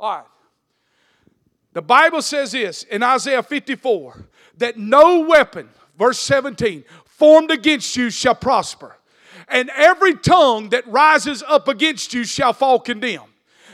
All 0.00 0.16
right. 0.16 0.24
The 1.74 1.82
Bible 1.82 2.22
says 2.22 2.52
this 2.52 2.82
in 2.84 3.02
Isaiah 3.02 3.42
54 3.42 4.26
that 4.58 4.76
no 4.76 5.20
weapon, 5.20 5.68
verse 5.96 6.18
17, 6.18 6.84
formed 7.04 7.50
against 7.50 7.96
you 7.96 8.10
shall 8.10 8.34
prosper, 8.34 8.96
and 9.46 9.70
every 9.76 10.14
tongue 10.14 10.70
that 10.70 10.86
rises 10.88 11.42
up 11.46 11.68
against 11.68 12.14
you 12.14 12.24
shall 12.24 12.52
fall 12.52 12.80
condemned. 12.80 13.24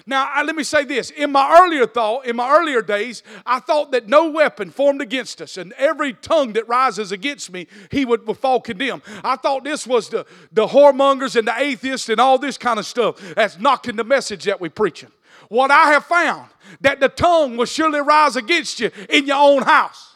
Now, 0.09 0.31
let 0.45 0.55
me 0.55 0.63
say 0.63 0.85
this. 0.85 1.11
In 1.11 1.33
my 1.33 1.59
earlier 1.61 1.85
thought, 1.85 2.27
in 2.27 2.37
my 2.37 2.49
earlier 2.49 2.81
days, 2.81 3.25
I 3.45 3.59
thought 3.59 3.91
that 3.91 4.09
no 4.09 4.31
weapon 4.31 4.71
formed 4.71 5.03
against 5.03 5.43
us 5.43 5.57
and 5.57 5.73
every 5.73 6.13
tongue 6.13 6.53
that 6.53 6.69
rises 6.69 7.11
against 7.11 7.51
me, 7.53 7.67
he 7.91 8.05
would, 8.05 8.25
would 8.29 8.39
fall 8.39 8.61
condemned. 8.61 9.03
I 9.25 9.35
thought 9.35 9.65
this 9.65 9.85
was 9.85 10.09
the, 10.09 10.25
the 10.53 10.69
whoremongers 10.69 11.35
and 11.35 11.49
the 11.49 11.59
atheists 11.59 12.09
and 12.09 12.21
all 12.21 12.39
this 12.39 12.57
kind 12.57 12.79
of 12.79 12.87
stuff 12.87 13.21
that's 13.35 13.59
knocking 13.59 13.97
the 13.97 14.05
message 14.05 14.45
that 14.45 14.61
we're 14.61 14.71
preaching. 14.71 15.11
What 15.49 15.71
I 15.71 15.93
have 15.93 16.05
found 16.05 16.49
that 16.81 17.01
the 17.01 17.09
tongue 17.09 17.57
will 17.57 17.67
surely 17.67 18.01
rise 18.01 18.37
against 18.37 18.81
you 18.81 18.91
in 19.09 19.27
your 19.27 19.37
own 19.37 19.63
house. 19.63 20.15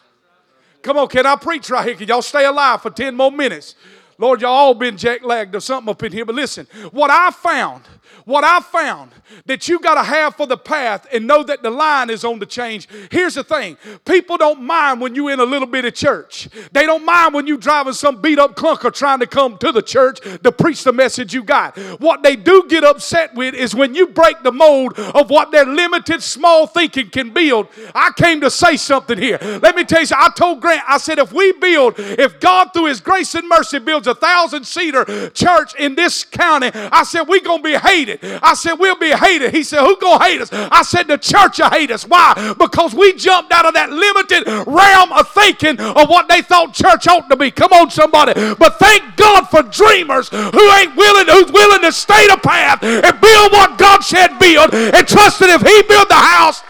Come 0.81 0.97
on, 0.97 1.07
can 1.07 1.25
I 1.25 1.35
preach 1.35 1.69
right 1.69 1.87
here? 1.87 1.95
Can 1.95 2.07
y'all 2.07 2.21
stay 2.21 2.45
alive 2.45 2.81
for 2.81 2.89
10 2.89 3.15
more 3.15 3.31
minutes? 3.31 3.75
Lord, 4.21 4.41
y'all 4.41 4.51
all 4.51 4.73
been 4.75 4.97
jack 4.97 5.23
lagged 5.23 5.55
or 5.55 5.59
something 5.59 5.89
up 5.89 6.03
in 6.03 6.11
here, 6.11 6.25
but 6.25 6.35
listen, 6.35 6.67
what 6.91 7.09
I 7.09 7.31
found 7.31 7.83
what 8.25 8.43
I 8.43 8.59
found 8.59 9.11
that 9.45 9.67
you 9.67 9.79
got 9.79 9.95
to 9.95 10.03
have 10.03 10.35
for 10.35 10.45
the 10.45 10.57
path 10.57 11.07
and 11.11 11.25
know 11.25 11.43
that 11.43 11.63
the 11.63 11.69
line 11.69 12.09
is 12.09 12.23
on 12.23 12.39
the 12.39 12.45
change. 12.45 12.87
Here's 13.09 13.35
the 13.35 13.43
thing 13.43 13.77
people 14.05 14.37
don't 14.37 14.61
mind 14.61 15.01
when 15.01 15.15
you're 15.15 15.31
in 15.31 15.39
a 15.39 15.45
little 15.45 15.67
bit 15.67 15.85
of 15.85 15.93
church, 15.93 16.47
they 16.71 16.85
don't 16.85 17.05
mind 17.05 17.33
when 17.33 17.47
you're 17.47 17.57
driving 17.57 17.93
some 17.93 18.21
beat 18.21 18.39
up 18.39 18.55
clunker 18.55 18.93
trying 18.93 19.19
to 19.19 19.27
come 19.27 19.57
to 19.57 19.71
the 19.71 19.81
church 19.81 20.19
to 20.21 20.51
preach 20.51 20.83
the 20.83 20.93
message 20.93 21.33
you 21.33 21.43
got. 21.43 21.77
What 21.99 22.23
they 22.23 22.35
do 22.35 22.65
get 22.67 22.83
upset 22.83 23.33
with 23.35 23.55
is 23.55 23.73
when 23.75 23.95
you 23.95 24.07
break 24.07 24.41
the 24.43 24.51
mold 24.51 24.97
of 24.99 25.29
what 25.29 25.51
their 25.51 25.65
limited, 25.65 26.21
small 26.21 26.67
thinking 26.67 27.09
can 27.09 27.31
build. 27.31 27.67
I 27.95 28.11
came 28.15 28.41
to 28.41 28.49
say 28.49 28.77
something 28.77 29.17
here. 29.17 29.39
Let 29.41 29.75
me 29.75 29.83
tell 29.83 30.01
you, 30.01 30.07
I 30.15 30.29
told 30.35 30.61
Grant, 30.61 30.83
I 30.87 30.97
said, 30.97 31.19
if 31.19 31.31
we 31.31 31.51
build, 31.53 31.95
if 31.97 32.39
God 32.39 32.69
through 32.73 32.85
His 32.85 33.01
grace 33.01 33.33
and 33.35 33.47
mercy 33.47 33.79
builds 33.79 34.07
a 34.07 34.10
a 34.11 34.15
thousand 34.15 34.65
seater 34.65 35.29
church 35.29 35.75
in 35.75 35.95
this 35.95 36.23
county, 36.23 36.71
I 36.73 37.03
said, 37.03 37.23
We're 37.23 37.41
going 37.41 37.59
to 37.59 37.63
be 37.63 37.75
hated. 37.75 38.19
I 38.43 38.53
said, 38.53 38.75
We'll 38.75 38.97
be 38.97 39.11
hated. 39.11 39.53
He 39.53 39.63
said, 39.63 39.81
Who 39.81 39.97
going 39.97 40.19
to 40.19 40.25
hate 40.25 40.41
us? 40.41 40.49
I 40.51 40.83
said, 40.83 41.07
The 41.07 41.17
church 41.17 41.59
will 41.59 41.69
hate 41.69 41.91
us. 41.91 42.05
Why? 42.05 42.53
Because 42.57 42.93
we 42.93 43.13
jumped 43.13 43.51
out 43.51 43.65
of 43.65 43.73
that 43.73 43.91
limited 43.91 44.47
realm 44.67 45.11
of 45.13 45.29
thinking 45.31 45.79
of 45.79 46.09
what 46.09 46.27
they 46.27 46.41
thought 46.41 46.73
church 46.73 47.07
ought 47.07 47.29
to 47.29 47.35
be. 47.35 47.51
Come 47.51 47.73
on, 47.73 47.89
somebody. 47.89 48.33
But 48.55 48.77
thank 48.79 49.15
God 49.15 49.45
for 49.49 49.63
dreamers 49.63 50.29
who 50.29 50.71
ain't 50.77 50.95
willing, 50.95 51.27
who's 51.27 51.51
willing 51.51 51.81
to 51.81 51.91
stay 51.91 52.27
the 52.27 52.37
path 52.37 52.83
and 52.83 53.21
build 53.21 53.51
what 53.51 53.77
God 53.77 54.01
said 54.03 54.37
build 54.39 54.73
and 54.73 55.07
trust 55.07 55.39
that 55.39 55.49
if 55.49 55.61
He 55.61 55.81
built 55.87 56.09
the 56.09 56.15
house, 56.15 56.61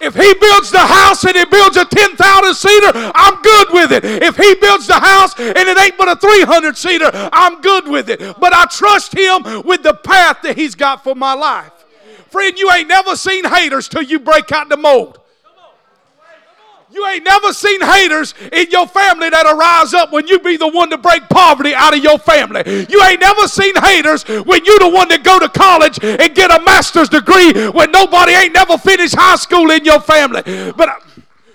if 0.00 0.14
he 0.14 0.34
builds 0.34 0.70
the 0.70 0.78
house 0.78 1.24
and 1.24 1.36
he 1.36 1.44
builds 1.44 1.76
a 1.76 1.84
10,000 1.84 2.54
seater, 2.54 2.90
I'm 3.14 3.40
good 3.42 3.68
with 3.72 3.92
it. 3.92 4.04
If 4.04 4.36
he 4.36 4.54
builds 4.54 4.86
the 4.86 4.98
house 4.98 5.38
and 5.38 5.68
it 5.68 5.78
ain't 5.78 5.98
but 5.98 6.08
a 6.08 6.16
300 6.16 6.76
seater, 6.76 7.10
I'm 7.12 7.60
good 7.60 7.86
with 7.86 8.08
it. 8.08 8.18
But 8.40 8.52
I 8.54 8.64
trust 8.66 9.16
him 9.16 9.42
with 9.64 9.82
the 9.82 9.94
path 9.94 10.38
that 10.42 10.56
he's 10.56 10.74
got 10.74 11.04
for 11.04 11.14
my 11.14 11.34
life. 11.34 11.72
Friend, 12.30 12.58
you 12.58 12.70
ain't 12.72 12.88
never 12.88 13.14
seen 13.16 13.44
haters 13.44 13.88
till 13.88 14.02
you 14.02 14.18
break 14.18 14.50
out 14.52 14.68
the 14.68 14.76
mold. 14.76 15.19
You 16.92 17.06
ain't 17.06 17.24
never 17.24 17.52
seen 17.52 17.80
haters 17.80 18.34
in 18.52 18.70
your 18.70 18.86
family 18.86 19.30
that'll 19.30 19.56
rise 19.56 19.94
up 19.94 20.12
when 20.12 20.26
you 20.26 20.40
be 20.40 20.56
the 20.56 20.68
one 20.68 20.90
to 20.90 20.98
break 20.98 21.28
poverty 21.28 21.74
out 21.74 21.96
of 21.96 22.02
your 22.02 22.18
family. 22.18 22.62
You 22.88 23.02
ain't 23.04 23.20
never 23.20 23.46
seen 23.46 23.74
haters 23.76 24.24
when 24.24 24.64
you 24.64 24.78
the 24.78 24.88
one 24.88 25.08
that 25.08 25.22
go 25.22 25.38
to 25.38 25.48
college 25.48 26.02
and 26.02 26.34
get 26.34 26.50
a 26.50 26.62
master's 26.64 27.08
degree 27.08 27.68
when 27.70 27.92
nobody 27.92 28.32
ain't 28.32 28.54
never 28.54 28.76
finished 28.76 29.14
high 29.16 29.36
school 29.36 29.70
in 29.70 29.84
your 29.84 30.00
family. 30.00 30.42
But 30.72 30.88
uh, 30.88 30.94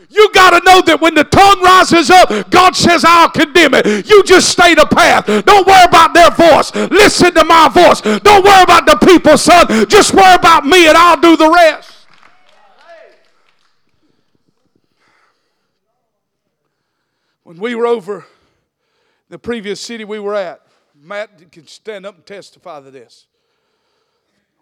you 0.09 0.31
got 0.31 0.51
to 0.51 0.63
know 0.63 0.81
that 0.81 1.01
when 1.01 1.15
the 1.15 1.25
tongue 1.25 1.61
rises 1.61 2.09
up, 2.09 2.49
God 2.49 2.75
says, 2.75 3.03
I'll 3.05 3.29
condemn 3.29 3.73
it. 3.73 4.07
You 4.07 4.23
just 4.23 4.49
stay 4.49 4.73
the 4.73 4.85
path. 4.85 5.25
Don't 5.25 5.67
worry 5.67 5.83
about 5.83 6.13
their 6.13 6.31
voice. 6.31 6.73
Listen 6.73 7.33
to 7.33 7.43
my 7.43 7.67
voice. 7.67 7.99
Don't 7.99 8.45
worry 8.45 8.63
about 8.63 8.85
the 8.85 8.95
people, 9.05 9.37
son. 9.37 9.89
Just 9.89 10.13
worry 10.13 10.35
about 10.35 10.65
me 10.65 10.87
and 10.87 10.95
I'll 10.97 11.19
do 11.19 11.35
the 11.35 11.49
rest. 11.49 11.94
When 17.45 17.59
we 17.59 17.75
were 17.75 17.85
over 17.85 18.25
the 19.29 19.37
previous 19.37 19.79
city 19.79 20.03
we 20.03 20.17
were 20.17 20.33
at, 20.33 20.65
Matt 20.95 21.51
can 21.51 21.67
stand 21.67 22.03
up 22.03 22.15
and 22.15 22.25
testify 22.25 22.81
to 22.81 22.89
this. 22.89 23.27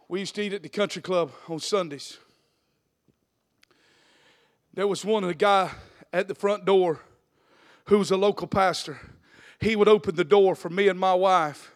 We 0.10 0.20
used 0.20 0.36
to 0.36 0.42
eat 0.42 0.52
at 0.52 0.64
the 0.64 0.68
country 0.68 1.02
club 1.02 1.32
on 1.48 1.62
Sundays. 1.62 2.18
There 4.74 4.86
was 4.86 5.06
one 5.06 5.24
of 5.24 5.30
the 5.30 5.34
guy 5.34 5.72
at 6.12 6.28
the 6.28 6.36
front 6.36 6.66
door 6.66 7.00
who 7.86 8.00
was 8.00 8.12
a 8.12 8.18
local 8.18 8.48
pastor. 8.48 9.00
He 9.62 9.78
would 9.78 9.88
open 9.88 10.16
the 10.16 10.26
door 10.26 10.54
for 10.54 10.70
me 10.70 10.90
and 10.90 11.00
my 11.00 11.14
wife, 11.14 11.74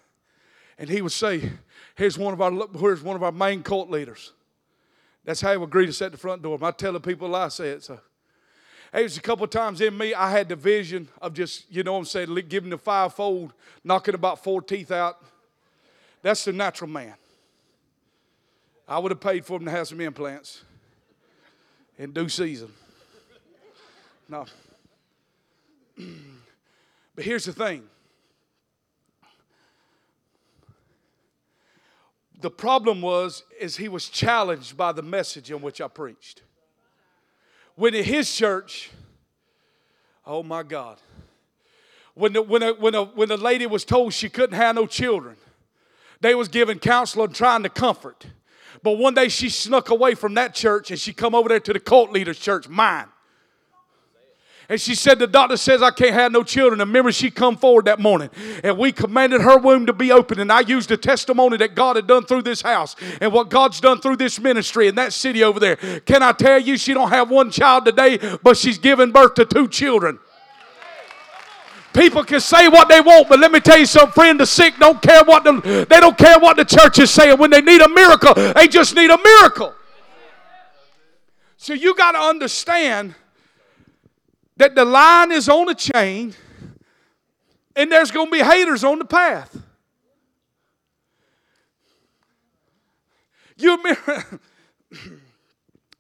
and 0.78 0.90
he 0.90 1.02
would 1.02 1.14
say, 1.14 1.54
"Here's 1.96 2.18
one 2.18 2.34
of 2.34 2.42
our 2.42 2.52
here's 2.78 3.02
one 3.02 3.16
of 3.16 3.24
our 3.24 3.32
main 3.32 3.64
cult 3.64 3.90
leaders." 3.90 4.34
That's 5.24 5.40
how 5.40 5.52
he 5.52 5.58
would 5.58 5.70
greet 5.70 5.88
us 5.88 6.02
at 6.02 6.12
the 6.12 6.18
front 6.18 6.42
door. 6.42 6.56
Am 6.56 6.66
I 6.66 6.72
telling 6.72 7.02
people 7.02 7.34
I 7.34 7.48
say 7.48 7.70
it 7.70 7.86
so? 7.86 7.98
Hey, 8.94 9.04
was 9.04 9.18
a 9.18 9.22
couple 9.22 9.46
times 9.48 9.82
in 9.82 9.98
me, 9.98 10.14
I 10.14 10.32
had 10.32 10.50
the 10.50 10.56
vision 10.56 11.10
of 11.22 11.34
just, 11.34 11.66
you 11.70 11.84
know 11.84 11.94
what 11.94 12.00
I'm 12.00 12.06
saying, 12.06 12.34
giving 12.48 12.70
the 12.70 12.78
fivefold, 12.78 13.54
knocking 13.84 14.16
about 14.16 14.44
four 14.44 14.62
teeth 14.62 14.92
out. 14.92 15.22
That's 16.22 16.46
the 16.46 16.54
natural 16.54 16.90
man. 16.90 17.16
I 18.88 19.00
would 19.00 19.12
have 19.12 19.20
paid 19.20 19.46
for 19.46 19.58
him 19.58 19.66
to 19.66 19.72
have 19.72 19.88
some 19.88 20.00
implants 20.00 20.64
in 21.98 22.14
due 22.14 22.30
season. 22.30 22.72
No. 24.30 24.46
But 27.16 27.26
here's 27.26 27.46
the 27.46 27.52
thing. 27.52 27.82
The 32.40 32.52
problem 32.52 33.02
was 33.02 33.42
is 33.60 33.78
he 33.78 33.90
was 33.90 34.08
challenged 34.08 34.78
by 34.78 34.92
the 34.92 35.02
message 35.02 35.50
in 35.50 35.60
which 35.60 35.82
I 35.82 35.88
preached. 35.88 36.44
When 37.78 37.94
in 37.94 38.04
his 38.04 38.36
church, 38.36 38.90
oh 40.26 40.42
my 40.42 40.64
God, 40.64 40.98
when 42.16 42.34
the, 42.34 42.42
when, 42.42 42.64
a, 42.64 42.74
when, 42.74 42.96
a, 42.96 43.06
when 43.06 43.30
the 43.30 43.38
lady 43.38 43.68
was 43.68 43.86
told 43.86 44.14
she 44.14 44.30
couldn't 44.30 44.56
have 44.56 44.76
no 44.76 44.88
children, 44.88 45.38
they 46.20 46.34
was 46.34 46.48
giving 46.48 46.80
counsel 46.80 47.24
and 47.24 47.36
trying 47.36 47.62
to 47.62 47.70
comfort. 47.70 48.26
But 48.82 48.94
one 48.94 49.14
day 49.14 49.30
she 49.30 49.50
snuck 49.50 49.92
away 49.92 50.16
from 50.16 50.34
that 50.34 50.56
church 50.56 50.90
and 50.90 51.00
she 51.00 51.14
come 51.14 51.36
over 51.36 51.48
there 51.50 51.60
to 51.60 51.72
the 51.72 51.80
cult 51.80 52.12
leader's 52.12 52.40
church, 52.40 52.68
mine. 52.68 53.06
And 54.70 54.82
she 54.82 54.96
said, 54.96 55.20
The 55.20 55.28
doctor 55.28 55.56
says 55.56 55.82
I 55.82 55.92
can't 55.92 56.14
have 56.14 56.32
no 56.32 56.44
children. 56.44 56.82
And 56.82 56.90
remember, 56.90 57.12
she 57.12 57.32
come 57.32 57.56
forward 57.56 57.86
that 57.86 58.00
morning. 58.00 58.30
And 58.64 58.78
we 58.78 58.92
commanded 58.92 59.42
her 59.42 59.58
womb 59.58 59.86
to 59.86 59.94
be 59.94 60.12
open. 60.12 60.40
And 60.40 60.52
I 60.52 60.62
used 60.62 60.90
the 60.90 60.98
testimony 60.98 61.58
that 61.58 61.74
God 61.74 61.96
had 61.96 62.08
done 62.08 62.26
through 62.26 62.42
this 62.42 62.62
house 62.62 62.96
and 63.22 63.32
what 63.32 63.50
God's 63.50 63.80
done 63.80 64.02
through 64.02 64.18
this 64.18 64.40
ministry 64.40 64.88
in 64.88 64.96
that 64.96 65.14
city 65.14 65.44
over 65.44 65.60
there. 65.60 65.78
Can 65.78 66.22
I 66.22 66.34
tell 66.34 66.60
you, 66.60 66.78
she 66.78 66.94
don't 66.94 67.10
have 67.10 67.30
one 67.30 67.50
child 67.50 67.86
today, 67.86 68.18
but 68.44 68.58
she's 68.58 68.78
given 68.78 69.12
birth 69.12 69.36
to 69.36 69.46
two 69.46 69.70
children. 69.70 70.20
People 71.94 72.24
can 72.24 72.40
say 72.40 72.68
what 72.68 72.90
they 72.90 73.02
want, 73.02 73.28
but 73.28 73.40
let 73.40 73.52
me 73.52 73.60
tell 73.60 73.80
you 73.80 73.88
something, 73.88 74.12
friend. 74.12 74.40
The 74.40 74.46
sick 74.46 74.76
don't 74.78 75.02
care 75.02 75.24
what 75.24 75.44
the 75.44 75.86
they 75.90 76.00
don't 76.00 76.18
care 76.18 76.38
what 76.38 76.56
the 76.56 76.66
church 76.66 77.00
is 77.00 77.10
saying. 77.10 77.40
When 77.40 77.50
they 77.50 77.62
need 77.62 77.82
a 77.82 77.90
miracle, 77.90 78.36
they 78.36 78.68
just 78.68 78.96
need 78.96 79.10
a 79.10 79.18
miracle. 79.18 79.74
So 81.56 81.74
you 81.74 81.96
got 81.96 82.12
to 82.12 82.20
understand 82.20 83.16
that 84.58 84.76
the 84.76 84.86
line 84.86 85.32
is 85.32 85.48
on 85.48 85.70
a 85.70 85.76
chain 85.76 86.34
and 87.76 87.92
there's 87.92 88.12
going 88.12 88.28
to 88.28 88.32
be 88.32 88.40
haters 88.40 88.84
on 88.84 89.00
the 89.00 89.06
path. 89.06 89.56
You 93.56 93.78
remember, 93.78 94.40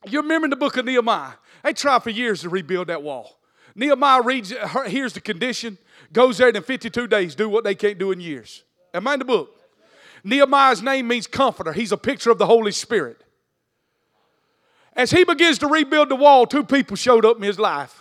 you 0.07 0.21
remember 0.21 0.45
in 0.45 0.49
the 0.49 0.55
book 0.55 0.77
of 0.77 0.85
Nehemiah? 0.85 1.33
They 1.63 1.73
tried 1.73 2.03
for 2.03 2.09
years 2.09 2.41
to 2.41 2.49
rebuild 2.49 2.87
that 2.87 3.03
wall. 3.03 3.39
Nehemiah 3.75 4.21
reads, 4.21 4.53
here's 4.87 5.13
the 5.13 5.21
condition, 5.21 5.77
goes 6.11 6.37
there 6.37 6.49
in 6.49 6.61
52 6.61 7.07
days, 7.07 7.35
do 7.35 7.47
what 7.47 7.63
they 7.63 7.75
can't 7.75 7.99
do 7.99 8.11
in 8.11 8.19
years. 8.19 8.63
Am 8.93 9.07
I 9.07 9.13
in 9.13 9.19
the 9.19 9.25
book? 9.25 9.53
Nehemiah's 10.23 10.81
name 10.81 11.07
means 11.07 11.27
comforter. 11.27 11.73
He's 11.73 11.91
a 11.91 11.97
picture 11.97 12.31
of 12.31 12.37
the 12.37 12.47
Holy 12.47 12.71
Spirit. 12.71 13.23
As 14.93 15.11
he 15.11 15.23
begins 15.23 15.59
to 15.59 15.67
rebuild 15.67 16.09
the 16.09 16.15
wall, 16.15 16.47
two 16.47 16.63
people 16.63 16.95
showed 16.95 17.23
up 17.23 17.37
in 17.37 17.43
his 17.43 17.59
life. 17.59 17.96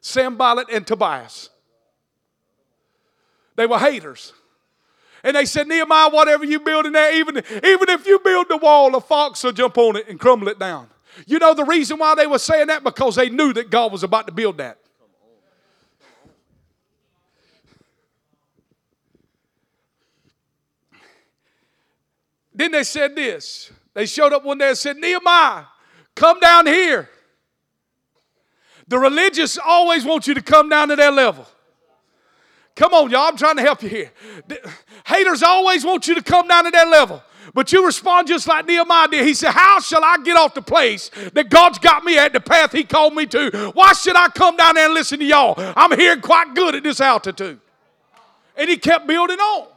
Sanballat 0.00 0.68
and 0.70 0.86
Tobias. 0.86 1.50
They 3.56 3.66
were 3.66 3.78
haters. 3.78 4.32
And 5.22 5.36
they 5.36 5.44
said, 5.44 5.68
Nehemiah, 5.68 6.08
whatever 6.08 6.44
you 6.44 6.60
build 6.60 6.86
in 6.86 6.92
there, 6.92 7.14
even, 7.16 7.36
even 7.36 7.88
if 7.90 8.06
you 8.06 8.18
build 8.20 8.48
the 8.48 8.56
wall, 8.56 8.94
a 8.94 9.00
fox 9.00 9.44
will 9.44 9.52
jump 9.52 9.76
on 9.76 9.96
it 9.96 10.08
and 10.08 10.18
crumble 10.18 10.48
it 10.48 10.58
down. 10.58 10.88
You 11.26 11.38
know 11.38 11.52
the 11.52 11.64
reason 11.64 11.98
why 11.98 12.14
they 12.14 12.26
were 12.26 12.38
saying 12.38 12.68
that? 12.68 12.82
Because 12.82 13.16
they 13.16 13.28
knew 13.28 13.52
that 13.52 13.68
God 13.68 13.92
was 13.92 14.02
about 14.02 14.26
to 14.28 14.32
build 14.32 14.58
that. 14.58 14.78
Then 22.54 22.72
they 22.72 22.84
said 22.84 23.14
this. 23.14 23.70
They 23.94 24.06
showed 24.06 24.32
up 24.32 24.44
one 24.44 24.58
day 24.58 24.68
and 24.68 24.78
said, 24.78 24.96
Nehemiah, 24.96 25.64
come 26.14 26.40
down 26.40 26.66
here. 26.66 27.08
The 28.90 28.98
religious 28.98 29.56
always 29.56 30.04
want 30.04 30.26
you 30.26 30.34
to 30.34 30.42
come 30.42 30.68
down 30.68 30.88
to 30.88 30.96
their 30.96 31.12
level. 31.12 31.46
Come 32.74 32.92
on, 32.92 33.08
y'all. 33.08 33.28
I'm 33.28 33.36
trying 33.36 33.54
to 33.54 33.62
help 33.62 33.84
you 33.84 33.88
here. 33.88 34.10
Haters 35.06 35.44
always 35.44 35.84
want 35.84 36.08
you 36.08 36.16
to 36.16 36.22
come 36.22 36.48
down 36.48 36.64
to 36.64 36.72
their 36.72 36.86
level. 36.86 37.22
But 37.54 37.72
you 37.72 37.86
respond 37.86 38.26
just 38.26 38.48
like 38.48 38.66
Nehemiah 38.66 39.06
did. 39.06 39.26
He 39.26 39.34
said, 39.34 39.52
How 39.52 39.78
shall 39.78 40.02
I 40.02 40.16
get 40.24 40.36
off 40.36 40.54
the 40.54 40.62
place 40.62 41.08
that 41.34 41.50
God's 41.50 41.78
got 41.78 42.02
me 42.02 42.18
at 42.18 42.32
the 42.32 42.40
path 42.40 42.72
He 42.72 42.82
called 42.82 43.14
me 43.14 43.26
to? 43.26 43.70
Why 43.74 43.92
should 43.92 44.16
I 44.16 44.26
come 44.26 44.56
down 44.56 44.74
there 44.74 44.86
and 44.86 44.94
listen 44.94 45.20
to 45.20 45.24
y'all? 45.24 45.54
I'm 45.56 45.96
hearing 45.96 46.20
quite 46.20 46.56
good 46.56 46.74
at 46.74 46.82
this 46.82 47.00
altitude. 47.00 47.60
And 48.56 48.68
he 48.68 48.76
kept 48.76 49.06
building 49.06 49.38
on. 49.38 49.68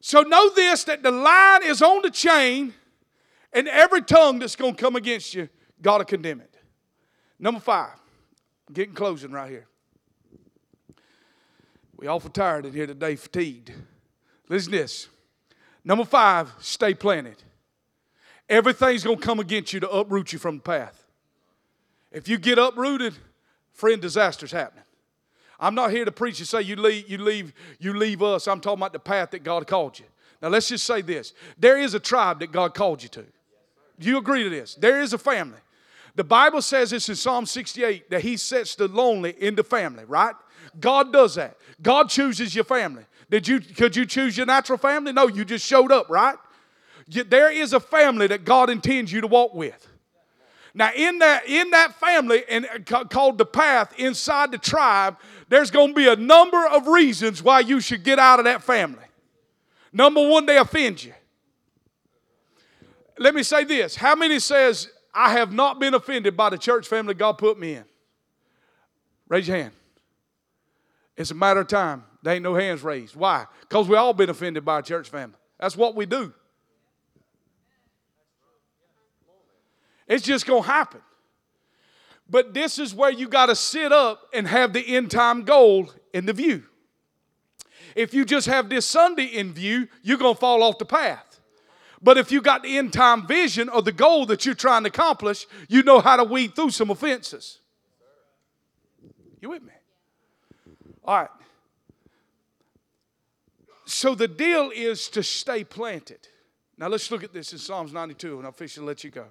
So 0.00 0.22
know 0.22 0.48
this 0.54 0.84
that 0.84 1.02
the 1.02 1.10
line 1.10 1.64
is 1.64 1.82
on 1.82 2.00
the 2.00 2.10
chain, 2.10 2.72
and 3.52 3.68
every 3.68 4.00
tongue 4.00 4.38
that's 4.38 4.56
going 4.56 4.74
to 4.74 4.82
come 4.82 4.96
against 4.96 5.34
you, 5.34 5.50
God 5.82 5.98
will 5.98 6.06
condemn 6.06 6.40
it. 6.40 6.54
Number 7.38 7.60
five. 7.60 7.90
I'm 8.68 8.74
getting 8.74 8.94
closing 8.94 9.30
right 9.30 9.50
here. 9.50 9.66
We 11.96 12.08
awful 12.08 12.30
tired 12.30 12.66
in 12.66 12.72
here 12.72 12.86
today, 12.86 13.16
fatigued. 13.16 13.72
Listen 14.48 14.72
to 14.72 14.78
this. 14.78 15.08
Number 15.84 16.04
five, 16.04 16.52
stay 16.60 16.94
planted. 16.94 17.42
Everything's 18.48 19.02
to 19.02 19.16
come 19.16 19.40
against 19.40 19.72
you 19.72 19.80
to 19.80 19.90
uproot 19.90 20.32
you 20.32 20.38
from 20.38 20.56
the 20.56 20.62
path. 20.62 21.04
If 22.12 22.28
you 22.28 22.38
get 22.38 22.58
uprooted, 22.58 23.14
friend, 23.72 24.00
disaster's 24.00 24.52
happening. 24.52 24.84
I'm 25.58 25.74
not 25.74 25.90
here 25.90 26.04
to 26.04 26.12
preach 26.12 26.38
and 26.38 26.46
say 26.46 26.62
you 26.62 26.76
leave, 26.76 27.08
you 27.08 27.18
leave, 27.18 27.52
you 27.78 27.94
leave 27.94 28.22
us. 28.22 28.46
I'm 28.46 28.60
talking 28.60 28.80
about 28.80 28.92
the 28.92 28.98
path 28.98 29.30
that 29.30 29.42
God 29.42 29.66
called 29.66 29.98
you. 29.98 30.04
Now 30.42 30.48
let's 30.48 30.68
just 30.68 30.84
say 30.84 31.00
this. 31.00 31.32
There 31.58 31.78
is 31.78 31.94
a 31.94 32.00
tribe 32.00 32.40
that 32.40 32.52
God 32.52 32.74
called 32.74 33.02
you 33.02 33.08
to. 33.10 33.24
Do 33.98 34.08
you 34.08 34.18
agree 34.18 34.44
to 34.44 34.50
this? 34.50 34.74
There 34.74 35.00
is 35.00 35.12
a 35.12 35.18
family. 35.18 35.58
The 36.16 36.24
Bible 36.24 36.62
says 36.62 36.90
this 36.90 37.08
in 37.08 37.14
Psalm 37.14 37.46
68 37.46 38.10
that 38.10 38.22
He 38.22 38.36
sets 38.36 38.74
the 38.74 38.88
lonely 38.88 39.30
in 39.38 39.54
the 39.54 39.62
family, 39.62 40.04
right? 40.04 40.34
God 40.80 41.12
does 41.12 41.36
that. 41.36 41.56
God 41.82 42.08
chooses 42.08 42.54
your 42.54 42.64
family. 42.64 43.04
Did 43.30 43.46
you 43.46 43.60
could 43.60 43.94
you 43.94 44.06
choose 44.06 44.36
your 44.36 44.46
natural 44.46 44.78
family? 44.78 45.12
No, 45.12 45.28
you 45.28 45.44
just 45.44 45.66
showed 45.66 45.92
up, 45.92 46.08
right? 46.08 46.36
There 47.08 47.52
is 47.52 47.72
a 47.72 47.80
family 47.80 48.26
that 48.28 48.44
God 48.44 48.70
intends 48.70 49.12
you 49.12 49.20
to 49.20 49.26
walk 49.26 49.54
with. 49.54 49.86
Now, 50.74 50.90
in 50.94 51.18
that 51.18 51.46
in 51.46 51.70
that 51.70 51.94
family 51.94 52.44
and 52.48 52.66
uh, 52.66 53.04
called 53.04 53.38
the 53.38 53.46
path 53.46 53.98
inside 53.98 54.52
the 54.52 54.58
tribe, 54.58 55.16
there's 55.48 55.70
going 55.70 55.88
to 55.88 55.94
be 55.94 56.08
a 56.08 56.16
number 56.16 56.66
of 56.66 56.86
reasons 56.86 57.42
why 57.42 57.60
you 57.60 57.80
should 57.80 58.04
get 58.04 58.18
out 58.18 58.38
of 58.38 58.46
that 58.46 58.62
family. 58.62 59.04
Number 59.92 60.26
one, 60.26 60.46
they 60.46 60.58
offend 60.58 61.02
you. 61.02 61.14
Let 63.18 63.34
me 63.34 63.42
say 63.42 63.64
this: 63.64 63.96
How 63.96 64.14
many 64.14 64.38
says 64.38 64.90
I 65.16 65.32
have 65.32 65.50
not 65.50 65.80
been 65.80 65.94
offended 65.94 66.36
by 66.36 66.50
the 66.50 66.58
church 66.58 66.86
family 66.86 67.14
God 67.14 67.38
put 67.38 67.58
me 67.58 67.72
in? 67.72 67.84
Raise 69.28 69.48
your 69.48 69.56
hand. 69.56 69.72
It's 71.16 71.30
a 71.30 71.34
matter 71.34 71.60
of 71.60 71.68
time. 71.68 72.04
There 72.22 72.34
ain't 72.34 72.42
no 72.42 72.54
hands 72.54 72.82
raised. 72.82 73.16
Why? 73.16 73.46
Because 73.62 73.88
we 73.88 73.96
all 73.96 74.12
been 74.12 74.28
offended 74.28 74.64
by 74.64 74.80
a 74.80 74.82
church 74.82 75.08
family. 75.08 75.38
That's 75.58 75.74
what 75.74 75.96
we 75.96 76.04
do. 76.04 76.34
It's 80.06 80.24
just 80.24 80.46
going 80.46 80.62
to 80.62 80.68
happen. 80.68 81.00
But 82.28 82.52
this 82.52 82.78
is 82.78 82.94
where 82.94 83.10
you 83.10 83.26
got 83.26 83.46
to 83.46 83.56
sit 83.56 83.92
up 83.92 84.20
and 84.34 84.46
have 84.46 84.74
the 84.74 84.96
end 84.96 85.10
time 85.10 85.44
goal 85.44 85.90
in 86.12 86.26
the 86.26 86.34
view. 86.34 86.64
If 87.94 88.12
you 88.12 88.26
just 88.26 88.46
have 88.46 88.68
this 88.68 88.84
Sunday 88.84 89.24
in 89.24 89.54
view, 89.54 89.88
you're 90.02 90.18
going 90.18 90.34
to 90.34 90.40
fall 90.40 90.62
off 90.62 90.76
the 90.76 90.84
path. 90.84 91.25
But 92.02 92.18
if 92.18 92.30
you 92.30 92.42
got 92.42 92.62
the 92.62 92.76
end 92.76 92.92
time 92.92 93.26
vision 93.26 93.68
or 93.68 93.82
the 93.82 93.92
goal 93.92 94.26
that 94.26 94.44
you're 94.44 94.54
trying 94.54 94.82
to 94.84 94.88
accomplish, 94.88 95.46
you 95.68 95.82
know 95.82 96.00
how 96.00 96.16
to 96.16 96.24
weed 96.24 96.54
through 96.54 96.70
some 96.70 96.90
offenses. 96.90 97.60
You 99.40 99.50
with 99.50 99.62
me? 99.62 99.72
All 101.04 101.20
right. 101.20 101.30
So 103.86 104.14
the 104.14 104.28
deal 104.28 104.70
is 104.74 105.08
to 105.10 105.22
stay 105.22 105.64
planted. 105.64 106.28
Now 106.76 106.88
let's 106.88 107.10
look 107.10 107.24
at 107.24 107.32
this 107.32 107.52
in 107.52 107.58
Psalms 107.58 107.92
92, 107.92 108.36
and 108.36 108.44
I'll 108.44 108.50
officially 108.50 108.86
let 108.86 109.04
you 109.04 109.10
go. 109.10 109.26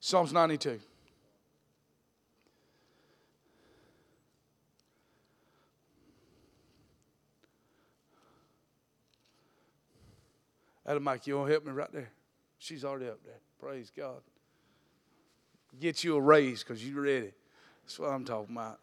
Psalms 0.00 0.32
92. 0.32 0.80
Adam 10.92 11.04
Mike, 11.04 11.26
you 11.26 11.38
want 11.38 11.48
to 11.48 11.52
help 11.52 11.64
me 11.64 11.72
right 11.72 11.90
there? 11.90 12.10
She's 12.58 12.84
already 12.84 13.08
up 13.08 13.24
there. 13.24 13.40
Praise 13.58 13.90
God. 13.96 14.20
Get 15.80 16.04
you 16.04 16.16
a 16.16 16.20
raise 16.20 16.62
because 16.62 16.86
you're 16.86 17.00
ready. 17.00 17.32
That's 17.82 17.98
what 17.98 18.10
I'm 18.10 18.26
talking 18.26 18.54
about. 18.54 18.78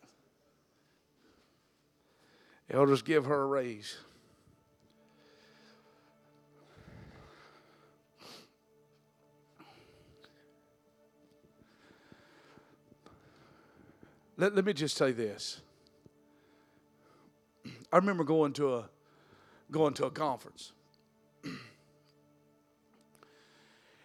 Elders, 2.67 3.03
give 3.03 3.25
her 3.25 3.43
a 3.43 3.45
raise. 3.45 3.95
Let, 14.35 14.55
let 14.55 14.65
me 14.65 14.73
just 14.73 14.97
say 14.97 15.11
this. 15.11 15.61
I 17.93 17.97
remember 17.97 18.23
going 18.23 18.53
to 18.53 18.77
a 18.77 18.89
going 19.69 19.93
to 19.93 20.05
a 20.05 20.09
conference. 20.09 20.71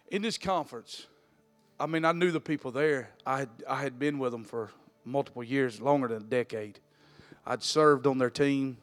In 0.09 0.21
this 0.21 0.37
conference, 0.37 1.07
I 1.79 1.87
mean, 1.87 2.05
I 2.05 2.11
knew 2.11 2.31
the 2.31 2.39
people 2.39 2.71
there. 2.71 3.09
I 3.25 3.39
had, 3.39 3.49
I 3.67 3.81
had 3.81 3.99
been 3.99 4.19
with 4.19 4.31
them 4.31 4.43
for 4.43 4.71
multiple 5.03 5.43
years, 5.43 5.81
longer 5.81 6.07
than 6.07 6.17
a 6.17 6.25
decade. 6.25 6.79
I'd 7.45 7.63
served 7.63 8.07
on 8.07 8.17
their 8.17 8.29
team, 8.29 8.77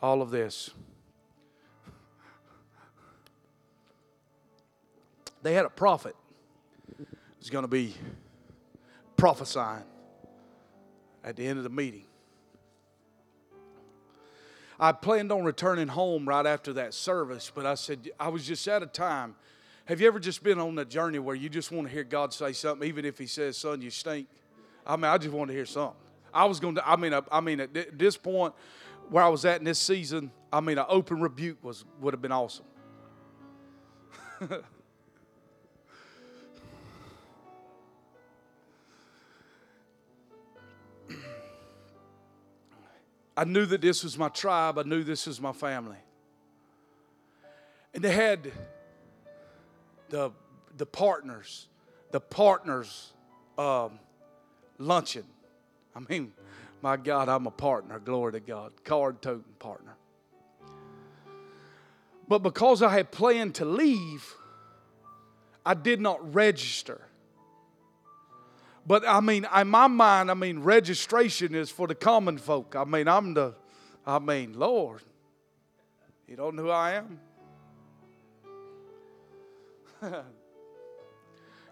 all 0.00 0.22
of 0.22 0.30
this. 0.30 0.70
They 5.42 5.54
had 5.54 5.64
a 5.64 5.70
prophet 5.70 6.16
who's 6.96 7.50
going 7.50 7.64
to 7.64 7.68
be 7.68 7.94
prophesying 9.16 9.84
at 11.24 11.36
the 11.36 11.46
end 11.46 11.58
of 11.58 11.64
the 11.64 11.70
meeting. 11.70 12.04
I 14.80 14.92
planned 14.92 15.32
on 15.32 15.42
returning 15.42 15.88
home 15.88 16.28
right 16.28 16.46
after 16.46 16.72
that 16.74 16.94
service, 16.94 17.50
but 17.52 17.66
I 17.66 17.74
said, 17.74 18.10
I 18.18 18.28
was 18.28 18.46
just 18.46 18.66
out 18.68 18.82
of 18.82 18.92
time. 18.92 19.34
Have 19.88 20.00
you 20.02 20.06
ever 20.06 20.20
just 20.20 20.42
been 20.42 20.58
on 20.58 20.74
that 20.74 20.90
journey 20.90 21.18
where 21.18 21.34
you 21.34 21.48
just 21.48 21.72
want 21.72 21.88
to 21.88 21.92
hear 21.92 22.04
God 22.04 22.34
say 22.34 22.52
something, 22.52 22.86
even 22.86 23.06
if 23.06 23.16
He 23.16 23.26
says, 23.26 23.56
Son, 23.56 23.80
you 23.80 23.88
stink? 23.88 24.28
I 24.86 24.96
mean, 24.96 25.06
I 25.06 25.16
just 25.16 25.32
want 25.32 25.48
to 25.48 25.54
hear 25.54 25.64
something. 25.64 25.96
I 26.32 26.44
was 26.44 26.60
going 26.60 26.74
to, 26.74 26.86
I 26.86 26.96
mean, 26.96 27.14
I, 27.14 27.22
I 27.32 27.40
mean, 27.40 27.58
at 27.60 27.98
this 27.98 28.18
point 28.18 28.52
where 29.08 29.24
I 29.24 29.28
was 29.28 29.46
at 29.46 29.60
in 29.60 29.64
this 29.64 29.78
season, 29.78 30.30
I 30.52 30.60
mean, 30.60 30.76
an 30.76 30.84
open 30.90 31.22
rebuke 31.22 31.64
was 31.64 31.86
would 32.02 32.12
have 32.12 32.20
been 32.20 32.32
awesome. 32.32 32.66
I 43.34 43.44
knew 43.44 43.64
that 43.64 43.80
this 43.80 44.04
was 44.04 44.18
my 44.18 44.28
tribe. 44.28 44.78
I 44.78 44.82
knew 44.82 45.02
this 45.02 45.26
was 45.26 45.40
my 45.40 45.52
family. 45.52 45.96
And 47.94 48.04
they 48.04 48.12
had 48.12 48.52
the, 50.08 50.30
the 50.76 50.86
partners, 50.86 51.68
the 52.10 52.20
partners 52.20 53.12
um, 53.56 53.98
luncheon. 54.78 55.24
I 55.94 56.00
mean, 56.08 56.32
my 56.82 56.96
God, 56.96 57.28
I'm 57.28 57.46
a 57.46 57.50
partner. 57.50 57.98
Glory 57.98 58.32
to 58.32 58.40
God. 58.40 58.72
Card 58.84 59.20
toting 59.20 59.44
partner. 59.58 59.96
But 62.28 62.40
because 62.40 62.82
I 62.82 62.90
had 62.90 63.10
planned 63.10 63.56
to 63.56 63.64
leave, 63.64 64.34
I 65.64 65.74
did 65.74 66.00
not 66.00 66.34
register. 66.34 67.00
But 68.86 69.06
I 69.06 69.20
mean, 69.20 69.46
in 69.54 69.68
my 69.68 69.86
mind, 69.86 70.30
I 70.30 70.34
mean, 70.34 70.60
registration 70.60 71.54
is 71.54 71.70
for 71.70 71.86
the 71.86 71.94
common 71.94 72.38
folk. 72.38 72.74
I 72.76 72.84
mean, 72.84 73.08
I'm 73.08 73.34
the, 73.34 73.54
I 74.06 74.18
mean, 74.18 74.58
Lord, 74.58 75.02
you 76.26 76.36
don't 76.36 76.54
know 76.54 76.64
who 76.64 76.70
I 76.70 76.92
am? 76.92 77.20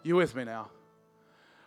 you 0.02 0.16
with 0.16 0.34
me 0.34 0.44
now? 0.44 0.70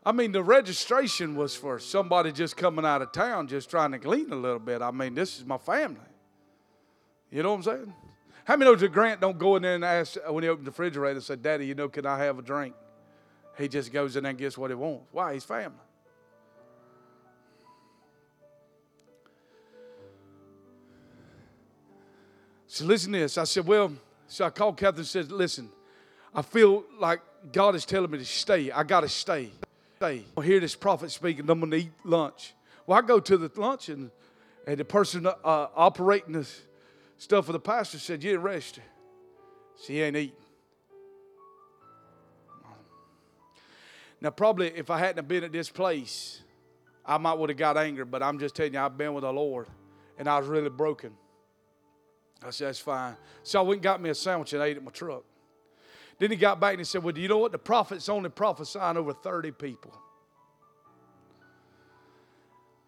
I 0.05 0.12
mean, 0.12 0.32
the 0.32 0.43
registration 0.43 1.36
was 1.36 1.55
for 1.55 1.78
somebody 1.80 2.32
just 2.32 2.55
coming 2.55 2.86
out 2.86 3.01
of 3.01 3.12
town, 3.12 3.47
just 3.47 3.70
trying 3.70 3.91
to 3.91 3.97
glean 3.97 4.32
a 4.32 4.36
little 4.36 4.60
bit. 4.60 4.82
I 4.82 4.91
mean, 4.91 5.14
this 5.14 5.38
is 5.38 5.45
my 5.45 5.57
family. 5.57 5.99
You 7.32 7.43
know 7.43 7.51
what 7.51 7.57
I'm 7.57 7.64
saying? 7.64 7.93
How 8.45 8.55
many 8.55 8.72
knows 8.72 8.80
that 8.80 8.91
Grant 8.91 9.22
don't 9.22 9.38
go 9.38 9.57
in 9.57 9.62
there 9.62 9.76
and 9.76 9.86
ask 9.86 10.18
uh, 10.18 10.34
when 10.34 10.43
he 10.43 10.49
opened 10.49 10.66
the 10.66 10.72
refrigerator 10.72 11.16
and 11.16 11.24
said, 11.24 11.43
Daddy, 11.43 11.68
you 11.68 11.76
know, 11.76 11.89
can 11.89 12.05
I 12.05 12.18
have 12.18 12.39
a 12.39 12.41
drink? 12.41 12.74
He 13.57 13.68
just 13.68 13.91
goes 13.91 14.16
in 14.16 14.24
there 14.24 14.32
and 14.32 14.39
gets 14.39 14.57
what 14.57 14.72
he 14.72 14.76
wants. 14.76 15.05
Why? 15.12 15.34
He's 15.34 15.43
family. 15.43 15.78
So 22.66 22.86
listen 22.86 23.12
to 23.14 23.20
this. 23.20 23.38
I 23.38 23.43
said, 23.43 23.68
well, 23.68 23.91
so 24.28 24.45
I 24.45 24.49
called 24.49 24.78
Catherine 24.78 24.99
and 24.99 25.07
said, 25.07 25.32
listen, 25.32 25.70
I 26.34 26.41
feel 26.41 26.84
like 26.99 27.21
God 27.51 27.75
is 27.75 27.86
telling 27.86 28.11
me 28.11 28.17
to 28.19 28.25
stay. 28.25 28.71
I 28.71 28.84
got 28.84 29.01
to 29.01 29.09
stay. 29.09 29.51
Stay. 29.97 30.23
I 30.38 30.41
hear 30.41 30.59
this 30.59 30.75
prophet 30.75 31.11
speaking. 31.11 31.49
I'm 31.49 31.59
going 31.59 31.71
to 31.71 31.77
eat 31.77 31.91
lunch. 32.03 32.53
Well, 32.86 32.97
I 32.97 33.01
go 33.01 33.19
to 33.19 33.38
the 33.38 33.51
lunch 33.59 33.89
and, 33.89 34.11
and 34.67 34.77
the 34.77 34.86
person 34.86 35.25
uh, 35.25 35.34
operating 35.43 36.34
the 36.34 36.47
stuff 37.17 37.47
for 37.47 37.51
the 37.51 37.59
pastor 37.59 37.99
said, 37.99 38.23
you 38.23 38.38
rest. 38.38 38.80
She 39.84 40.01
ain't 40.01 40.15
eating. 40.15 40.36
Now, 44.21 44.32
probably 44.32 44.67
if 44.67 44.89
I 44.89 44.99
hadn't 44.99 45.27
been 45.27 45.43
at 45.43 45.51
this 45.51 45.69
place, 45.69 46.41
I 47.05 47.17
might 47.17 47.38
would 47.38 47.49
have 47.49 47.57
got 47.57 47.77
angry, 47.77 48.05
but 48.05 48.21
I'm 48.21 48.38
just 48.38 48.55
telling 48.55 48.73
you, 48.73 48.80
I've 48.80 48.97
been 48.97 49.13
with 49.13 49.23
the 49.23 49.32
Lord 49.32 49.67
and 50.17 50.27
I 50.27 50.38
was 50.39 50.47
really 50.47 50.69
broken. 50.69 51.11
I 52.45 52.51
said, 52.51 52.67
that's 52.67 52.80
fine. 52.80 53.15
So 53.43 53.59
I 53.59 53.61
went 53.63 53.77
and 53.77 53.84
got 53.84 54.01
me 54.01 54.09
a 54.09 54.15
sandwich 54.15 54.53
and 54.53 54.61
ate 54.61 54.77
at 54.77 54.84
my 54.84 54.91
truck. 54.91 55.23
Then 56.20 56.32
he 56.32 56.38
got 56.38 56.59
back 56.59 56.74
and 56.74 56.82
he 56.82 56.86
said, 56.86 57.01
Well, 57.01 57.13
do 57.13 57.22
you 57.22 57.30
know 57.30 57.38
what? 57.38 57.53
The 57.53 57.57
prophet's 57.57 58.09
only 58.09 58.30
prophesying 58.30 58.97
over 58.97 59.13
30 59.13 59.51
people. 59.51 59.93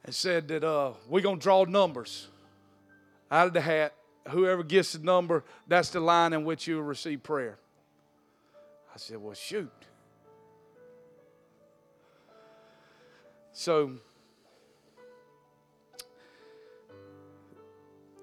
And 0.04 0.14
said 0.14 0.48
that 0.50 0.64
uh, 0.64 0.94
we're 1.08 1.22
going 1.22 1.40
to 1.40 1.44
draw 1.44 1.64
numbers 1.64 2.28
out 3.32 3.48
of 3.48 3.54
the 3.54 3.62
hat. 3.62 3.94
Whoever 4.30 4.64
gets 4.64 4.94
the 4.94 5.00
number, 5.00 5.44
that's 5.68 5.90
the 5.90 6.00
line 6.00 6.34
in 6.34 6.44
which 6.44 6.68
you 6.68 6.76
will 6.76 6.84
receive 6.84 7.24
prayer. 7.24 7.58
I 8.94 8.98
said, 8.98 9.18
Well, 9.18 9.34
shoot. 9.34 9.72
So 13.54 13.92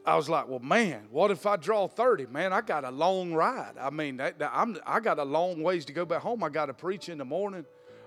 I 0.09 0.17
was 0.17 0.31
like, 0.31 0.49
well, 0.49 0.59
man, 0.59 1.03
what 1.11 1.31
if 1.31 1.45
I 1.45 1.57
draw 1.57 1.87
30? 1.87 2.27
Man, 2.27 2.51
I 2.51 2.63
got 2.63 2.83
a 2.83 2.91
long 2.91 3.35
ride. 3.35 3.75
I 3.79 3.91
mean, 3.91 4.17
that, 4.17 4.39
that, 4.39 4.51
I'm, 4.55 4.79
I 4.87 5.01
got 5.01 5.19
a 5.19 5.23
long 5.23 5.63
ways 5.63 5.85
to 5.85 5.93
go 5.93 6.07
back 6.07 6.23
home. 6.23 6.43
I 6.43 6.49
got 6.49 6.67
to 6.67 6.73
preach 6.73 7.11
in 7.11 7.19
the 7.19 7.27
morning. 7.27 7.67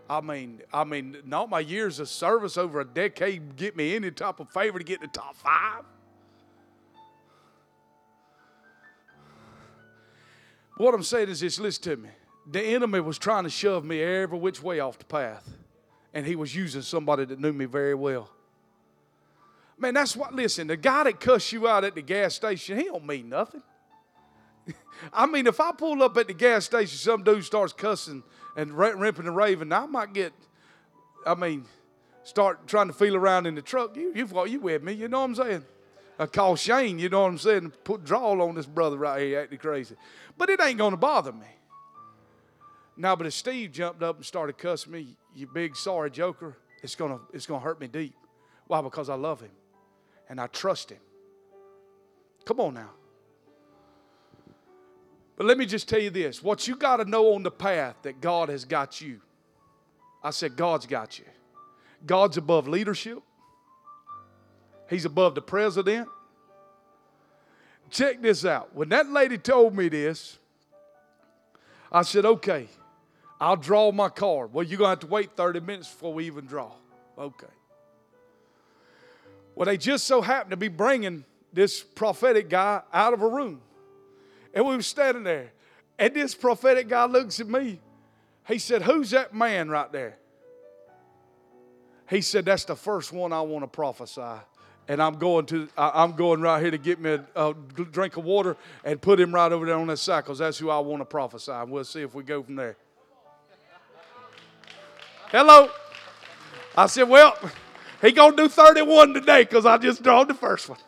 I 0.10 0.20
mean, 0.20 0.62
I 0.74 0.84
mean, 0.84 1.18
not 1.26 1.52
my 1.52 1.60
years 1.60 2.00
of 2.00 2.10
service 2.10 2.58
over 2.58 2.80
a 2.80 2.86
decade 2.86 3.56
get 3.56 3.78
me 3.78 3.96
any 3.96 4.10
type 4.10 4.40
of 4.40 4.50
favor 4.50 4.80
to 4.80 4.84
get 4.84 4.96
in 4.96 5.10
the 5.14 5.20
top 5.20 5.36
five. 5.36 5.84
What 10.78 10.96
I'm 10.96 11.04
saying 11.04 11.30
is 11.30 11.42
this 11.42 11.60
listen 11.60 11.84
to 11.84 11.98
me. 11.98 12.10
The 12.50 12.64
enemy 12.64 13.00
was 13.00 13.20
trying 13.20 13.44
to 13.44 13.52
shove 13.52 13.86
me 13.86 14.02
every 14.02 14.40
which 14.40 14.64
way 14.64 14.80
off 14.80 14.98
the 14.98 15.06
path, 15.06 15.48
and 16.16 16.26
he 16.26 16.36
was 16.36 16.56
using 16.56 16.82
somebody 16.82 17.26
that 17.26 17.40
knew 17.40 17.54
me 17.54 17.66
very 17.66 17.94
well. 17.94 18.28
Man, 19.82 19.96
that's 19.96 20.16
what, 20.16 20.36
listen, 20.36 20.68
the 20.68 20.78
guy 20.78 21.06
that 21.06 21.20
cussed 21.20 21.52
you 21.52 21.68
out 21.68 21.84
at 21.84 21.96
the 21.96 22.04
gas 22.04 22.36
station, 22.36 22.78
he 22.78 22.84
don't 22.84 23.04
mean 23.04 23.30
nothing. 23.30 23.64
I 25.14 25.26
mean, 25.26 25.48
if 25.48 25.60
I 25.60 25.72
pull 25.72 26.04
up 26.04 26.16
at 26.18 26.28
the 26.28 26.36
gas 26.36 26.66
station, 26.66 27.00
some 27.00 27.24
dude 27.24 27.44
starts 27.44 27.74
cussing 27.74 28.22
and 28.56 28.78
ripping 28.78 29.26
and 29.26 29.36
raving, 29.36 29.74
I 29.74 29.88
might 29.88 30.14
get, 30.14 30.34
I 31.26 31.34
mean, 31.34 31.66
start 32.24 32.68
trying 32.68 32.88
to 32.88 32.94
feel 32.94 33.16
around 33.16 33.48
in 33.48 33.56
the 33.56 33.62
truck. 33.64 33.98
You, 33.98 34.12
you've 34.14 34.32
got 34.32 34.52
you 34.52 34.60
with 34.60 34.84
me, 34.84 34.94
you 34.94 35.08
know 35.08 35.22
what 35.22 35.26
I'm 35.26 35.36
saying? 35.36 35.66
I 36.20 36.28
call 36.28 36.56
Shane, 36.56 37.00
you 37.00 37.10
know 37.10 37.22
what 37.22 37.30
I'm 37.30 37.38
saying, 37.40 37.74
put 37.84 38.06
drawl 38.06 38.40
on 38.44 38.54
this 38.54 38.68
brother 38.68 38.98
right 38.98 39.24
here 39.24 39.40
acting 39.40 39.58
crazy. 39.58 39.96
But 40.38 40.52
it 40.52 40.62
ain't 40.62 40.78
gonna 40.78 40.96
bother 40.96 41.32
me. 41.32 41.48
Now, 42.96 43.16
but 43.16 43.26
if 43.26 43.34
Steve 43.34 43.72
jumped 43.72 44.04
up 44.04 44.18
and 44.18 44.26
started 44.26 44.60
cussing 44.60 44.92
me, 44.92 45.18
you 45.34 45.48
big 45.48 45.76
sorry 45.76 46.12
joker, 46.12 46.56
it's 46.84 46.94
gonna 46.94 47.20
it's 47.34 47.48
gonna 47.48 47.62
hurt 47.62 47.82
me 47.82 47.88
deep. 47.88 48.14
Why? 48.68 48.82
Because 48.82 49.10
I 49.10 49.16
love 49.16 49.42
him 49.42 49.50
and 50.32 50.40
I 50.40 50.48
trust 50.48 50.90
Him. 50.90 50.98
Come 52.46 52.62
on 52.62 52.74
now. 52.74 52.90
But 55.36 55.46
let 55.46 55.58
me 55.58 55.66
just 55.66 55.90
tell 55.90 56.00
you 56.00 56.10
this 56.10 56.42
what 56.42 56.68
you 56.70 56.76
got 56.78 56.98
to 56.98 57.06
know 57.06 57.34
on 57.36 57.44
the 57.44 57.52
path 57.52 57.98
that 58.04 58.22
God 58.22 58.48
has 58.48 58.64
got 58.64 59.02
you. 59.02 59.20
I 60.24 60.30
said, 60.30 60.56
God's 60.56 60.86
got 60.86 61.20
you. 61.20 61.26
God's 62.06 62.38
above 62.38 62.68
leadership, 62.68 63.22
He's 64.90 65.06
above 65.06 65.36
the 65.36 65.42
president. 65.42 66.08
Check 67.90 68.22
this 68.22 68.46
out. 68.46 68.74
When 68.74 68.88
that 68.90 69.10
lady 69.10 69.38
told 69.38 69.76
me 69.76 69.90
this, 69.90 70.40
I 71.92 72.04
said, 72.04 72.26
okay, 72.26 72.68
I'll 73.38 73.58
draw 73.58 73.92
my 73.92 74.08
card. 74.08 74.54
Well, 74.54 74.66
you're 74.66 74.78
going 74.78 74.88
to 74.88 74.92
have 74.92 75.00
to 75.02 75.08
wait 75.08 75.36
30 75.36 75.60
minutes 75.60 75.90
before 75.90 76.14
we 76.14 76.26
even 76.26 76.46
draw. 76.46 76.72
Okay. 77.18 77.48
Well, 79.56 79.66
they 79.66 79.78
just 79.78 80.06
so 80.06 80.22
happened 80.22 80.52
to 80.52 80.58
be 80.58 80.68
bringing 80.68 81.26
this 81.54 81.82
prophetic 81.82 82.50
guy 82.50 82.82
out 82.94 83.14
of 83.14 83.22
a 83.22 83.28
room. 83.28 83.62
And 84.54 84.66
we 84.66 84.76
were 84.76 84.82
standing 84.82 85.24
there. 85.24 85.52
And 86.00 86.14
this 86.14 86.34
prophetic 86.34 86.88
guy 86.88 87.06
looks 87.06 87.40
at 87.40 87.48
me. 87.48 87.80
He 88.48 88.58
said, 88.58 88.82
Who's 88.82 89.12
that 89.12 89.34
man 89.34 89.70
right 89.70 89.92
there? 89.92 90.18
He 92.10 92.22
said, 92.22 92.46
That's 92.46 92.66
the 92.66 92.76
first 92.76 93.14
one 93.14 93.32
I 93.32 93.42
want 93.42 93.64
to 93.64 93.68
prophesy. 93.68 94.42
And 94.88 95.02
I'm 95.02 95.16
going 95.20 95.46
to, 95.48 95.70
I'm 95.78 96.14
going 96.14 96.42
right 96.42 96.62
here 96.62 96.72
to 96.72 96.78
get 96.78 97.00
me 97.00 97.12
a, 97.12 97.24
a 97.36 97.54
drink 97.54 98.18
of 98.18 98.26
water 98.26 98.58
and 98.84 99.02
put 99.02 99.20
him 99.20 99.34
right 99.34 99.52
over 99.52 99.66
there 99.66 99.76
on 99.76 99.88
that 99.88 99.98
side 99.98 100.26
because 100.26 100.40
that's 100.40 100.58
who 100.58 100.70
I 100.70 100.80
want 100.80 101.02
to 101.02 101.06
prophesy. 101.06 101.52
And 101.52 101.72
we'll 101.72 101.84
see 101.84 102.02
if 102.02 102.14
we 102.14 102.24
go 102.24 102.44
from 102.44 102.56
there. 102.56 102.76
Hello. 105.30 105.70
I 106.76 106.88
said, 106.88 107.04
Well, 107.04 107.38
he 108.02 108.12
gonna 108.12 108.36
do 108.36 108.48
31 108.48 109.14
today 109.14 109.44
because 109.44 109.66
I 109.66 109.78
just 109.78 110.04
drawed 110.04 110.28
the 110.28 110.34
first 110.34 110.70
one. 110.70 110.80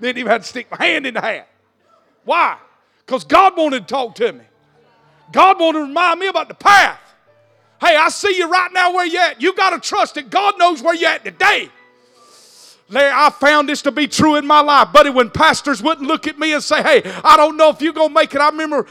Didn't 0.00 0.18
even 0.18 0.30
have 0.30 0.42
to 0.42 0.48
stick 0.48 0.70
my 0.70 0.84
hand 0.84 1.06
in 1.06 1.14
the 1.14 1.20
hat. 1.20 1.48
Why? 2.24 2.58
Because 3.04 3.24
God 3.24 3.56
wanted 3.56 3.88
to 3.88 3.94
talk 3.94 4.14
to 4.16 4.32
me. 4.32 4.44
God 5.32 5.58
wanted 5.58 5.78
to 5.78 5.84
remind 5.86 6.20
me 6.20 6.28
about 6.28 6.48
the 6.48 6.54
path. 6.54 7.00
Hey, 7.80 7.96
I 7.96 8.08
see 8.08 8.36
you 8.36 8.48
right 8.50 8.72
now 8.72 8.92
where 8.92 9.06
you 9.06 9.18
at. 9.18 9.40
You 9.40 9.54
got 9.54 9.70
to 9.70 9.88
trust 9.88 10.16
that 10.16 10.30
God 10.30 10.58
knows 10.58 10.82
where 10.82 10.94
you 10.94 11.06
at 11.06 11.24
today. 11.24 11.70
Larry, 12.90 13.12
I 13.14 13.30
found 13.30 13.68
this 13.68 13.82
to 13.82 13.92
be 13.92 14.08
true 14.08 14.36
in 14.36 14.46
my 14.46 14.60
life, 14.60 14.92
buddy. 14.92 15.10
When 15.10 15.30
pastors 15.30 15.82
wouldn't 15.82 16.06
look 16.06 16.26
at 16.26 16.38
me 16.38 16.54
and 16.54 16.62
say, 16.62 16.82
"Hey, 16.82 17.02
I 17.22 17.36
don't 17.36 17.56
know 17.56 17.68
if 17.68 17.82
you're 17.82 17.92
gonna 17.92 18.14
make 18.14 18.34
it," 18.34 18.40
I 18.40 18.48
remember 18.48 18.86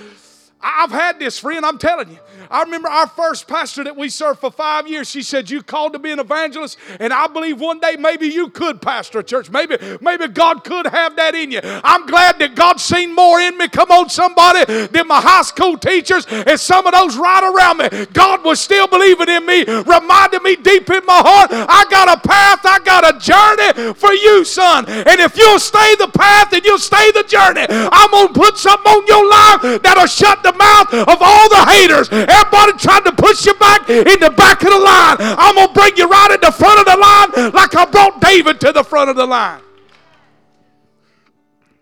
I've 0.62 0.92
had 0.92 1.20
this, 1.20 1.38
friend, 1.38 1.66
I'm 1.66 1.78
telling 1.78 2.10
you. 2.10 2.18
I 2.50 2.64
remember 2.64 2.88
our 2.88 3.08
first 3.08 3.48
pastor 3.48 3.84
that 3.84 3.96
we 3.96 4.10
served 4.10 4.40
for 4.40 4.52
five 4.52 4.88
years. 4.88 5.10
She 5.10 5.22
said, 5.22 5.50
You 5.50 5.62
called 5.62 5.94
to 5.94 6.00
be 6.00 6.12
an 6.12 6.20
evangelist, 6.20 6.78
and 7.00 7.14
I 7.14 7.28
believe 7.28 7.60
one 7.60 7.80
day 7.80 7.96
maybe 7.98 8.28
you 8.28 8.50
could 8.50 8.82
pastor 8.82 9.20
a 9.20 9.24
church. 9.24 9.50
Maybe, 9.52 9.78
maybe 10.02 10.28
God 10.28 10.64
could 10.64 10.88
have 10.88 11.16
that 11.18 11.36
in 11.36 11.52
you. 11.52 11.60
I'm 11.64 12.06
glad 12.08 12.40
that 12.40 12.56
God's 12.56 12.84
seen 12.84 13.14
more 13.14 13.40
in 13.40 13.58
me, 13.58 13.68
come 13.68 13.92
on, 13.92 14.10
somebody, 14.10 14.88
than 14.88 15.08
my 15.08 15.22
high 15.22 15.44
school 15.44 15.78
teachers 15.78 16.26
and 16.28 16.60
some 16.60 16.88
of 16.88 16.94
those 16.94 17.18
right 17.18 17.44
around 17.44 17.78
me. 17.78 18.06
God 18.14 18.44
was 18.44 18.60
still 18.60 18.88
believing 18.88 19.30
in 19.30 19.46
me, 19.46 19.64
reminding 19.64 20.44
me 20.44 20.56
deep 20.56 20.90
in 20.90 21.06
my 21.06 21.22
heart, 21.24 21.52
I 21.52 21.86
got 21.90 22.18
a 22.18 22.28
path, 22.28 22.62
I 22.66 22.80
got 22.80 23.04
a 23.04 23.20
journey 23.20 23.94
for 23.94 24.14
you, 24.14 24.44
son. 24.44 24.86
And 24.88 25.20
if 25.20 25.38
you'll 25.38 25.60
stay 25.60 25.96
the 25.96 26.08
path 26.08 26.54
and 26.54 26.64
you'll 26.66 26.80
stay 26.80 27.12
the 27.12 27.24
journey, 27.24 27.66
I'm 27.70 28.08
to 28.28 28.34
put 28.34 28.58
something 28.58 28.92
on 28.92 29.06
your 29.08 29.28
life 29.28 29.82
that'll 29.84 30.08
shut 30.08 30.44
mouth 30.54 30.94
of 30.94 31.18
all 31.22 31.50
the 31.50 31.66
haters. 31.66 32.10
Everybody 32.12 32.74
trying 32.78 33.04
to 33.04 33.12
push 33.12 33.46
you 33.46 33.54
back 33.56 33.90
in 33.90 34.20
the 34.20 34.34
back 34.36 34.64
of 34.64 34.72
the 34.72 34.80
line. 34.80 35.18
I'm 35.20 35.56
going 35.56 35.68
to 35.68 35.74
bring 35.74 35.98
you 35.98 36.08
right 36.08 36.32
in 36.32 36.42
the 36.42 36.52
front 36.52 36.80
of 36.80 36.86
the 36.86 36.98
line 36.98 37.52
like 37.52 37.76
I 37.76 37.86
brought 37.86 38.22
David 38.22 38.60
to 38.62 38.72
the 38.72 38.84
front 38.84 39.10
of 39.10 39.16
the 39.16 39.26
line. 39.26 39.62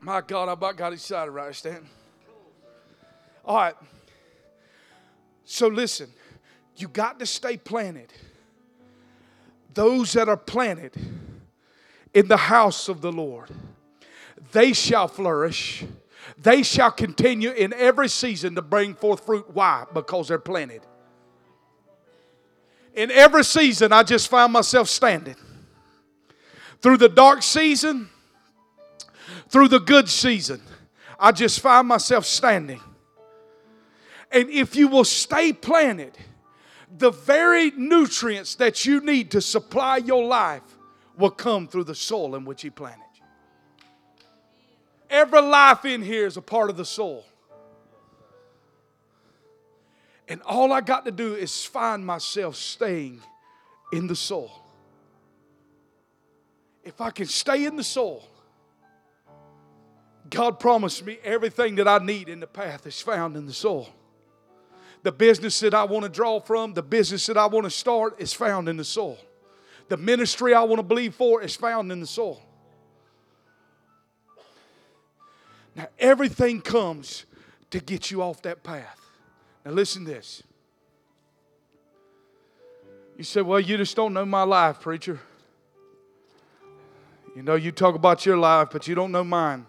My 0.02 0.22
God, 0.22 0.50
I 0.50 0.54
about 0.54 0.78
got 0.78 0.94
excited 0.94 1.32
right 1.32 1.54
Stanton. 1.56 1.90
All 3.44 3.56
right. 3.56 3.76
So 5.46 5.68
listen, 5.68 6.10
you 6.76 6.88
got 6.88 7.20
to 7.20 7.26
stay 7.26 7.58
planted. 7.58 8.12
Those 9.74 10.14
that 10.14 10.30
are 10.30 10.38
planted 10.38 10.96
in 12.14 12.28
the 12.28 12.38
house 12.38 12.88
of 12.88 13.02
the 13.02 13.12
Lord, 13.12 13.50
they 14.52 14.74
shall 14.74 15.08
flourish 15.08 15.84
they 16.46 16.62
shall 16.62 16.92
continue 16.92 17.50
in 17.50 17.74
every 17.74 18.08
season 18.08 18.54
to 18.54 18.62
bring 18.62 18.94
forth 18.94 19.26
fruit. 19.26 19.50
Why? 19.52 19.84
Because 19.92 20.28
they're 20.28 20.38
planted. 20.38 20.84
In 22.94 23.10
every 23.10 23.44
season, 23.44 23.92
I 23.92 24.04
just 24.04 24.28
found 24.30 24.54
myself 24.54 24.88
standing. 24.88 25.38
Through 26.84 26.98
the 26.98 27.10
dark 27.10 27.42
season, 27.42 28.10
through 29.50 29.70
the 29.70 29.80
good 29.80 30.08
season, 30.08 30.62
I 31.20 31.32
just 31.32 31.62
find 31.62 31.88
myself 31.88 32.26
standing. 32.26 32.80
And 34.32 34.48
if 34.52 34.76
you 34.76 34.88
will 34.88 35.04
stay 35.04 35.52
planted, 35.52 36.16
the 36.96 37.10
very 37.10 37.72
nutrients 37.72 38.54
that 38.56 38.86
you 38.86 39.02
need 39.02 39.32
to 39.32 39.42
supply 39.42 39.98
your 39.98 40.24
life 40.24 40.62
will 41.18 41.32
come 41.32 41.68
through 41.68 41.86
the 41.86 41.96
soil 41.96 42.36
in 42.36 42.46
which 42.46 42.64
you 42.64 42.70
planted. 42.70 43.05
Every 45.10 45.42
life 45.42 45.86
in 45.86 46.02
here 46.02 46.26
is 46.26 46.38
a 46.38 46.42
part 46.42 46.70
of 46.70 46.78
the 46.78 46.86
soul. 46.86 47.26
And 50.28 50.42
all 50.42 50.74
I 50.74 50.82
got 50.82 51.06
to 51.06 51.12
do 51.12 51.36
is 51.36 51.66
find 51.66 52.06
myself 52.06 52.56
staying 52.56 53.22
in 53.94 54.08
the 54.08 54.16
soul. 54.16 54.52
If 56.84 57.02
I 57.02 57.12
can 57.12 57.28
stay 57.28 57.66
in 57.66 57.76
the 57.76 57.84
soul, 57.84 58.28
God 60.30 60.60
promised 60.60 61.06
me 61.06 61.20
everything 61.24 61.76
that 61.76 61.88
I 61.88 62.00
need 62.00 62.30
in 62.30 62.40
the 62.40 62.48
path 62.48 62.88
is 62.88 63.00
found 63.00 63.38
in 63.38 63.46
the 63.46 63.54
soul. 63.54 63.90
The 65.04 65.12
business 65.12 65.60
that 65.60 65.76
I 65.76 65.84
want 65.84 66.04
to 66.04 66.10
draw 66.10 66.40
from, 66.40 66.74
the 66.74 66.82
business 66.82 67.28
that 67.28 67.38
I 67.38 67.46
want 67.46 67.66
to 67.66 67.70
start 67.70 68.20
is 68.20 68.34
found 68.34 68.68
in 68.68 68.78
the 68.78 68.84
soul. 68.84 69.20
The 69.88 69.98
ministry 69.98 70.56
I 70.56 70.64
want 70.64 70.80
to 70.80 70.84
believe 70.84 71.14
for 71.14 71.44
is 71.44 71.56
found 71.56 71.92
in 71.92 72.00
the 72.00 72.08
soul. 72.08 72.42
Now, 75.76 75.88
everything 76.00 76.62
comes 76.62 77.26
to 77.70 77.80
get 77.80 78.10
you 78.10 78.22
off 78.22 78.42
that 78.44 78.64
path. 78.64 79.00
Now, 79.66 79.72
listen 79.72 80.06
to 80.06 80.12
this. 80.12 80.44
You 83.18 83.24
say, 83.24 83.42
Well, 83.42 83.60
you 83.60 83.78
just 83.78 83.96
don't 83.96 84.14
know 84.14 84.26
my 84.26 84.44
life, 84.44 84.80
preacher. 84.80 85.20
You 87.36 87.44
know, 87.44 87.56
you 87.56 87.72
talk 87.72 87.96
about 87.96 88.26
your 88.26 88.38
life, 88.38 88.70
but 88.72 88.88
you 88.88 88.96
don't 88.96 89.12
know 89.12 89.24
mine. 89.24 89.66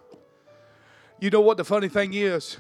You 1.18 1.30
know 1.30 1.40
what 1.40 1.56
the 1.56 1.64
funny 1.64 1.88
thing 1.88 2.14
is? 2.14 2.58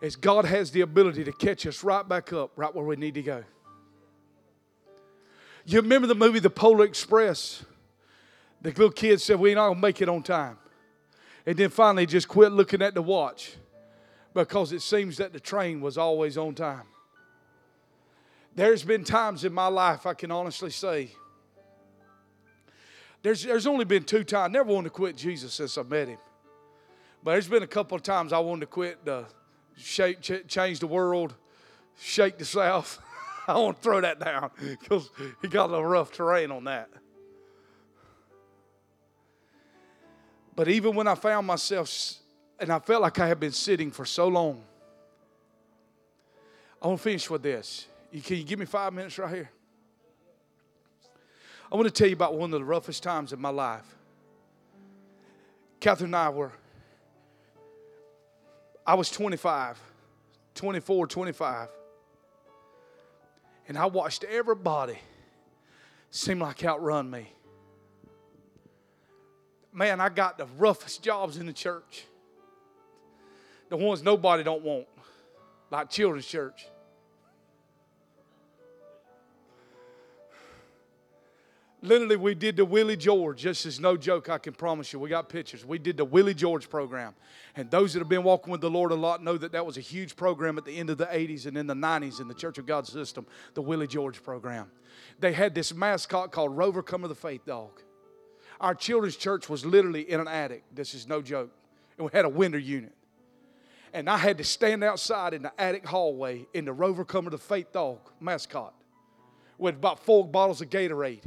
Is 0.00 0.14
God 0.14 0.44
has 0.44 0.70
the 0.70 0.82
ability 0.82 1.24
to 1.24 1.32
catch 1.32 1.66
us 1.66 1.82
right 1.82 2.08
back 2.08 2.32
up, 2.32 2.52
right 2.54 2.72
where 2.72 2.84
we 2.84 2.96
need 2.96 3.14
to 3.14 3.22
go. 3.22 3.44
You 5.66 5.80
remember 5.80 6.06
the 6.06 6.14
movie 6.14 6.38
The 6.38 6.50
Polar 6.50 6.84
Express? 6.84 7.64
The 8.62 8.70
little 8.70 8.90
kid 8.90 9.20
said, 9.20 9.40
We're 9.40 9.56
not 9.56 9.66
going 9.66 9.76
to 9.76 9.80
make 9.80 10.00
it 10.00 10.08
on 10.08 10.22
time 10.22 10.58
and 11.46 11.56
then 11.56 11.70
finally 11.70 12.06
just 12.06 12.28
quit 12.28 12.52
looking 12.52 12.82
at 12.82 12.94
the 12.94 13.02
watch 13.02 13.56
because 14.34 14.72
it 14.72 14.82
seems 14.82 15.16
that 15.16 15.32
the 15.32 15.40
train 15.40 15.80
was 15.80 15.98
always 15.98 16.38
on 16.38 16.54
time. 16.54 16.84
There's 18.54 18.82
been 18.82 19.04
times 19.04 19.44
in 19.44 19.52
my 19.52 19.68
life, 19.68 20.06
I 20.06 20.14
can 20.14 20.30
honestly 20.30 20.70
say, 20.70 21.10
there's, 23.22 23.42
there's 23.42 23.66
only 23.66 23.84
been 23.84 24.04
two 24.04 24.24
times. 24.24 24.50
I 24.50 24.52
never 24.52 24.72
wanted 24.72 24.88
to 24.88 24.94
quit 24.94 25.16
Jesus 25.16 25.52
since 25.52 25.76
I 25.76 25.82
met 25.82 26.08
him. 26.08 26.18
But 27.22 27.32
there's 27.32 27.48
been 27.48 27.62
a 27.62 27.66
couple 27.66 27.96
of 27.96 28.02
times 28.02 28.32
I 28.32 28.38
wanted 28.38 28.60
to 28.60 28.66
quit 28.66 29.04
the 29.04 29.26
shake, 29.76 30.22
ch- 30.22 30.46
change 30.48 30.80
the 30.80 30.86
world, 30.86 31.34
shake 32.00 32.38
the 32.38 32.46
South. 32.46 33.00
I 33.48 33.58
want 33.58 33.76
to 33.76 33.82
throw 33.82 34.00
that 34.00 34.20
down 34.20 34.50
because 34.58 35.10
he 35.42 35.48
got 35.48 35.66
a 35.66 35.82
rough 35.84 36.12
terrain 36.12 36.50
on 36.50 36.64
that. 36.64 36.88
But 40.60 40.68
even 40.68 40.94
when 40.94 41.08
I 41.08 41.14
found 41.14 41.46
myself, 41.46 41.90
and 42.58 42.70
I 42.70 42.78
felt 42.80 43.00
like 43.00 43.18
I 43.18 43.26
had 43.26 43.40
been 43.40 43.50
sitting 43.50 43.90
for 43.90 44.04
so 44.04 44.28
long, 44.28 44.62
I 46.82 46.86
want 46.86 46.98
to 46.98 47.02
finish 47.02 47.30
with 47.30 47.42
this. 47.42 47.86
Can 48.22 48.36
you 48.36 48.44
give 48.44 48.58
me 48.58 48.66
five 48.66 48.92
minutes 48.92 49.18
right 49.18 49.34
here? 49.34 49.50
I 51.72 51.76
want 51.76 51.86
to 51.86 51.90
tell 51.90 52.08
you 52.08 52.12
about 52.12 52.34
one 52.34 52.52
of 52.52 52.60
the 52.60 52.64
roughest 52.66 53.02
times 53.02 53.32
in 53.32 53.40
my 53.40 53.48
life. 53.48 53.86
Catherine 55.80 56.08
and 56.08 56.16
I 56.16 56.28
were, 56.28 56.52
I 58.86 58.92
was 58.96 59.10
25, 59.10 59.80
24, 60.56 61.06
25. 61.06 61.68
And 63.66 63.78
I 63.78 63.86
watched 63.86 64.24
everybody 64.24 64.98
seem 66.10 66.38
like 66.38 66.62
outrun 66.62 67.10
me. 67.10 67.32
Man, 69.72 70.00
I 70.00 70.08
got 70.08 70.38
the 70.38 70.46
roughest 70.58 71.02
jobs 71.02 71.36
in 71.36 71.46
the 71.46 71.52
church. 71.52 72.04
The 73.68 73.76
ones 73.76 74.02
nobody 74.02 74.42
don't 74.42 74.62
want, 74.62 74.86
like 75.70 75.90
children's 75.90 76.26
church. 76.26 76.66
Literally, 81.82 82.16
we 82.16 82.34
did 82.34 82.56
the 82.56 82.64
Willie 82.64 82.96
George. 82.96 83.42
This 83.42 83.64
is 83.64 83.80
no 83.80 83.96
joke, 83.96 84.28
I 84.28 84.36
can 84.36 84.52
promise 84.52 84.92
you. 84.92 84.98
We 84.98 85.08
got 85.08 85.30
pictures. 85.30 85.64
We 85.64 85.78
did 85.78 85.96
the 85.96 86.04
Willie 86.04 86.34
George 86.34 86.68
program. 86.68 87.14
And 87.56 87.70
those 87.70 87.94
that 87.94 88.00
have 88.00 88.08
been 88.08 88.22
walking 88.22 88.52
with 88.52 88.60
the 88.60 88.68
Lord 88.68 88.92
a 88.92 88.96
lot 88.96 89.22
know 89.22 89.38
that 89.38 89.52
that 89.52 89.64
was 89.64 89.78
a 89.78 89.80
huge 89.80 90.14
program 90.14 90.58
at 90.58 90.66
the 90.66 90.76
end 90.76 90.90
of 90.90 90.98
the 90.98 91.06
80s 91.06 91.46
and 91.46 91.56
in 91.56 91.66
the 91.66 91.74
90s 91.74 92.20
in 92.20 92.28
the 92.28 92.34
Church 92.34 92.58
of 92.58 92.66
God 92.66 92.86
system, 92.86 93.24
the 93.54 93.62
Willie 93.62 93.86
George 93.86 94.22
program. 94.22 94.70
They 95.20 95.32
had 95.32 95.54
this 95.54 95.72
mascot 95.72 96.32
called 96.32 96.54
Rover 96.54 96.82
Come 96.82 97.02
of 97.02 97.08
the 97.08 97.14
Faith 97.14 97.46
Dog. 97.46 97.80
Our 98.60 98.74
children's 98.74 99.16
church 99.16 99.48
was 99.48 99.64
literally 99.64 100.02
in 100.02 100.20
an 100.20 100.28
attic. 100.28 100.64
This 100.74 100.94
is 100.94 101.08
no 101.08 101.22
joke. 101.22 101.50
And 101.96 102.04
we 102.06 102.10
had 102.12 102.24
a 102.24 102.28
winter 102.28 102.58
unit. 102.58 102.94
And 103.92 104.08
I 104.08 104.18
had 104.18 104.38
to 104.38 104.44
stand 104.44 104.84
outside 104.84 105.34
in 105.34 105.42
the 105.42 105.52
attic 105.58 105.84
hallway 105.84 106.46
in 106.54 106.64
the 106.64 106.72
Rover 106.72 107.04
Come 107.04 107.26
of 107.26 107.32
the 107.32 107.38
Faith 107.38 107.72
Dog 107.72 107.98
mascot 108.20 108.74
with 109.58 109.76
about 109.76 110.04
four 110.04 110.26
bottles 110.26 110.60
of 110.60 110.70
Gatorade 110.70 111.24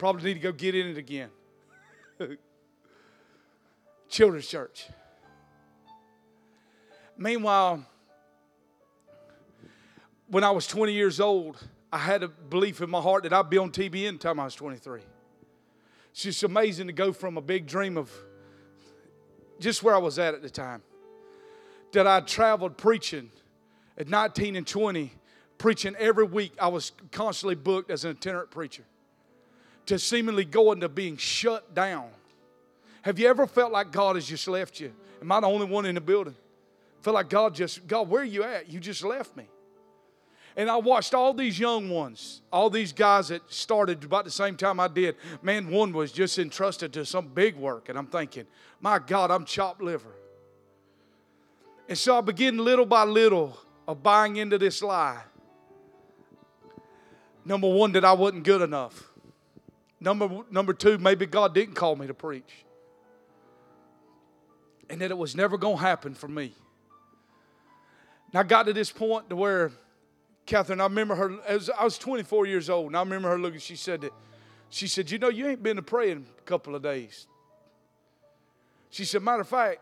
Probably 0.00 0.32
need 0.32 0.40
to 0.40 0.40
go 0.40 0.52
get 0.52 0.74
in 0.74 0.86
it 0.86 0.96
again. 0.96 1.28
Children's 4.08 4.46
church. 4.46 4.86
Meanwhile, 7.18 7.84
when 10.28 10.42
I 10.42 10.52
was 10.52 10.66
20 10.66 10.94
years 10.94 11.20
old, 11.20 11.62
I 11.92 11.98
had 11.98 12.22
a 12.22 12.28
belief 12.28 12.80
in 12.80 12.88
my 12.88 13.02
heart 13.02 13.24
that 13.24 13.34
I'd 13.34 13.50
be 13.50 13.58
on 13.58 13.70
TBN 13.70 14.08
until 14.08 14.40
I 14.40 14.44
was 14.44 14.54
23. 14.54 15.02
It's 16.20 16.24
just 16.24 16.42
amazing 16.42 16.86
to 16.88 16.92
go 16.92 17.14
from 17.14 17.38
a 17.38 17.40
big 17.40 17.66
dream 17.66 17.96
of 17.96 18.12
just 19.58 19.82
where 19.82 19.94
I 19.94 19.98
was 19.98 20.18
at 20.18 20.34
at 20.34 20.42
the 20.42 20.50
time. 20.50 20.82
That 21.92 22.06
I 22.06 22.20
traveled 22.20 22.76
preaching 22.76 23.30
at 23.96 24.06
19 24.06 24.54
and 24.54 24.66
20, 24.66 25.14
preaching 25.56 25.96
every 25.98 26.26
week. 26.26 26.52
I 26.60 26.68
was 26.68 26.92
constantly 27.10 27.54
booked 27.54 27.90
as 27.90 28.04
an 28.04 28.10
itinerant 28.10 28.50
preacher 28.50 28.84
to 29.86 29.98
seemingly 29.98 30.44
going 30.44 30.76
into 30.76 30.90
being 30.90 31.16
shut 31.16 31.74
down. 31.74 32.10
Have 33.00 33.18
you 33.18 33.26
ever 33.26 33.46
felt 33.46 33.72
like 33.72 33.90
God 33.90 34.16
has 34.16 34.26
just 34.26 34.46
left 34.46 34.78
you? 34.78 34.92
Am 35.22 35.32
I 35.32 35.40
the 35.40 35.46
only 35.46 35.68
one 35.68 35.86
in 35.86 35.94
the 35.94 36.02
building? 36.02 36.36
Feel 37.00 37.14
like 37.14 37.30
God 37.30 37.54
just, 37.54 37.86
God, 37.86 38.10
where 38.10 38.20
are 38.20 38.24
you 38.26 38.42
at? 38.42 38.68
You 38.68 38.78
just 38.78 39.02
left 39.04 39.38
me. 39.38 39.48
And 40.56 40.68
I 40.70 40.76
watched 40.76 41.14
all 41.14 41.32
these 41.32 41.58
young 41.58 41.90
ones, 41.90 42.42
all 42.52 42.70
these 42.70 42.92
guys 42.92 43.28
that 43.28 43.42
started 43.52 44.04
about 44.04 44.24
the 44.24 44.30
same 44.30 44.56
time 44.56 44.80
I 44.80 44.88
did. 44.88 45.16
Man, 45.42 45.70
one 45.70 45.92
was 45.92 46.12
just 46.12 46.38
entrusted 46.38 46.92
to 46.94 47.04
some 47.04 47.28
big 47.28 47.56
work. 47.56 47.88
And 47.88 47.96
I'm 47.96 48.06
thinking, 48.06 48.46
my 48.80 48.98
God, 48.98 49.30
I'm 49.30 49.44
chopped 49.44 49.80
liver. 49.80 50.14
And 51.88 51.96
so 51.96 52.18
I 52.18 52.20
begin 52.20 52.58
little 52.58 52.86
by 52.86 53.04
little 53.04 53.56
of 53.86 54.02
buying 54.02 54.36
into 54.36 54.58
this 54.58 54.82
lie. 54.82 55.22
Number 57.44 57.68
one, 57.68 57.92
that 57.92 58.04
I 58.04 58.12
wasn't 58.12 58.44
good 58.44 58.62
enough. 58.62 59.10
Number, 60.00 60.44
number 60.50 60.72
two, 60.72 60.98
maybe 60.98 61.26
God 61.26 61.54
didn't 61.54 61.74
call 61.74 61.96
me 61.96 62.06
to 62.06 62.14
preach. 62.14 62.64
And 64.88 65.00
that 65.00 65.10
it 65.10 65.18
was 65.18 65.36
never 65.36 65.58
going 65.58 65.76
to 65.76 65.82
happen 65.82 66.14
for 66.14 66.28
me. 66.28 66.54
And 68.32 68.40
I 68.40 68.42
got 68.42 68.66
to 68.66 68.72
this 68.72 68.90
point 68.90 69.28
to 69.30 69.36
where 69.36 69.72
Catherine, 70.50 70.80
I 70.80 70.84
remember 70.84 71.14
her, 71.14 71.40
as 71.46 71.70
I 71.70 71.84
was 71.84 71.96
24 71.96 72.44
years 72.44 72.68
old, 72.68 72.88
and 72.88 72.96
I 72.96 73.00
remember 73.00 73.28
her 73.28 73.38
looking, 73.38 73.60
she 73.60 73.76
said 73.76 74.00
that, 74.00 74.12
she 74.68 74.88
said, 74.88 75.08
you 75.08 75.16
know, 75.16 75.28
you 75.28 75.46
ain't 75.46 75.62
been 75.62 75.76
to 75.76 75.82
pray 75.82 76.10
in 76.10 76.26
a 76.38 76.42
couple 76.42 76.74
of 76.74 76.82
days. 76.82 77.28
She 78.90 79.04
said, 79.04 79.22
matter 79.22 79.42
of 79.42 79.48
fact, 79.48 79.78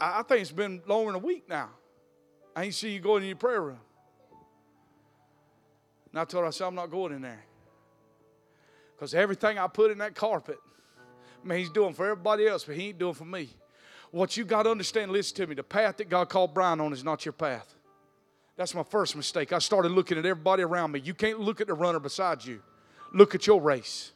I, 0.00 0.20
I 0.20 0.22
think 0.22 0.40
it's 0.40 0.50
been 0.50 0.80
longer 0.86 1.12
than 1.12 1.22
a 1.22 1.26
week 1.26 1.46
now. 1.46 1.68
I 2.56 2.64
ain't 2.64 2.74
see 2.74 2.90
you 2.90 3.00
going 3.00 3.22
in 3.22 3.28
your 3.28 3.36
prayer 3.36 3.60
room. 3.60 3.80
And 6.10 6.20
I 6.20 6.24
told 6.24 6.44
her, 6.44 6.48
I 6.48 6.52
said, 6.52 6.68
I'm 6.68 6.74
not 6.74 6.90
going 6.90 7.12
in 7.12 7.20
there. 7.20 7.44
Because 8.96 9.14
everything 9.14 9.58
I 9.58 9.66
put 9.66 9.90
in 9.90 9.98
that 9.98 10.14
carpet, 10.14 10.58
man, 11.44 11.58
he's 11.58 11.68
doing 11.68 11.92
for 11.92 12.06
everybody 12.06 12.46
else, 12.46 12.64
but 12.64 12.76
he 12.76 12.88
ain't 12.88 12.98
doing 12.98 13.12
for 13.12 13.26
me. 13.26 13.50
What 14.10 14.38
you 14.38 14.46
got 14.46 14.62
to 14.62 14.70
understand, 14.70 15.12
listen 15.12 15.36
to 15.36 15.46
me, 15.46 15.54
the 15.54 15.62
path 15.62 15.98
that 15.98 16.08
God 16.08 16.30
called 16.30 16.54
Brian 16.54 16.80
on 16.80 16.94
is 16.94 17.04
not 17.04 17.26
your 17.26 17.34
path. 17.34 17.74
That's 18.58 18.74
my 18.74 18.82
first 18.82 19.14
mistake. 19.14 19.52
I 19.52 19.60
started 19.60 19.92
looking 19.92 20.18
at 20.18 20.26
everybody 20.26 20.64
around 20.64 20.90
me. 20.90 20.98
You 20.98 21.14
can't 21.14 21.38
look 21.38 21.60
at 21.60 21.68
the 21.68 21.74
runner 21.74 22.00
beside 22.00 22.44
you, 22.44 22.60
look 23.14 23.34
at 23.36 23.46
your 23.46 23.60
race. 23.62 24.10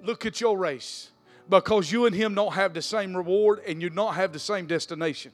Look 0.00 0.24
at 0.24 0.40
your 0.40 0.56
race 0.56 1.10
because 1.48 1.90
you 1.90 2.06
and 2.06 2.14
him 2.14 2.36
don't 2.36 2.52
have 2.52 2.72
the 2.72 2.82
same 2.82 3.16
reward 3.16 3.60
and 3.66 3.82
you 3.82 3.90
don't 3.90 4.14
have 4.14 4.32
the 4.32 4.38
same 4.38 4.66
destination. 4.66 5.32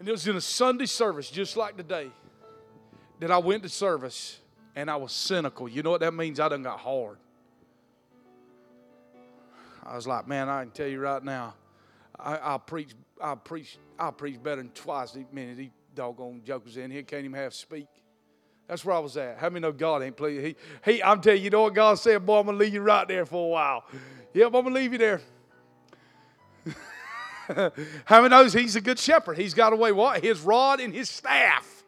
And 0.00 0.08
it 0.08 0.10
was 0.10 0.26
in 0.26 0.34
a 0.34 0.40
Sunday 0.40 0.86
service 0.86 1.30
just 1.30 1.56
like 1.56 1.76
today 1.76 2.10
that 3.20 3.30
I 3.30 3.38
went 3.38 3.62
to 3.62 3.68
service 3.68 4.40
and 4.74 4.90
I 4.90 4.96
was 4.96 5.12
cynical. 5.12 5.68
You 5.68 5.84
know 5.84 5.90
what 5.90 6.00
that 6.00 6.12
means? 6.12 6.40
I 6.40 6.48
done 6.48 6.64
got 6.64 6.80
hard. 6.80 7.18
I 9.84 9.94
was 9.94 10.08
like, 10.08 10.26
man, 10.26 10.48
I 10.48 10.62
can 10.62 10.72
tell 10.72 10.88
you 10.88 10.98
right 10.98 11.22
now, 11.22 11.54
I, 12.18 12.52
will 12.52 12.58
preach, 12.60 12.90
I'll 13.20 13.36
preach, 13.36 13.78
I'll 13.98 14.12
preach 14.12 14.42
better 14.42 14.56
than 14.56 14.70
twice 14.70 15.16
as 15.16 15.24
many 15.32 15.54
these 15.54 15.70
doggone 15.94 16.42
jokers 16.44 16.76
in 16.76 16.90
here 16.90 17.02
can't 17.02 17.24
even 17.24 17.38
have 17.38 17.54
speak. 17.54 17.86
That's 18.68 18.84
where 18.84 18.96
I 18.96 18.98
was 18.98 19.16
at. 19.16 19.38
How 19.38 19.50
many 19.50 19.60
know 19.60 19.72
God 19.72 20.02
ain't 20.02 20.16
pleased? 20.16 20.44
He, 20.44 20.92
he, 20.92 21.02
I'm 21.02 21.20
telling 21.20 21.38
you, 21.38 21.44
you 21.44 21.50
know 21.50 21.62
what 21.62 21.74
God 21.74 21.98
said, 21.98 22.24
boy, 22.24 22.40
I'm 22.40 22.46
gonna 22.46 22.58
leave 22.58 22.72
you 22.72 22.80
right 22.80 23.06
there 23.06 23.26
for 23.26 23.44
a 23.44 23.48
while. 23.48 23.84
Yep, 24.32 24.46
I'm 24.46 24.64
gonna 24.64 24.74
leave 24.74 24.92
you 24.92 24.98
there. 24.98 25.20
How 28.06 28.22
many 28.22 28.30
knows 28.30 28.52
He's 28.54 28.74
a 28.74 28.80
good 28.80 28.98
shepherd? 28.98 29.36
He's 29.36 29.52
got 29.52 29.72
away 29.72 29.92
what? 29.92 30.22
His 30.22 30.40
rod 30.40 30.80
and 30.80 30.94
His 30.94 31.10
staff 31.10 31.84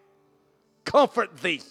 comfort 0.84 1.36
thee. 1.38 1.62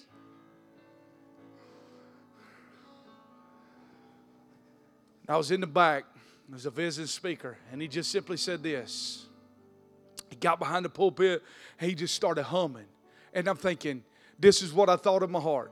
I 5.28 5.38
was 5.38 5.52
in 5.52 5.62
the 5.62 5.68
back. 5.68 6.06
Was 6.52 6.66
a 6.66 6.70
visiting 6.70 7.08
speaker, 7.08 7.58
and 7.72 7.82
he 7.82 7.88
just 7.88 8.12
simply 8.12 8.38
said 8.38 8.62
this. 8.62 9.26
He 10.30 10.36
got 10.36 10.60
behind 10.60 10.86
the 10.86 10.90
pulpit, 10.90 11.44
and 11.80 11.90
he 11.90 11.96
just 11.96 12.14
started 12.14 12.44
humming. 12.44 12.86
And 13.34 13.48
I'm 13.48 13.58
thinking, 13.58 14.04
this 14.40 14.62
is 14.62 14.72
what 14.72 14.90
I 14.90 14.96
thought 14.96 15.24
in 15.24 15.32
my 15.32 15.40
heart. 15.40 15.72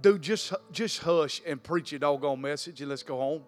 Dude, 0.00 0.22
just, 0.22 0.52
just 0.70 1.00
hush 1.00 1.42
and 1.46 1.62
preach 1.62 1.92
a 1.92 1.98
doggone 1.98 2.40
message, 2.40 2.80
and 2.80 2.90
let's 2.90 3.02
go 3.02 3.16
home. 3.18 3.42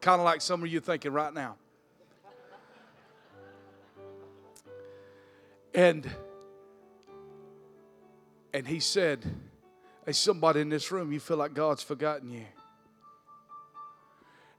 Kind 0.00 0.20
of 0.20 0.24
like 0.24 0.40
some 0.40 0.62
of 0.62 0.68
you 0.68 0.80
thinking 0.80 1.12
right 1.12 1.32
now. 1.32 1.56
And 5.74 6.10
and 8.52 8.66
he 8.66 8.80
said, 8.80 9.24
Hey, 10.04 10.12
somebody 10.12 10.60
in 10.60 10.68
this 10.68 10.90
room, 10.90 11.12
you 11.12 11.20
feel 11.20 11.36
like 11.36 11.54
God's 11.54 11.82
forgotten 11.82 12.30
you. 12.30 12.46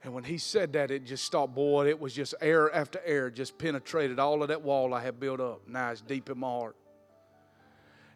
And 0.02 0.14
when 0.14 0.24
he 0.24 0.38
said 0.38 0.72
that, 0.72 0.90
it 0.90 1.04
just 1.04 1.24
stopped, 1.24 1.54
boy. 1.54 1.88
It 1.88 2.00
was 2.00 2.14
just 2.14 2.34
air 2.40 2.74
after 2.74 3.00
air, 3.04 3.30
just 3.30 3.58
penetrated 3.58 4.18
all 4.18 4.42
of 4.42 4.48
that 4.48 4.62
wall 4.62 4.94
I 4.94 5.02
had 5.02 5.20
built 5.20 5.40
up. 5.40 5.68
Now 5.68 5.90
it's 5.90 6.00
deep 6.00 6.30
in 6.30 6.38
my 6.38 6.48
heart. 6.48 6.76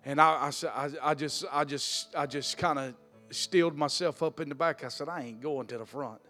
And 0.06 0.20
I, 0.20 0.50
I, 0.74 0.90
I, 1.02 1.14
just, 1.14 1.44
I 1.50 1.64
just, 1.64 2.14
I 2.16 2.26
just 2.26 2.58
kind 2.58 2.78
of 2.78 2.94
steeled 3.30 3.76
myself 3.76 4.22
up 4.22 4.40
in 4.40 4.48
the 4.48 4.54
back. 4.54 4.84
I 4.84 4.88
said, 4.88 5.08
I 5.08 5.22
ain't 5.22 5.40
going 5.40 5.66
to 5.68 5.78
the 5.78 5.86
front. 5.86 6.20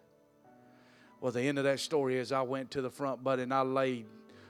Well, 1.21 1.33
the 1.33 1.43
end 1.43 1.59
of 1.59 1.65
that 1.65 1.81
story 1.81 2.19
is 2.19 2.33
I 2.33 2.43
went 2.43 2.71
to 2.73 2.83
the 2.83 2.91
front, 2.91 3.25
buddy, 3.25 3.43
and 3.43 3.55
I 3.55 3.63
laid 3.63 4.07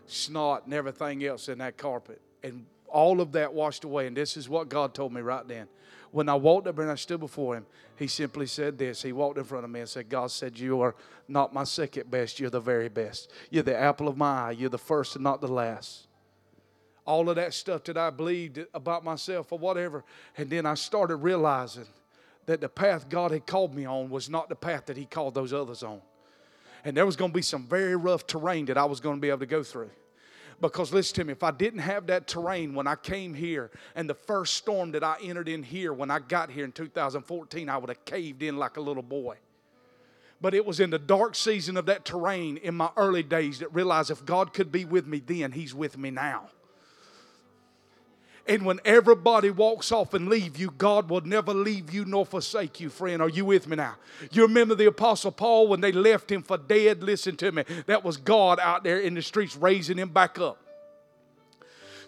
snot 0.07 0.65
and 0.65 0.75
everything 0.75 1.25
else 1.25 1.49
in 1.49 1.59
that 1.59 1.77
carpet. 1.77 2.21
And 2.43 2.67
all 2.89 3.21
of 3.21 3.33
that 3.33 3.53
washed 3.53 3.85
away. 3.85 4.07
And 4.07 4.17
this 4.17 4.37
is 4.37 4.49
what 4.49 4.69
God 4.69 4.95
told 4.95 5.13
me 5.13 5.21
right 5.21 5.47
then. 5.47 5.69
When 6.15 6.29
I 6.29 6.37
walked 6.37 6.69
up 6.69 6.79
and 6.79 6.89
I 6.89 6.95
stood 6.95 7.19
before 7.19 7.57
him, 7.57 7.67
he 7.97 8.07
simply 8.07 8.47
said 8.47 8.79
this. 8.79 9.03
He 9.03 9.13
walked 9.13 9.37
in 9.37 9.43
front 9.43 9.65
of 9.65 9.71
me 9.73 9.81
and 9.81 9.89
said, 9.89 10.09
God 10.09 10.31
said, 10.31 10.57
You 10.57 10.81
are 10.81 10.95
not 11.27 11.53
my 11.53 11.65
second 11.65 12.09
best, 12.09 12.39
you're 12.39 12.51
the 12.51 12.61
very 12.61 12.89
best. 12.89 13.33
You're 13.51 13.65
the 13.65 13.77
apple 13.77 14.07
of 14.07 14.17
my 14.17 14.43
eye, 14.43 14.51
you're 14.53 14.71
the 14.71 14.79
first 14.79 15.17
and 15.17 15.25
not 15.25 15.41
the 15.41 15.49
last. 15.49 16.07
All 17.05 17.29
of 17.29 17.35
that 17.35 17.53
stuff 17.53 17.83
that 17.85 17.97
I 17.97 18.11
believed 18.11 18.65
about 18.73 19.03
myself 19.03 19.51
or 19.51 19.59
whatever. 19.59 20.05
And 20.37 20.49
then 20.49 20.67
I 20.67 20.75
started 20.75 21.17
realizing 21.17 21.87
that 22.47 22.61
the 22.61 22.69
path 22.69 23.09
God 23.09 23.33
had 23.33 23.45
called 23.45 23.75
me 23.75 23.85
on 23.85 24.09
was 24.09 24.31
not 24.31 24.49
the 24.49 24.55
path 24.55 24.87
that 24.87 24.97
He 24.97 25.07
called 25.07 25.35
those 25.35 25.53
others 25.53 25.83
on. 25.83 26.01
And 26.85 26.97
there 26.97 27.07
was 27.07 27.17
going 27.17 27.33
to 27.33 27.35
be 27.37 27.43
some 27.43 27.65
very 27.67 27.97
rough 27.97 28.25
terrain 28.25 28.67
that 28.67 28.79
I 28.79 28.85
was 28.85 29.01
going 29.01 29.17
to 29.17 29.21
be 29.21 29.31
able 29.31 29.41
to 29.41 29.47
go 29.47 29.65
through. 29.65 29.91
Because 30.61 30.93
listen 30.93 31.15
to 31.17 31.25
me, 31.25 31.33
if 31.33 31.43
I 31.43 31.51
didn't 31.51 31.81
have 31.81 32.07
that 32.07 32.27
terrain 32.27 32.75
when 32.75 32.87
I 32.87 32.95
came 32.97 33.35
here 33.35 33.71
and 33.95 34.09
the 34.09 34.15
first 34.15 34.55
storm 34.55 34.93
that 34.93 35.05
I 35.05 35.17
entered 35.23 35.49
in 35.49 35.63
here 35.63 35.93
when 35.93 36.11
I 36.11 36.19
got 36.19 36.51
here 36.51 36.65
in 36.65 36.73
2014, 36.73 37.69
I 37.69 37.77
would 37.77 37.91
have 37.91 38.05
caved 38.05 38.43
in 38.43 38.57
like 38.57 38.77
a 38.77 38.81
little 38.81 39.03
boy. 39.03 39.37
But 40.41 40.55
it 40.55 40.67
was 40.67 40.81
in 40.81 40.91
the 40.91 40.99
dark 40.99 41.35
season 41.35 41.77
of 41.77 41.87
that 41.87 42.05
terrain 42.05 42.57
in 42.59 42.75
my 42.75 42.91
early 42.97 43.23
days 43.23 43.61
that 43.61 43.73
realized 43.75 44.11
if 44.11 44.25
God 44.25 44.53
could 44.53 44.71
be 44.71 44.85
with 44.85 45.07
me 45.07 45.21
then, 45.25 45.53
He's 45.53 45.75
with 45.75 45.97
me 45.97 46.11
now. 46.11 46.51
And 48.47 48.67
when 48.67 48.81
everybody 48.85 49.51
walks 49.51 49.91
off 49.91 50.13
and 50.13 50.29
leave 50.29 50.59
you, 50.59 50.71
God 50.77 51.09
will 51.09 51.23
never 51.23 51.55
leave 51.55 51.95
you 51.95 52.05
nor 52.05 52.27
forsake 52.27 52.79
you, 52.79 52.91
friend. 52.91 53.23
Are 53.23 53.29
you 53.29 53.47
with 53.47 53.67
me 53.67 53.77
now? 53.77 53.97
You 54.33 54.43
remember 54.43 54.75
the 54.75 54.87
Apostle 54.87 55.33
Paul 55.33 55.69
when 55.69 55.81
they 55.81 55.93
left 55.93 56.31
him 56.31 56.43
for 56.43 56.59
dead? 56.59 57.03
Listen 57.03 57.37
to 57.37 57.53
me. 57.53 57.65
That 57.87 58.05
was 58.05 58.19
God 58.19 58.61
out 58.61 58.85
there 58.85 58.99
in 58.99 59.15
the 59.15 59.23
streets 59.23 59.57
raising 59.57 59.97
him 59.97 60.11
back 60.11 60.39
up. 60.39 60.64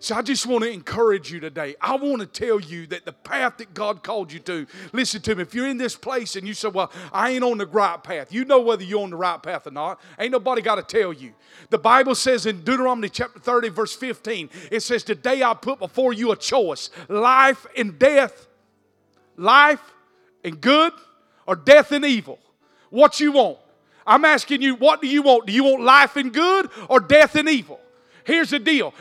So 0.00 0.14
I 0.14 0.22
just 0.22 0.46
want 0.46 0.64
to 0.64 0.70
encourage 0.70 1.32
you 1.32 1.40
today. 1.40 1.74
I 1.80 1.96
want 1.96 2.20
to 2.20 2.26
tell 2.26 2.60
you 2.60 2.86
that 2.88 3.04
the 3.04 3.12
path 3.12 3.58
that 3.58 3.74
God 3.74 4.02
called 4.02 4.32
you 4.32 4.38
to, 4.40 4.66
listen 4.92 5.22
to 5.22 5.34
me. 5.34 5.42
If 5.42 5.54
you're 5.54 5.68
in 5.68 5.78
this 5.78 5.96
place 5.96 6.36
and 6.36 6.46
you 6.46 6.54
say, 6.54 6.68
Well, 6.68 6.92
I 7.12 7.30
ain't 7.30 7.44
on 7.44 7.58
the 7.58 7.66
right 7.66 8.02
path, 8.02 8.32
you 8.32 8.44
know 8.44 8.60
whether 8.60 8.84
you're 8.84 9.02
on 9.02 9.10
the 9.10 9.16
right 9.16 9.42
path 9.42 9.66
or 9.66 9.70
not. 9.70 10.00
Ain't 10.18 10.32
nobody 10.32 10.62
got 10.62 10.76
to 10.76 10.82
tell 10.82 11.12
you. 11.12 11.32
The 11.70 11.78
Bible 11.78 12.14
says 12.14 12.46
in 12.46 12.62
Deuteronomy 12.62 13.08
chapter 13.08 13.38
30, 13.38 13.70
verse 13.70 13.94
15, 13.94 14.50
it 14.70 14.80
says, 14.80 15.02
Today 15.02 15.42
I 15.42 15.54
put 15.54 15.78
before 15.78 16.12
you 16.12 16.32
a 16.32 16.36
choice 16.36 16.90
life 17.08 17.66
and 17.76 17.98
death, 17.98 18.46
life 19.36 19.82
and 20.44 20.60
good, 20.60 20.92
or 21.46 21.56
death 21.56 21.92
and 21.92 22.04
evil. 22.04 22.38
What 22.90 23.20
you 23.20 23.32
want? 23.32 23.58
I'm 24.06 24.24
asking 24.24 24.62
you, 24.62 24.76
what 24.76 25.02
do 25.02 25.08
you 25.08 25.22
want? 25.22 25.46
Do 25.46 25.52
you 25.52 25.64
want 25.64 25.82
life 25.82 26.16
and 26.16 26.32
good 26.32 26.70
or 26.88 27.00
death 27.00 27.34
and 27.34 27.48
evil? 27.48 27.80
Here's 28.26 28.50
the 28.50 28.58
deal 28.58 28.92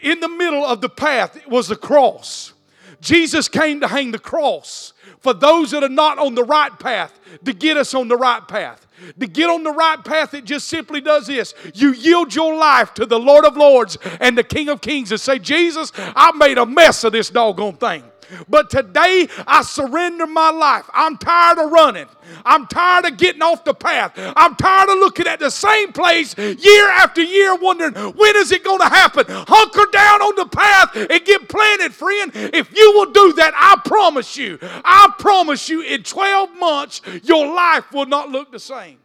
in 0.00 0.20
the 0.20 0.28
middle 0.28 0.64
of 0.64 0.80
the 0.80 0.88
path 0.88 1.46
was 1.46 1.68
the 1.68 1.76
cross. 1.76 2.54
Jesus 3.00 3.46
came 3.46 3.80
to 3.80 3.88
hang 3.88 4.10
the 4.10 4.18
cross 4.18 4.94
for 5.20 5.34
those 5.34 5.70
that 5.72 5.84
are 5.84 5.88
not 5.88 6.18
on 6.18 6.34
the 6.34 6.42
right 6.42 6.76
path 6.78 7.20
to 7.44 7.52
get 7.52 7.76
us 7.76 7.92
on 7.92 8.08
the 8.08 8.16
right 8.16 8.46
path. 8.48 8.86
To 9.20 9.26
get 9.26 9.50
on 9.50 9.62
the 9.62 9.72
right 9.72 10.02
path, 10.02 10.32
it 10.32 10.46
just 10.46 10.68
simply 10.68 11.02
does 11.02 11.26
this. 11.26 11.52
You 11.74 11.92
yield 11.92 12.34
your 12.34 12.56
life 12.56 12.94
to 12.94 13.04
the 13.04 13.18
Lord 13.18 13.44
of 13.44 13.54
Lords 13.54 13.98
and 14.18 14.38
the 14.38 14.42
King 14.44 14.70
of 14.70 14.80
Kings 14.80 15.10
and 15.10 15.20
say, 15.20 15.38
Jesus, 15.38 15.92
I 15.94 16.32
made 16.32 16.56
a 16.56 16.64
mess 16.64 17.04
of 17.04 17.12
this 17.12 17.28
doggone 17.28 17.76
thing. 17.76 18.02
But 18.48 18.70
today 18.70 19.28
I 19.46 19.62
surrender 19.62 20.26
my 20.26 20.50
life. 20.50 20.88
I'm 20.92 21.16
tired 21.16 21.58
of 21.58 21.70
running. 21.70 22.06
I'm 22.44 22.66
tired 22.66 23.04
of 23.04 23.16
getting 23.16 23.42
off 23.42 23.64
the 23.64 23.74
path. 23.74 24.12
I'm 24.36 24.56
tired 24.56 24.88
of 24.88 24.98
looking 24.98 25.26
at 25.26 25.38
the 25.38 25.50
same 25.50 25.92
place 25.92 26.36
year 26.36 26.88
after 26.90 27.22
year, 27.22 27.54
wondering 27.56 27.94
when 27.94 28.36
is 28.36 28.52
it 28.52 28.64
going 28.64 28.80
to 28.80 28.88
happen. 28.88 29.24
Hunker 29.28 29.86
down 29.92 30.22
on 30.22 30.36
the 30.36 30.46
path 30.46 30.96
and 30.96 31.24
get 31.24 31.48
planted, 31.48 31.94
friend. 31.94 32.32
If 32.34 32.76
you 32.76 32.92
will 32.94 33.12
do 33.12 33.32
that, 33.34 33.52
I 33.56 33.80
promise 33.84 34.36
you, 34.36 34.58
I 34.62 35.12
promise 35.18 35.68
you, 35.68 35.82
in 35.82 36.02
12 36.02 36.56
months, 36.56 37.02
your 37.22 37.46
life 37.54 37.92
will 37.92 38.06
not 38.06 38.30
look 38.30 38.52
the 38.52 38.58
same. 38.58 38.98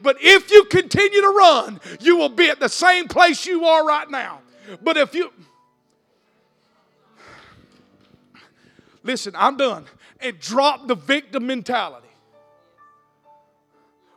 But 0.00 0.18
if 0.20 0.50
you 0.50 0.64
continue 0.64 1.22
to 1.22 1.28
run, 1.28 1.80
you 2.00 2.16
will 2.16 2.28
be 2.28 2.50
at 2.50 2.60
the 2.60 2.68
same 2.68 3.08
place 3.08 3.46
you 3.46 3.64
are 3.64 3.86
right 3.86 4.10
now. 4.10 4.40
But 4.82 4.96
if 4.96 5.14
you, 5.14 5.32
listen, 9.04 9.34
I'm 9.36 9.56
done. 9.56 9.84
And 10.20 10.38
drop 10.40 10.88
the 10.88 10.96
victim 10.96 11.46
mentality. 11.46 12.08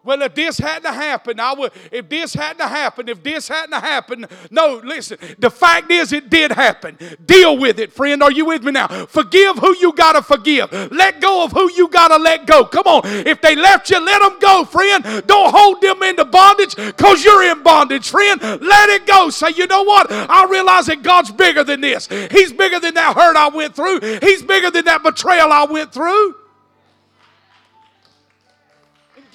Well, 0.07 0.21
if 0.21 0.35
this 0.35 0.57
hadn't 0.57 0.93
happened, 0.93 1.41
I 1.41 1.53
would. 1.53 1.73
If 1.91 2.07
this 2.07 2.33
hadn't 2.33 2.65
happened, 2.65 3.09
if 3.09 3.21
this 3.21 3.49
hadn't 3.49 3.73
happened, 3.73 4.27
no. 4.49 4.79
Listen. 4.81 5.17
The 5.37 5.51
fact 5.51 5.91
is, 5.91 6.13
it 6.13 6.29
did 6.29 6.53
happen. 6.53 6.97
Deal 7.25 7.57
with 7.57 7.77
it, 7.77 7.91
friend. 7.91 8.23
Are 8.23 8.31
you 8.31 8.45
with 8.45 8.63
me 8.63 8.71
now? 8.71 8.87
Forgive 8.87 9.57
who 9.57 9.75
you 9.75 9.91
gotta 9.91 10.21
forgive. 10.21 10.71
Let 10.93 11.19
go 11.19 11.43
of 11.43 11.51
who 11.51 11.69
you 11.73 11.89
gotta 11.89 12.15
let 12.15 12.47
go. 12.47 12.63
Come 12.63 12.87
on. 12.87 13.01
If 13.03 13.41
they 13.41 13.57
left 13.57 13.89
you, 13.89 13.99
let 13.99 14.21
them 14.21 14.39
go, 14.39 14.63
friend. 14.63 15.03
Don't 15.27 15.53
hold 15.53 15.81
them 15.81 16.01
into 16.01 16.23
bondage, 16.23 16.75
cause 16.95 17.25
you're 17.25 17.43
in 17.43 17.61
bondage, 17.61 18.07
friend. 18.07 18.41
Let 18.41 18.87
it 18.87 19.05
go. 19.07 19.29
Say, 19.29 19.49
you 19.57 19.67
know 19.67 19.83
what? 19.83 20.09
I 20.09 20.47
realize 20.49 20.85
that 20.85 21.03
God's 21.03 21.33
bigger 21.33 21.65
than 21.65 21.81
this. 21.81 22.07
He's 22.31 22.53
bigger 22.53 22.79
than 22.79 22.93
that 22.93 23.13
hurt 23.13 23.35
I 23.35 23.49
went 23.49 23.75
through. 23.75 23.99
He's 24.21 24.41
bigger 24.41 24.71
than 24.71 24.85
that 24.85 25.03
betrayal 25.03 25.51
I 25.51 25.65
went 25.65 25.91
through. 25.91 26.35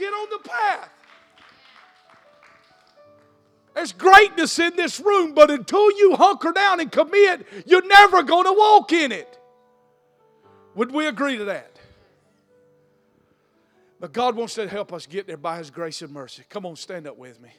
Get 0.03 0.13
on 0.13 0.29
the 0.31 0.49
path. 0.49 0.91
There's 3.73 3.93
greatness 3.93 4.59
in 4.59 4.75
this 4.75 4.99
room, 4.99 5.33
but 5.33 5.49
until 5.49 5.97
you 5.97 6.17
hunker 6.17 6.51
down 6.51 6.81
and 6.81 6.91
commit, 6.91 7.47
you're 7.67 7.87
never 7.87 8.25
going 8.25 8.47
to 8.47 8.53
walk 8.53 8.93
in 8.93 9.13
it. 9.13 9.39
Would 10.75 10.91
we 10.91 11.07
agree 11.07 11.37
to 11.37 11.45
that? 11.45 11.79
But 14.01 14.13
God 14.13 14.35
wants 14.35 14.55
to 14.55 14.67
help 14.67 14.93
us 14.93 15.07
get 15.07 15.29
there 15.29 15.37
by 15.37 15.59
His 15.59 15.71
grace 15.71 16.03
and 16.03 16.13
mercy. 16.13 16.43
Come 16.49 16.67
on, 16.67 16.75
stand 16.75 17.07
up 17.07 17.17
with 17.17 17.41
me. 17.41 17.51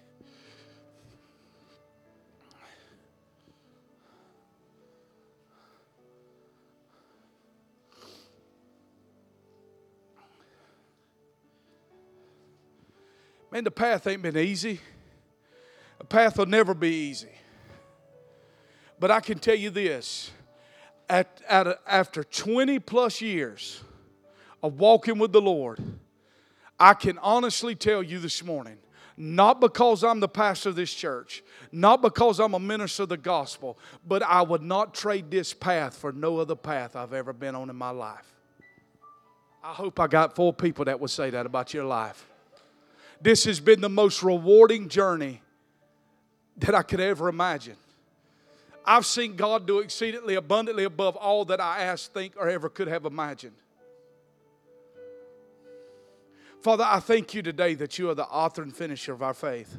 Man, 13.53 13.63
the 13.63 13.69
path 13.69 14.07
ain't 14.07 14.23
been 14.23 14.35
easy. 14.35 14.79
The 15.99 16.05
path 16.05 16.39
will 16.39 16.47
never 16.47 16.73
be 16.73 16.89
easy. 16.89 17.29
But 18.99 19.11
I 19.11 19.19
can 19.19 19.37
tell 19.37 19.53
you 19.53 19.69
this 19.69 20.31
at, 21.07 21.39
at, 21.47 21.79
after 21.85 22.23
20 22.23 22.79
plus 22.79 23.21
years 23.21 23.83
of 24.63 24.79
walking 24.79 25.19
with 25.19 25.33
the 25.33 25.39
Lord, 25.39 25.79
I 26.79 26.95
can 26.95 27.19
honestly 27.19 27.75
tell 27.75 28.01
you 28.01 28.17
this 28.17 28.43
morning, 28.43 28.79
not 29.17 29.61
because 29.61 30.03
I'm 30.03 30.19
the 30.19 30.27
pastor 30.27 30.69
of 30.69 30.75
this 30.75 30.91
church, 30.91 31.43
not 31.71 32.01
because 32.01 32.39
I'm 32.39 32.55
a 32.55 32.59
minister 32.59 33.03
of 33.03 33.09
the 33.09 33.17
gospel, 33.17 33.77
but 34.03 34.23
I 34.23 34.41
would 34.41 34.63
not 34.63 34.95
trade 34.95 35.29
this 35.29 35.53
path 35.53 35.95
for 35.95 36.11
no 36.11 36.39
other 36.39 36.55
path 36.55 36.95
I've 36.95 37.13
ever 37.13 37.33
been 37.33 37.53
on 37.53 37.69
in 37.69 37.75
my 37.75 37.91
life. 37.91 38.33
I 39.63 39.73
hope 39.73 39.99
I 39.99 40.07
got 40.07 40.35
four 40.35 40.53
people 40.53 40.85
that 40.85 40.99
would 40.99 41.11
say 41.11 41.29
that 41.29 41.45
about 41.45 41.71
your 41.71 41.85
life. 41.85 42.31
This 43.23 43.45
has 43.45 43.61
been 43.61 43.79
the 43.79 43.87
most 43.87 44.21
rewarding 44.21 44.89
journey 44.89 45.41
that 46.57 46.75
I 46.75 46.83
could 46.83 46.99
ever 46.99 47.29
imagine. 47.29 47.77
I've 48.85 49.05
seen 49.05 49.37
God 49.37 49.65
do 49.65 49.79
exceedingly 49.79 50.35
abundantly 50.35 50.83
above 50.83 51.15
all 51.15 51.45
that 51.45 51.61
I 51.61 51.83
ask, 51.83 52.11
think, 52.11 52.33
or 52.37 52.49
ever 52.49 52.67
could 52.67 52.89
have 52.89 53.05
imagined. 53.05 53.55
Father, 56.61 56.83
I 56.85 56.99
thank 56.99 57.33
you 57.33 57.41
today 57.41 57.75
that 57.75 57.97
you 57.97 58.09
are 58.09 58.15
the 58.15 58.25
author 58.25 58.61
and 58.61 58.75
finisher 58.75 59.13
of 59.13 59.23
our 59.23 59.33
faith. 59.33 59.73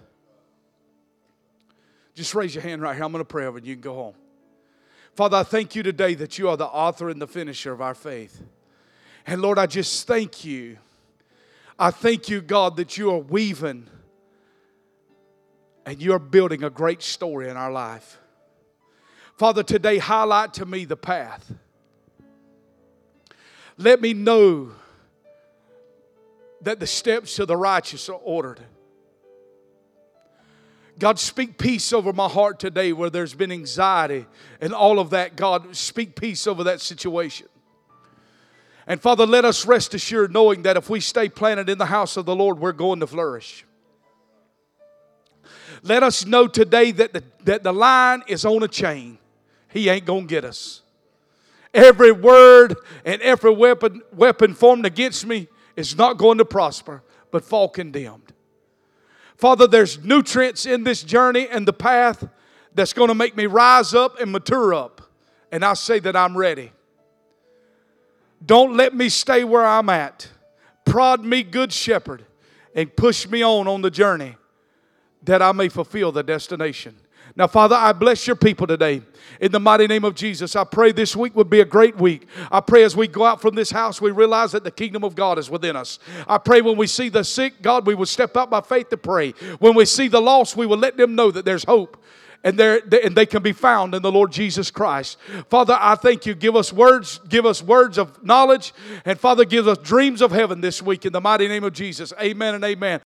Just 2.14 2.34
raise 2.34 2.54
your 2.54 2.62
hand 2.62 2.80
right 2.80 2.94
here. 2.94 3.04
I'm 3.04 3.12
going 3.12 3.20
to 3.20 3.28
pray 3.28 3.44
over 3.44 3.58
and 3.58 3.66
you 3.66 3.74
can 3.74 3.82
go 3.82 3.94
home. 3.94 4.14
Father, 5.14 5.36
I 5.36 5.42
thank 5.42 5.74
you 5.74 5.82
today 5.82 6.14
that 6.14 6.38
you 6.38 6.48
are 6.48 6.56
the 6.56 6.66
author 6.66 7.10
and 7.10 7.20
the 7.20 7.26
finisher 7.26 7.72
of 7.72 7.82
our 7.82 7.94
faith. 7.94 8.42
And 9.26 9.42
Lord, 9.42 9.58
I 9.58 9.66
just 9.66 10.06
thank 10.06 10.46
you 10.46 10.78
I 11.78 11.90
thank 11.90 12.28
you, 12.28 12.40
God, 12.40 12.76
that 12.76 12.96
you 12.96 13.10
are 13.10 13.18
weaving 13.18 13.88
and 15.86 16.00
you're 16.00 16.18
building 16.18 16.62
a 16.62 16.70
great 16.70 17.02
story 17.02 17.48
in 17.48 17.56
our 17.56 17.72
life. 17.72 18.18
Father, 19.36 19.62
today 19.62 19.98
highlight 19.98 20.54
to 20.54 20.66
me 20.66 20.84
the 20.84 20.96
path. 20.96 21.52
Let 23.76 24.00
me 24.00 24.14
know 24.14 24.70
that 26.60 26.78
the 26.78 26.86
steps 26.86 27.38
of 27.38 27.48
the 27.48 27.56
righteous 27.56 28.08
are 28.08 28.20
ordered. 28.22 28.60
God, 30.98 31.18
speak 31.18 31.58
peace 31.58 31.92
over 31.92 32.12
my 32.12 32.28
heart 32.28 32.60
today 32.60 32.92
where 32.92 33.10
there's 33.10 33.34
been 33.34 33.50
anxiety 33.50 34.26
and 34.60 34.72
all 34.72 35.00
of 35.00 35.10
that. 35.10 35.34
God, 35.34 35.74
speak 35.74 36.14
peace 36.14 36.46
over 36.46 36.64
that 36.64 36.80
situation. 36.80 37.48
And 38.86 39.00
Father, 39.00 39.26
let 39.26 39.44
us 39.44 39.66
rest 39.66 39.94
assured 39.94 40.32
knowing 40.32 40.62
that 40.62 40.76
if 40.76 40.90
we 40.90 41.00
stay 41.00 41.28
planted 41.28 41.70
in 41.70 41.78
the 41.78 41.86
house 41.86 42.16
of 42.16 42.26
the 42.26 42.36
Lord, 42.36 42.58
we're 42.58 42.72
going 42.72 43.00
to 43.00 43.06
flourish. 43.06 43.64
Let 45.82 46.02
us 46.02 46.26
know 46.26 46.46
today 46.46 46.90
that 46.92 47.12
the, 47.12 47.24
that 47.44 47.62
the 47.62 47.72
line 47.72 48.22
is 48.26 48.44
on 48.44 48.62
a 48.62 48.68
chain. 48.68 49.18
He 49.68 49.88
ain't 49.88 50.04
going 50.04 50.22
to 50.22 50.28
get 50.28 50.44
us. 50.44 50.82
every 51.74 52.12
word 52.12 52.76
and 53.04 53.20
every 53.20 53.52
weapon, 53.52 54.02
weapon 54.12 54.54
formed 54.54 54.86
against 54.86 55.26
me 55.26 55.48
is 55.76 55.96
not 55.98 56.16
going 56.16 56.38
to 56.38 56.44
prosper, 56.44 57.02
but 57.30 57.44
fall 57.44 57.68
condemned. 57.68 58.32
Father, 59.36 59.66
there's 59.66 60.02
nutrients 60.04 60.64
in 60.64 60.84
this 60.84 61.02
journey 61.02 61.48
and 61.48 61.66
the 61.66 61.72
path 61.72 62.26
that's 62.74 62.92
going 62.92 63.08
to 63.08 63.14
make 63.14 63.36
me 63.36 63.46
rise 63.46 63.92
up 63.92 64.20
and 64.20 64.30
mature 64.30 64.72
up. 64.72 65.02
And 65.50 65.64
I 65.64 65.74
say 65.74 65.98
that 66.00 66.16
I'm 66.16 66.36
ready. 66.36 66.72
Don't 68.44 68.76
let 68.76 68.94
me 68.94 69.08
stay 69.08 69.44
where 69.44 69.64
I'm 69.64 69.88
at. 69.88 70.28
Prod 70.84 71.24
me, 71.24 71.42
good 71.42 71.72
shepherd, 71.72 72.24
and 72.74 72.94
push 72.94 73.26
me 73.28 73.42
on 73.42 73.66
on 73.68 73.82
the 73.82 73.90
journey 73.90 74.36
that 75.22 75.42
I 75.42 75.52
may 75.52 75.68
fulfill 75.68 76.12
the 76.12 76.22
destination. 76.22 76.96
Now, 77.36 77.48
Father, 77.48 77.74
I 77.74 77.92
bless 77.92 78.26
your 78.26 78.36
people 78.36 78.66
today. 78.66 79.02
In 79.40 79.50
the 79.50 79.58
mighty 79.58 79.88
name 79.88 80.04
of 80.04 80.14
Jesus, 80.14 80.54
I 80.54 80.62
pray 80.62 80.92
this 80.92 81.16
week 81.16 81.34
would 81.34 81.50
be 81.50 81.60
a 81.60 81.64
great 81.64 81.96
week. 81.96 82.28
I 82.52 82.60
pray 82.60 82.84
as 82.84 82.94
we 82.94 83.08
go 83.08 83.24
out 83.24 83.40
from 83.40 83.56
this 83.56 83.70
house, 83.70 84.00
we 84.00 84.12
realize 84.12 84.52
that 84.52 84.62
the 84.62 84.70
kingdom 84.70 85.02
of 85.02 85.16
God 85.16 85.38
is 85.38 85.50
within 85.50 85.74
us. 85.74 85.98
I 86.28 86.38
pray 86.38 86.60
when 86.60 86.76
we 86.76 86.86
see 86.86 87.08
the 87.08 87.24
sick, 87.24 87.60
God, 87.60 87.86
we 87.86 87.96
will 87.96 88.06
step 88.06 88.36
out 88.36 88.50
by 88.50 88.60
faith 88.60 88.90
to 88.90 88.96
pray. 88.96 89.32
When 89.58 89.74
we 89.74 89.84
see 89.84 90.06
the 90.06 90.20
lost, 90.20 90.56
we 90.56 90.66
will 90.66 90.78
let 90.78 90.96
them 90.96 91.16
know 91.16 91.32
that 91.32 91.44
there's 91.44 91.64
hope 91.64 92.02
and, 92.44 92.60
and 92.60 93.16
they 93.16 93.26
can 93.26 93.42
be 93.42 93.52
found 93.52 93.94
in 93.94 94.02
the 94.02 94.12
Lord 94.12 94.30
Jesus 94.30 94.70
Christ. 94.70 95.18
Father, 95.48 95.76
I 95.80 95.96
thank 95.96 96.26
you. 96.26 96.34
Give 96.34 96.54
us 96.54 96.72
words, 96.72 97.18
give 97.28 97.46
us 97.46 97.62
words 97.62 97.98
of 97.98 98.22
knowledge, 98.22 98.72
and 99.04 99.18
Father, 99.18 99.44
give 99.44 99.66
us 99.66 99.78
dreams 99.78 100.20
of 100.20 100.30
heaven 100.30 100.60
this 100.60 100.82
week 100.82 101.06
in 101.06 101.12
the 101.12 101.20
mighty 101.20 101.48
name 101.48 101.64
of 101.64 101.72
Jesus. 101.72 102.12
Amen 102.20 102.54
and 102.54 102.62
amen. 102.62 103.00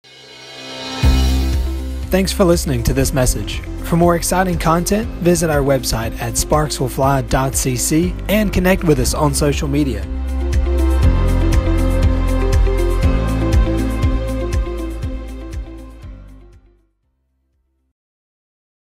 Thanks 2.10 2.32
for 2.32 2.46
listening 2.46 2.82
to 2.84 2.94
this 2.94 3.14
message. 3.14 3.60
For 3.84 3.98
more 3.98 4.16
exciting 4.16 4.58
content, 4.58 5.08
visit 5.20 5.50
our 5.50 5.62
website 5.62 6.18
at 6.20 6.34
sparkswillfly.cc 6.34 8.26
and 8.30 8.54
connect 8.54 8.84
with 8.84 9.00
us 9.00 9.14
on 9.14 9.34
social 9.34 9.68
media. 9.68 10.02